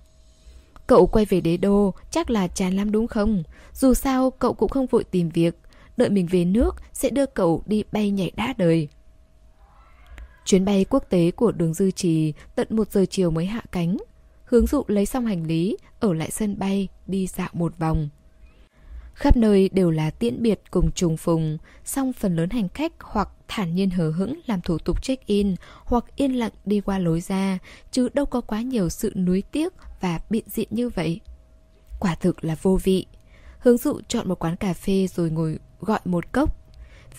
Cậu 0.88 1.08
quay 1.08 1.26
về 1.26 1.42
đế 1.42 1.58
đô, 1.58 1.94
chắc 2.12 2.30
là 2.30 2.48
chán 2.48 2.76
lắm 2.76 2.92
đúng 2.92 3.08
không? 3.08 3.44
Dù 3.74 3.94
sao, 3.94 4.30
cậu 4.30 4.54
cũng 4.54 4.70
không 4.70 4.86
vội 4.86 5.04
tìm 5.04 5.30
việc. 5.30 5.56
Đợi 5.98 6.10
mình 6.10 6.28
về 6.32 6.46
nước, 6.46 6.76
sẽ 6.94 7.10
đưa 7.10 7.26
cậu 7.26 7.64
đi 7.66 7.84
bay 7.92 8.12
nhảy 8.12 8.32
đá 8.36 8.54
đời. 8.58 8.88
Chuyến 10.50 10.66
bay 10.66 10.86
quốc 10.90 11.04
tế 11.10 11.32
của 11.32 11.52
đường 11.52 11.74
Dư 11.74 11.92
Trì 11.92 12.34
tận 12.56 12.68
1 12.70 12.92
giờ 12.92 13.06
chiều 13.10 13.32
mới 13.32 13.46
hạ 13.46 13.62
cánh. 13.72 13.98
Hướng 14.44 14.68
dụ 14.68 14.84
lấy 14.88 15.06
xong 15.06 15.26
hành 15.26 15.48
lý, 15.48 15.78
ở 16.00 16.14
lại 16.14 16.32
sân 16.32 16.60
bay, 16.60 16.88
đi 17.08 17.28
dạo 17.28 17.50
một 17.54 17.78
vòng. 17.78 18.10
Khắp 19.14 19.38
nơi 19.38 19.70
đều 19.74 19.92
là 19.92 20.10
tiễn 20.10 20.42
biệt 20.42 20.62
cùng 20.72 20.92
trùng 20.92 21.18
phùng, 21.18 21.58
song 21.86 22.14
phần 22.14 22.36
lớn 22.36 22.50
hành 22.50 22.70
khách 22.70 22.94
hoặc 23.00 23.30
thản 23.48 23.76
nhiên 23.76 23.90
hờ 23.90 24.12
hững 24.12 24.40
làm 24.46 24.62
thủ 24.62 24.78
tục 24.78 25.04
check-in 25.04 25.56
hoặc 25.84 26.06
yên 26.16 26.32
lặng 26.32 26.54
đi 26.66 26.82
qua 26.82 27.00
lối 27.00 27.22
ra, 27.22 27.60
chứ 27.92 28.10
đâu 28.14 28.26
có 28.26 28.42
quá 28.42 28.62
nhiều 28.62 28.90
sự 28.90 29.14
nuối 29.16 29.44
tiếc 29.52 29.74
và 30.02 30.20
biện 30.30 30.46
diện 30.48 30.68
như 30.72 30.90
vậy. 30.90 31.20
Quả 32.00 32.16
thực 32.16 32.44
là 32.44 32.56
vô 32.62 32.80
vị. 32.84 33.06
Hướng 33.60 33.78
dụ 33.78 34.02
chọn 34.08 34.30
một 34.30 34.40
quán 34.40 34.56
cà 34.56 34.74
phê 34.74 35.08
rồi 35.08 35.30
ngồi 35.32 35.60
gọi 35.80 36.00
một 36.06 36.32
cốc. 36.32 36.59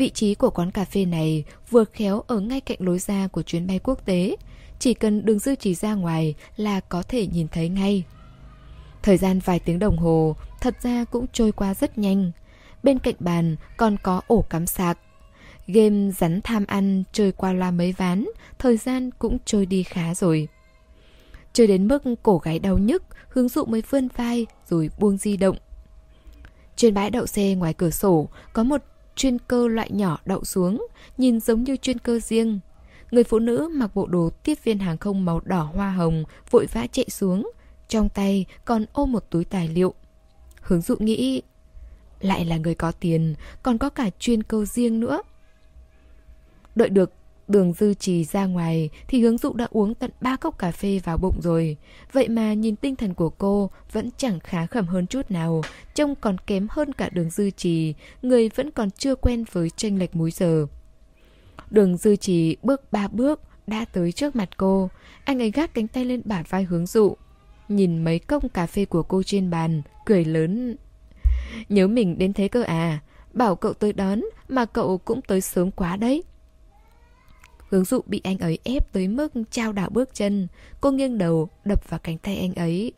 Vị 0.00 0.10
trí 0.10 0.34
của 0.34 0.50
quán 0.50 0.70
cà 0.70 0.84
phê 0.84 1.04
này 1.04 1.44
vừa 1.70 1.84
khéo 1.84 2.20
ở 2.26 2.40
ngay 2.40 2.60
cạnh 2.60 2.78
lối 2.80 2.98
ra 2.98 3.28
của 3.28 3.42
chuyến 3.42 3.66
bay 3.66 3.78
quốc 3.78 4.04
tế. 4.04 4.36
Chỉ 4.78 4.94
cần 4.94 5.24
đường 5.24 5.38
dư 5.38 5.54
chỉ 5.54 5.74
ra 5.74 5.94
ngoài 5.94 6.34
là 6.56 6.80
có 6.80 7.02
thể 7.02 7.26
nhìn 7.26 7.48
thấy 7.48 7.68
ngay. 7.68 8.04
Thời 9.02 9.16
gian 9.16 9.40
vài 9.44 9.58
tiếng 9.58 9.78
đồng 9.78 9.96
hồ 9.96 10.36
thật 10.60 10.74
ra 10.82 11.04
cũng 11.04 11.26
trôi 11.32 11.52
qua 11.52 11.74
rất 11.74 11.98
nhanh. 11.98 12.30
Bên 12.82 12.98
cạnh 12.98 13.14
bàn 13.18 13.56
còn 13.76 13.96
có 14.02 14.20
ổ 14.26 14.44
cắm 14.50 14.66
sạc. 14.66 14.98
Game 15.66 16.10
rắn 16.10 16.40
tham 16.40 16.64
ăn 16.66 17.04
chơi 17.12 17.32
qua 17.32 17.52
loa 17.52 17.70
mấy 17.70 17.92
ván, 17.92 18.26
thời 18.58 18.76
gian 18.76 19.10
cũng 19.18 19.38
trôi 19.44 19.66
đi 19.66 19.82
khá 19.82 20.14
rồi. 20.14 20.48
Chơi 21.52 21.66
đến 21.66 21.88
mức 21.88 22.02
cổ 22.22 22.38
gáy 22.38 22.58
đau 22.58 22.78
nhức, 22.78 23.02
hướng 23.28 23.48
dụ 23.48 23.64
mới 23.64 23.82
vươn 23.90 24.08
vai 24.16 24.46
rồi 24.68 24.90
buông 24.98 25.16
di 25.16 25.36
động. 25.36 25.56
Trên 26.76 26.94
bãi 26.94 27.10
đậu 27.10 27.26
xe 27.26 27.54
ngoài 27.54 27.74
cửa 27.74 27.90
sổ 27.90 28.28
có 28.52 28.62
một 28.62 28.82
chuyên 29.16 29.38
cơ 29.38 29.68
loại 29.68 29.90
nhỏ 29.90 30.18
đậu 30.24 30.44
xuống, 30.44 30.86
nhìn 31.18 31.40
giống 31.40 31.64
như 31.64 31.76
chuyên 31.76 31.98
cơ 31.98 32.18
riêng. 32.18 32.60
Người 33.10 33.24
phụ 33.24 33.38
nữ 33.38 33.70
mặc 33.74 33.90
bộ 33.94 34.06
đồ 34.06 34.30
tiếp 34.42 34.58
viên 34.64 34.78
hàng 34.78 34.98
không 34.98 35.24
màu 35.24 35.40
đỏ 35.44 35.62
hoa 35.74 35.90
hồng 35.90 36.24
vội 36.50 36.66
vã 36.72 36.86
chạy 36.92 37.06
xuống, 37.10 37.50
trong 37.88 38.08
tay 38.08 38.46
còn 38.64 38.84
ôm 38.92 39.12
một 39.12 39.30
túi 39.30 39.44
tài 39.44 39.68
liệu. 39.68 39.94
Hướng 40.60 40.80
dụ 40.80 40.96
nghĩ, 40.98 41.42
lại 42.20 42.44
là 42.44 42.56
người 42.56 42.74
có 42.74 42.92
tiền, 42.92 43.34
còn 43.62 43.78
có 43.78 43.90
cả 43.90 44.10
chuyên 44.18 44.42
cơ 44.42 44.64
riêng 44.64 45.00
nữa. 45.00 45.22
Đợi 46.74 46.88
được 46.88 47.12
đường 47.50 47.72
dư 47.72 47.94
trì 47.94 48.24
ra 48.24 48.46
ngoài 48.46 48.90
thì 49.08 49.20
hướng 49.20 49.38
dụ 49.38 49.52
đã 49.52 49.68
uống 49.70 49.94
tận 49.94 50.10
ba 50.20 50.36
cốc 50.36 50.58
cà 50.58 50.70
phê 50.70 51.00
vào 51.04 51.18
bụng 51.18 51.40
rồi. 51.42 51.76
Vậy 52.12 52.28
mà 52.28 52.54
nhìn 52.54 52.76
tinh 52.76 52.96
thần 52.96 53.14
của 53.14 53.30
cô 53.30 53.70
vẫn 53.92 54.10
chẳng 54.16 54.40
khá 54.40 54.66
khẩm 54.66 54.86
hơn 54.86 55.06
chút 55.06 55.30
nào, 55.30 55.62
trông 55.94 56.14
còn 56.14 56.38
kém 56.38 56.66
hơn 56.70 56.92
cả 56.92 57.08
đường 57.12 57.30
dư 57.30 57.50
trì, 57.50 57.94
người 58.22 58.48
vẫn 58.48 58.70
còn 58.70 58.90
chưa 58.90 59.14
quen 59.14 59.44
với 59.52 59.70
tranh 59.70 59.98
lệch 59.98 60.16
múi 60.16 60.30
giờ. 60.30 60.66
Đường 61.70 61.96
dư 61.96 62.16
trì 62.16 62.56
bước 62.62 62.92
ba 62.92 63.08
bước 63.08 63.40
đã 63.66 63.84
tới 63.84 64.12
trước 64.12 64.36
mặt 64.36 64.48
cô, 64.56 64.90
anh 65.24 65.42
ấy 65.42 65.50
gác 65.50 65.74
cánh 65.74 65.88
tay 65.88 66.04
lên 66.04 66.22
bả 66.24 66.42
vai 66.48 66.64
hướng 66.64 66.86
dụ. 66.86 67.16
Nhìn 67.68 68.04
mấy 68.04 68.18
cốc 68.18 68.44
cà 68.54 68.66
phê 68.66 68.84
của 68.84 69.02
cô 69.02 69.22
trên 69.22 69.50
bàn, 69.50 69.82
cười 70.06 70.24
lớn. 70.24 70.76
Nhớ 71.68 71.86
mình 71.86 72.18
đến 72.18 72.32
thế 72.32 72.48
cơ 72.48 72.62
à, 72.62 72.98
bảo 73.32 73.56
cậu 73.56 73.72
tới 73.72 73.92
đón 73.92 74.20
mà 74.48 74.64
cậu 74.64 74.98
cũng 74.98 75.22
tới 75.22 75.40
sớm 75.40 75.70
quá 75.70 75.96
đấy. 75.96 76.22
Hướng 77.70 77.84
dụ 77.84 78.00
bị 78.06 78.20
anh 78.24 78.38
ấy 78.38 78.58
ép 78.64 78.92
tới 78.92 79.08
mức 79.08 79.32
trao 79.50 79.72
đảo 79.72 79.90
bước 79.90 80.14
chân, 80.14 80.48
Cô 80.80 80.90
nghiêng 80.90 81.18
đầu 81.18 81.48
đập 81.64 81.90
vào 81.90 82.00
cánh 82.02 82.18
tay 82.18 82.36
anh 82.36 82.54
ấy. 82.54 82.92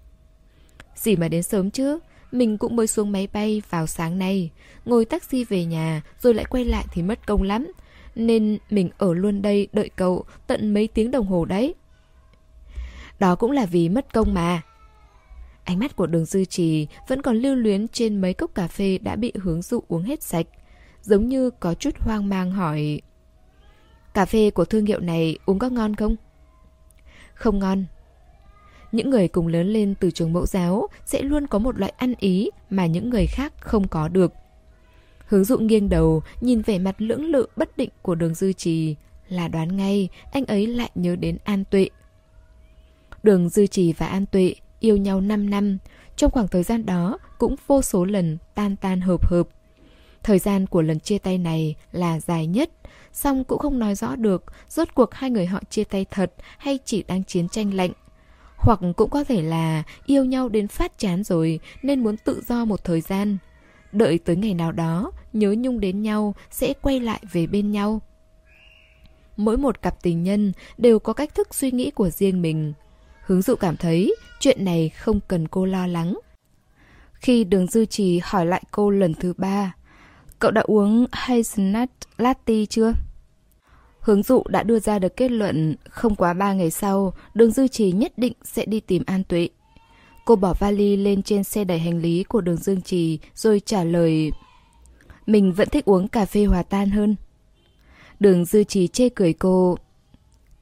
Gì 0.94 1.16
mà 1.16 1.28
đến 1.28 1.42
sớm 1.42 1.70
chứ? 1.70 1.98
Mình 2.32 2.58
cũng 2.58 2.76
mới 2.76 2.86
xuống 2.86 3.12
máy 3.12 3.28
bay 3.32 3.62
vào 3.70 3.86
sáng 3.86 4.18
nay. 4.18 4.50
Ngồi 4.84 5.04
taxi 5.04 5.44
về 5.44 5.64
nhà 5.64 6.02
Rồi 6.20 6.34
lại 6.34 6.44
quay 6.50 6.64
lại 6.64 6.84
thì 6.92 7.02
mất 7.02 7.26
công 7.26 7.42
lắm. 7.42 7.72
Nên 8.14 8.58
mình 8.70 8.90
ở 8.98 9.14
luôn 9.14 9.42
đây 9.42 9.68
đợi 9.72 9.90
cậu 9.96 10.24
Tận 10.46 10.74
mấy 10.74 10.88
tiếng 10.88 11.10
đồng 11.10 11.26
hồ 11.26 11.44
đấy. 11.44 11.74
Đó 13.18 13.34
cũng 13.34 13.50
là 13.50 13.66
vì 13.66 13.88
mất 13.88 14.12
công 14.12 14.34
mà. 14.34 14.62
Ánh 15.64 15.78
mắt 15.78 15.96
của 15.96 16.06
đường 16.06 16.24
dư 16.24 16.44
trì 16.44 16.86
Vẫn 17.08 17.22
còn 17.22 17.36
lưu 17.36 17.54
luyến 17.54 17.88
trên 17.88 18.20
mấy 18.20 18.34
cốc 18.34 18.54
cà 18.54 18.68
phê 18.68 18.98
Đã 18.98 19.16
bị 19.16 19.32
hướng 19.34 19.62
dụ 19.62 19.82
uống 19.88 20.02
hết 20.02 20.22
sạch. 20.22 20.46
Giống 21.02 21.28
như 21.28 21.50
có 21.50 21.74
chút 21.74 21.94
hoang 21.98 22.28
mang 22.28 22.52
hỏi 22.52 23.00
Cà 24.14 24.24
phê 24.24 24.50
của 24.50 24.64
thương 24.64 24.86
hiệu 24.86 25.00
này 25.00 25.38
uống 25.46 25.58
có 25.58 25.68
ngon 25.68 25.96
không? 25.96 26.16
Không 27.34 27.58
ngon. 27.58 27.84
Những 28.92 29.10
người 29.10 29.28
cùng 29.28 29.46
lớn 29.46 29.66
lên 29.66 29.94
từ 30.00 30.10
trường 30.10 30.32
mẫu 30.32 30.46
giáo 30.46 30.88
sẽ 31.04 31.22
luôn 31.22 31.46
có 31.46 31.58
một 31.58 31.78
loại 31.78 31.92
ăn 31.96 32.14
ý 32.18 32.50
mà 32.70 32.86
những 32.86 33.10
người 33.10 33.26
khác 33.26 33.52
không 33.60 33.88
có 33.88 34.08
được. 34.08 34.32
Hướng 35.26 35.44
dụ 35.44 35.58
nghiêng 35.58 35.88
đầu, 35.88 36.22
nhìn 36.40 36.62
vẻ 36.62 36.78
mặt 36.78 36.94
lưỡng 36.98 37.24
lự 37.24 37.46
bất 37.56 37.76
định 37.76 37.90
của 38.02 38.14
đường 38.14 38.34
dư 38.34 38.52
trì, 38.52 38.96
là 39.28 39.48
đoán 39.48 39.76
ngay 39.76 40.08
anh 40.32 40.44
ấy 40.46 40.66
lại 40.66 40.90
nhớ 40.94 41.16
đến 41.16 41.38
An 41.44 41.64
Tuệ. 41.64 41.88
Đường 43.22 43.48
dư 43.48 43.66
trì 43.66 43.92
và 43.92 44.06
An 44.06 44.26
Tuệ 44.26 44.54
yêu 44.80 44.96
nhau 44.96 45.20
5 45.20 45.50
năm, 45.50 45.78
trong 46.16 46.30
khoảng 46.30 46.48
thời 46.48 46.62
gian 46.62 46.86
đó 46.86 47.18
cũng 47.38 47.56
vô 47.66 47.82
số 47.82 48.04
lần 48.04 48.38
tan 48.54 48.76
tan 48.76 49.00
hợp 49.00 49.26
hợp. 49.26 49.48
Thời 50.22 50.38
gian 50.38 50.66
của 50.66 50.82
lần 50.82 51.00
chia 51.00 51.18
tay 51.18 51.38
này 51.38 51.74
là 51.92 52.20
dài 52.20 52.46
nhất, 52.46 52.70
song 53.12 53.44
cũng 53.44 53.58
không 53.58 53.78
nói 53.78 53.94
rõ 53.94 54.16
được 54.16 54.44
rốt 54.68 54.88
cuộc 54.94 55.14
hai 55.14 55.30
người 55.30 55.46
họ 55.46 55.60
chia 55.70 55.84
tay 55.84 56.06
thật 56.10 56.32
hay 56.58 56.78
chỉ 56.84 57.02
đang 57.02 57.24
chiến 57.24 57.48
tranh 57.48 57.74
lạnh. 57.74 57.92
Hoặc 58.56 58.80
cũng 58.96 59.10
có 59.10 59.24
thể 59.24 59.42
là 59.42 59.82
yêu 60.06 60.24
nhau 60.24 60.48
đến 60.48 60.68
phát 60.68 60.98
chán 60.98 61.24
rồi 61.24 61.60
nên 61.82 62.02
muốn 62.02 62.16
tự 62.16 62.42
do 62.48 62.64
một 62.64 62.84
thời 62.84 63.00
gian. 63.00 63.38
Đợi 63.92 64.18
tới 64.18 64.36
ngày 64.36 64.54
nào 64.54 64.72
đó, 64.72 65.12
nhớ 65.32 65.54
nhung 65.58 65.80
đến 65.80 66.02
nhau 66.02 66.34
sẽ 66.50 66.72
quay 66.82 67.00
lại 67.00 67.20
về 67.32 67.46
bên 67.46 67.72
nhau. 67.72 68.00
Mỗi 69.36 69.56
một 69.56 69.82
cặp 69.82 70.02
tình 70.02 70.22
nhân 70.22 70.52
đều 70.78 70.98
có 70.98 71.12
cách 71.12 71.34
thức 71.34 71.54
suy 71.54 71.70
nghĩ 71.70 71.90
của 71.90 72.10
riêng 72.10 72.42
mình. 72.42 72.72
Hướng 73.22 73.42
dụ 73.42 73.54
cảm 73.54 73.76
thấy 73.76 74.14
chuyện 74.40 74.64
này 74.64 74.88
không 74.88 75.20
cần 75.28 75.48
cô 75.48 75.64
lo 75.64 75.86
lắng. 75.86 76.18
Khi 77.12 77.44
đường 77.44 77.66
dư 77.66 77.84
trì 77.84 78.20
hỏi 78.24 78.46
lại 78.46 78.62
cô 78.70 78.90
lần 78.90 79.14
thứ 79.14 79.32
ba, 79.36 79.74
Cậu 80.42 80.50
đã 80.50 80.62
uống 80.64 81.06
hazelnut 81.12 81.86
latte 82.18 82.66
chưa? 82.68 82.92
Hướng 84.00 84.22
dụ 84.22 84.42
đã 84.48 84.62
đưa 84.62 84.78
ra 84.78 84.98
được 84.98 85.16
kết 85.16 85.30
luận 85.30 85.76
không 85.90 86.14
quá 86.14 86.32
3 86.34 86.52
ngày 86.52 86.70
sau, 86.70 87.14
đường 87.34 87.50
dư 87.50 87.68
trì 87.68 87.92
nhất 87.92 88.12
định 88.16 88.32
sẽ 88.44 88.64
đi 88.64 88.80
tìm 88.80 89.02
An 89.06 89.24
Tuệ. 89.24 89.48
Cô 90.24 90.36
bỏ 90.36 90.54
vali 90.58 90.96
lên 90.96 91.22
trên 91.22 91.44
xe 91.44 91.64
đẩy 91.64 91.78
hành 91.78 91.98
lý 91.98 92.24
của 92.24 92.40
đường 92.40 92.56
Dương 92.56 92.82
Trì 92.82 93.18
rồi 93.34 93.60
trả 93.60 93.84
lời 93.84 94.32
Mình 95.26 95.52
vẫn 95.52 95.68
thích 95.68 95.84
uống 95.84 96.08
cà 96.08 96.24
phê 96.24 96.44
hòa 96.44 96.62
tan 96.62 96.90
hơn. 96.90 97.16
Đường 98.20 98.44
Dư 98.44 98.64
Trì 98.64 98.88
chê 98.88 99.08
cười 99.08 99.32
cô 99.32 99.76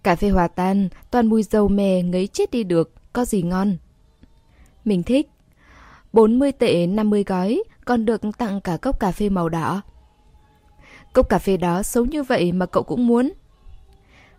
Cà 0.02 0.16
phê 0.16 0.28
hòa 0.28 0.48
tan, 0.48 0.88
toàn 1.10 1.26
mùi 1.26 1.42
dầu 1.42 1.68
mè 1.68 2.02
ngấy 2.02 2.26
chết 2.26 2.50
đi 2.50 2.64
được, 2.64 2.92
có 3.12 3.24
gì 3.24 3.42
ngon? 3.42 3.76
Mình 4.84 5.02
thích. 5.02 5.30
40 6.12 6.52
tệ 6.52 6.86
50 6.86 7.24
gói, 7.24 7.62
còn 7.84 8.04
được 8.04 8.20
tặng 8.38 8.60
cả 8.60 8.76
cốc 8.76 9.00
cà 9.00 9.12
phê 9.12 9.28
màu 9.28 9.48
đỏ. 9.48 9.82
Cốc 11.12 11.28
cà 11.28 11.38
phê 11.38 11.56
đó 11.56 11.82
xấu 11.82 12.04
như 12.04 12.22
vậy 12.22 12.52
mà 12.52 12.66
cậu 12.66 12.82
cũng 12.82 13.06
muốn. 13.06 13.32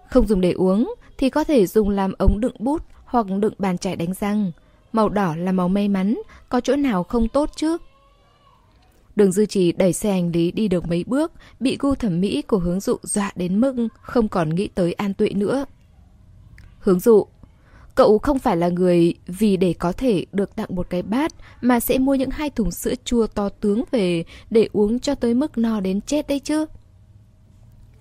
Không 0.09 0.27
dùng 0.27 0.41
để 0.41 0.51
uống 0.51 0.93
thì 1.17 1.29
có 1.29 1.43
thể 1.43 1.67
dùng 1.67 1.89
làm 1.89 2.13
ống 2.19 2.39
đựng 2.39 2.55
bút 2.59 2.83
hoặc 3.05 3.25
đựng 3.39 3.53
bàn 3.57 3.77
chải 3.77 3.95
đánh 3.95 4.13
răng. 4.13 4.51
Màu 4.93 5.09
đỏ 5.09 5.35
là 5.35 5.51
màu 5.51 5.69
may 5.69 5.87
mắn, 5.87 6.21
có 6.49 6.61
chỗ 6.61 6.75
nào 6.75 7.03
không 7.03 7.27
tốt 7.27 7.49
chứ? 7.55 7.77
Đường 9.15 9.31
dư 9.31 9.45
trì 9.45 9.71
đẩy 9.71 9.93
xe 9.93 10.11
hành 10.11 10.31
lý 10.31 10.51
đi 10.51 10.67
được 10.67 10.87
mấy 10.87 11.03
bước, 11.03 11.31
bị 11.59 11.77
gu 11.79 11.95
thẩm 11.95 12.21
mỹ 12.21 12.41
của 12.41 12.57
hướng 12.57 12.79
dụ 12.79 12.97
dọa 13.03 13.31
đến 13.35 13.59
mức 13.59 13.87
không 14.01 14.27
còn 14.27 14.49
nghĩ 14.49 14.67
tới 14.67 14.93
an 14.93 15.13
tuệ 15.13 15.29
nữa. 15.29 15.65
Hướng 16.79 16.99
dụ, 16.99 17.27
Cậu 18.01 18.19
không 18.19 18.39
phải 18.39 18.57
là 18.57 18.69
người 18.69 19.13
vì 19.27 19.57
để 19.57 19.73
có 19.73 19.91
thể 19.91 20.25
được 20.31 20.55
tặng 20.55 20.75
một 20.75 20.87
cái 20.89 21.01
bát 21.01 21.31
mà 21.61 21.79
sẽ 21.79 21.97
mua 21.97 22.15
những 22.15 22.29
hai 22.29 22.49
thùng 22.49 22.71
sữa 22.71 22.93
chua 23.05 23.27
to 23.27 23.49
tướng 23.49 23.83
về 23.91 24.23
để 24.49 24.69
uống 24.73 24.99
cho 24.99 25.15
tới 25.15 25.33
mức 25.33 25.57
no 25.57 25.79
đến 25.79 26.01
chết 26.01 26.27
đấy 26.27 26.39
chứ. 26.39 26.65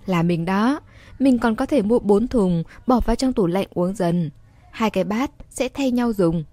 Là 0.06 0.22
mình 0.22 0.44
đó, 0.44 0.80
mình 1.18 1.38
còn 1.38 1.56
có 1.56 1.66
thể 1.66 1.82
mua 1.82 1.98
bốn 1.98 2.28
thùng 2.28 2.62
bỏ 2.86 3.00
vào 3.00 3.16
trong 3.16 3.32
tủ 3.32 3.46
lạnh 3.46 3.66
uống 3.74 3.94
dần. 3.94 4.30
Hai 4.70 4.90
cái 4.90 5.04
bát 5.04 5.30
sẽ 5.50 5.68
thay 5.68 5.90
nhau 5.90 6.12
dùng. 6.12 6.44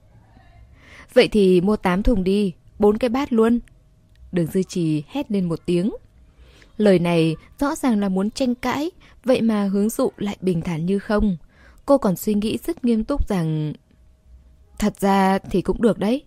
Vậy 1.13 1.27
thì 1.27 1.61
mua 1.61 1.75
tám 1.75 2.03
thùng 2.03 2.23
đi, 2.23 2.53
bốn 2.79 2.97
cái 2.97 3.09
bát 3.09 3.33
luôn. 3.33 3.59
Đường 4.31 4.47
dư 4.47 4.63
trì 4.63 5.03
hét 5.07 5.31
lên 5.31 5.49
một 5.49 5.59
tiếng. 5.65 5.91
Lời 6.77 6.99
này 6.99 7.35
rõ 7.59 7.75
ràng 7.75 7.99
là 7.99 8.09
muốn 8.09 8.29
tranh 8.29 8.55
cãi, 8.55 8.91
vậy 9.23 9.41
mà 9.41 9.67
hướng 9.67 9.89
dụ 9.89 10.11
lại 10.17 10.37
bình 10.41 10.61
thản 10.61 10.85
như 10.85 10.99
không. 10.99 11.37
Cô 11.87 11.97
còn 11.97 12.15
suy 12.15 12.33
nghĩ 12.33 12.57
rất 12.63 12.85
nghiêm 12.85 13.03
túc 13.03 13.27
rằng... 13.27 13.73
Thật 14.79 14.99
ra 14.99 15.39
thì 15.39 15.61
cũng 15.61 15.81
được 15.81 15.99
đấy. 15.99 16.23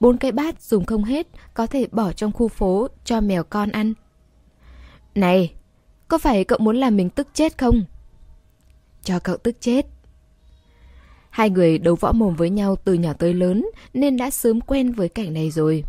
Bốn 0.00 0.16
cái 0.16 0.32
bát 0.32 0.62
dùng 0.62 0.84
không 0.84 1.04
hết, 1.04 1.26
có 1.54 1.66
thể 1.66 1.86
bỏ 1.92 2.12
trong 2.12 2.32
khu 2.32 2.48
phố 2.48 2.88
cho 3.04 3.20
mèo 3.20 3.44
con 3.44 3.70
ăn. 3.70 3.94
Này, 5.14 5.54
có 6.08 6.18
phải 6.18 6.44
cậu 6.44 6.58
muốn 6.58 6.76
làm 6.76 6.96
mình 6.96 7.10
tức 7.10 7.28
chết 7.34 7.58
không? 7.58 7.84
Cho 9.02 9.18
cậu 9.18 9.36
tức 9.36 9.56
chết. 9.60 9.86
Hai 11.30 11.50
người 11.50 11.78
đấu 11.78 11.94
võ 11.94 12.12
mồm 12.12 12.34
với 12.34 12.50
nhau 12.50 12.76
từ 12.76 12.94
nhỏ 12.94 13.12
tới 13.12 13.34
lớn 13.34 13.66
nên 13.94 14.16
đã 14.16 14.30
sớm 14.30 14.60
quen 14.60 14.92
với 14.92 15.08
cảnh 15.08 15.34
này 15.34 15.50
rồi. 15.50 15.84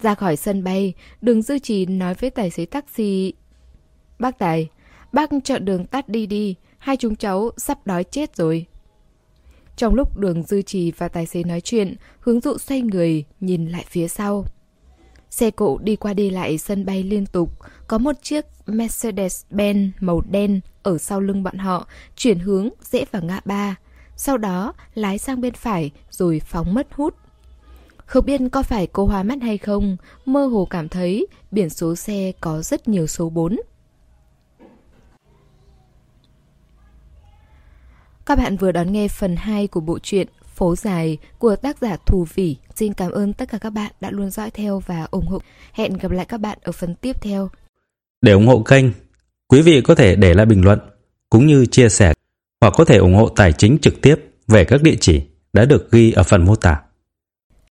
Ra 0.00 0.14
khỏi 0.14 0.36
sân 0.36 0.64
bay, 0.64 0.94
đường 1.20 1.42
dư 1.42 1.58
trì 1.58 1.86
nói 1.86 2.14
với 2.14 2.30
tài 2.30 2.50
xế 2.50 2.66
taxi. 2.66 3.32
Bác 4.18 4.38
Tài, 4.38 4.68
bác 5.12 5.30
chọn 5.44 5.64
đường 5.64 5.86
tắt 5.86 6.08
đi 6.08 6.26
đi, 6.26 6.54
Hai 6.86 6.96
chúng 6.96 7.16
cháu 7.16 7.50
sắp 7.56 7.78
đói 7.86 8.04
chết 8.04 8.36
rồi. 8.36 8.66
Trong 9.76 9.94
lúc 9.94 10.18
đường 10.18 10.42
dư 10.42 10.62
trì 10.62 10.90
và 10.90 11.08
tài 11.08 11.26
xế 11.26 11.42
nói 11.42 11.60
chuyện, 11.60 11.96
hướng 12.20 12.40
dụ 12.40 12.58
xoay 12.58 12.80
người, 12.80 13.24
nhìn 13.40 13.68
lại 13.68 13.84
phía 13.88 14.08
sau. 14.08 14.44
Xe 15.30 15.50
cộ 15.50 15.78
đi 15.78 15.96
qua 15.96 16.14
đi 16.14 16.30
lại 16.30 16.58
sân 16.58 16.84
bay 16.84 17.02
liên 17.02 17.26
tục, 17.26 17.50
có 17.88 17.98
một 17.98 18.12
chiếc 18.22 18.44
Mercedes-Benz 18.66 19.90
màu 20.00 20.20
đen 20.30 20.60
ở 20.82 20.98
sau 20.98 21.20
lưng 21.20 21.42
bọn 21.42 21.58
họ, 21.58 21.88
chuyển 22.16 22.38
hướng 22.38 22.68
rẽ 22.82 23.04
vào 23.10 23.22
ngã 23.22 23.40
ba. 23.44 23.76
Sau 24.16 24.38
đó 24.38 24.72
lái 24.94 25.18
sang 25.18 25.40
bên 25.40 25.54
phải 25.54 25.90
rồi 26.10 26.40
phóng 26.44 26.74
mất 26.74 26.86
hút. 26.92 27.14
Không 27.96 28.24
biết 28.24 28.40
có 28.52 28.62
phải 28.62 28.86
cô 28.86 29.06
hoa 29.06 29.22
mắt 29.22 29.38
hay 29.42 29.58
không, 29.58 29.96
mơ 30.24 30.46
hồ 30.46 30.66
cảm 30.70 30.88
thấy 30.88 31.26
biển 31.50 31.70
số 31.70 31.96
xe 31.96 32.32
có 32.40 32.62
rất 32.62 32.88
nhiều 32.88 33.06
số 33.06 33.30
4. 33.30 33.56
Các 38.26 38.38
bạn 38.38 38.56
vừa 38.56 38.72
đón 38.72 38.92
nghe 38.92 39.08
phần 39.08 39.36
2 39.36 39.66
của 39.66 39.80
bộ 39.80 39.98
truyện 39.98 40.26
Phố 40.54 40.76
dài 40.76 41.18
của 41.38 41.56
tác 41.56 41.78
giả 41.80 41.96
Thù 42.06 42.26
Vỉ. 42.34 42.56
Xin 42.74 42.94
cảm 42.94 43.12
ơn 43.12 43.32
tất 43.32 43.48
cả 43.48 43.58
các 43.58 43.70
bạn 43.70 43.92
đã 44.00 44.10
luôn 44.10 44.30
dõi 44.30 44.50
theo 44.50 44.82
và 44.86 45.06
ủng 45.10 45.26
hộ. 45.26 45.38
Hẹn 45.72 45.92
gặp 45.92 46.10
lại 46.10 46.26
các 46.28 46.40
bạn 46.40 46.58
ở 46.62 46.72
phần 46.72 46.94
tiếp 46.94 47.16
theo. 47.20 47.50
Để 48.22 48.32
ủng 48.32 48.46
hộ 48.46 48.62
kênh, 48.62 48.84
quý 49.48 49.62
vị 49.62 49.80
có 49.80 49.94
thể 49.94 50.16
để 50.16 50.34
lại 50.34 50.46
bình 50.46 50.64
luận 50.64 50.78
cũng 51.30 51.46
như 51.46 51.66
chia 51.66 51.88
sẻ 51.88 52.12
hoặc 52.60 52.74
có 52.76 52.84
thể 52.84 52.96
ủng 52.96 53.14
hộ 53.14 53.28
tài 53.28 53.52
chính 53.52 53.78
trực 53.82 54.00
tiếp 54.02 54.16
về 54.48 54.64
các 54.64 54.82
địa 54.82 54.96
chỉ 55.00 55.22
đã 55.52 55.64
được 55.64 55.90
ghi 55.90 56.12
ở 56.12 56.22
phần 56.22 56.44
mô 56.44 56.56
tả. 56.56 56.80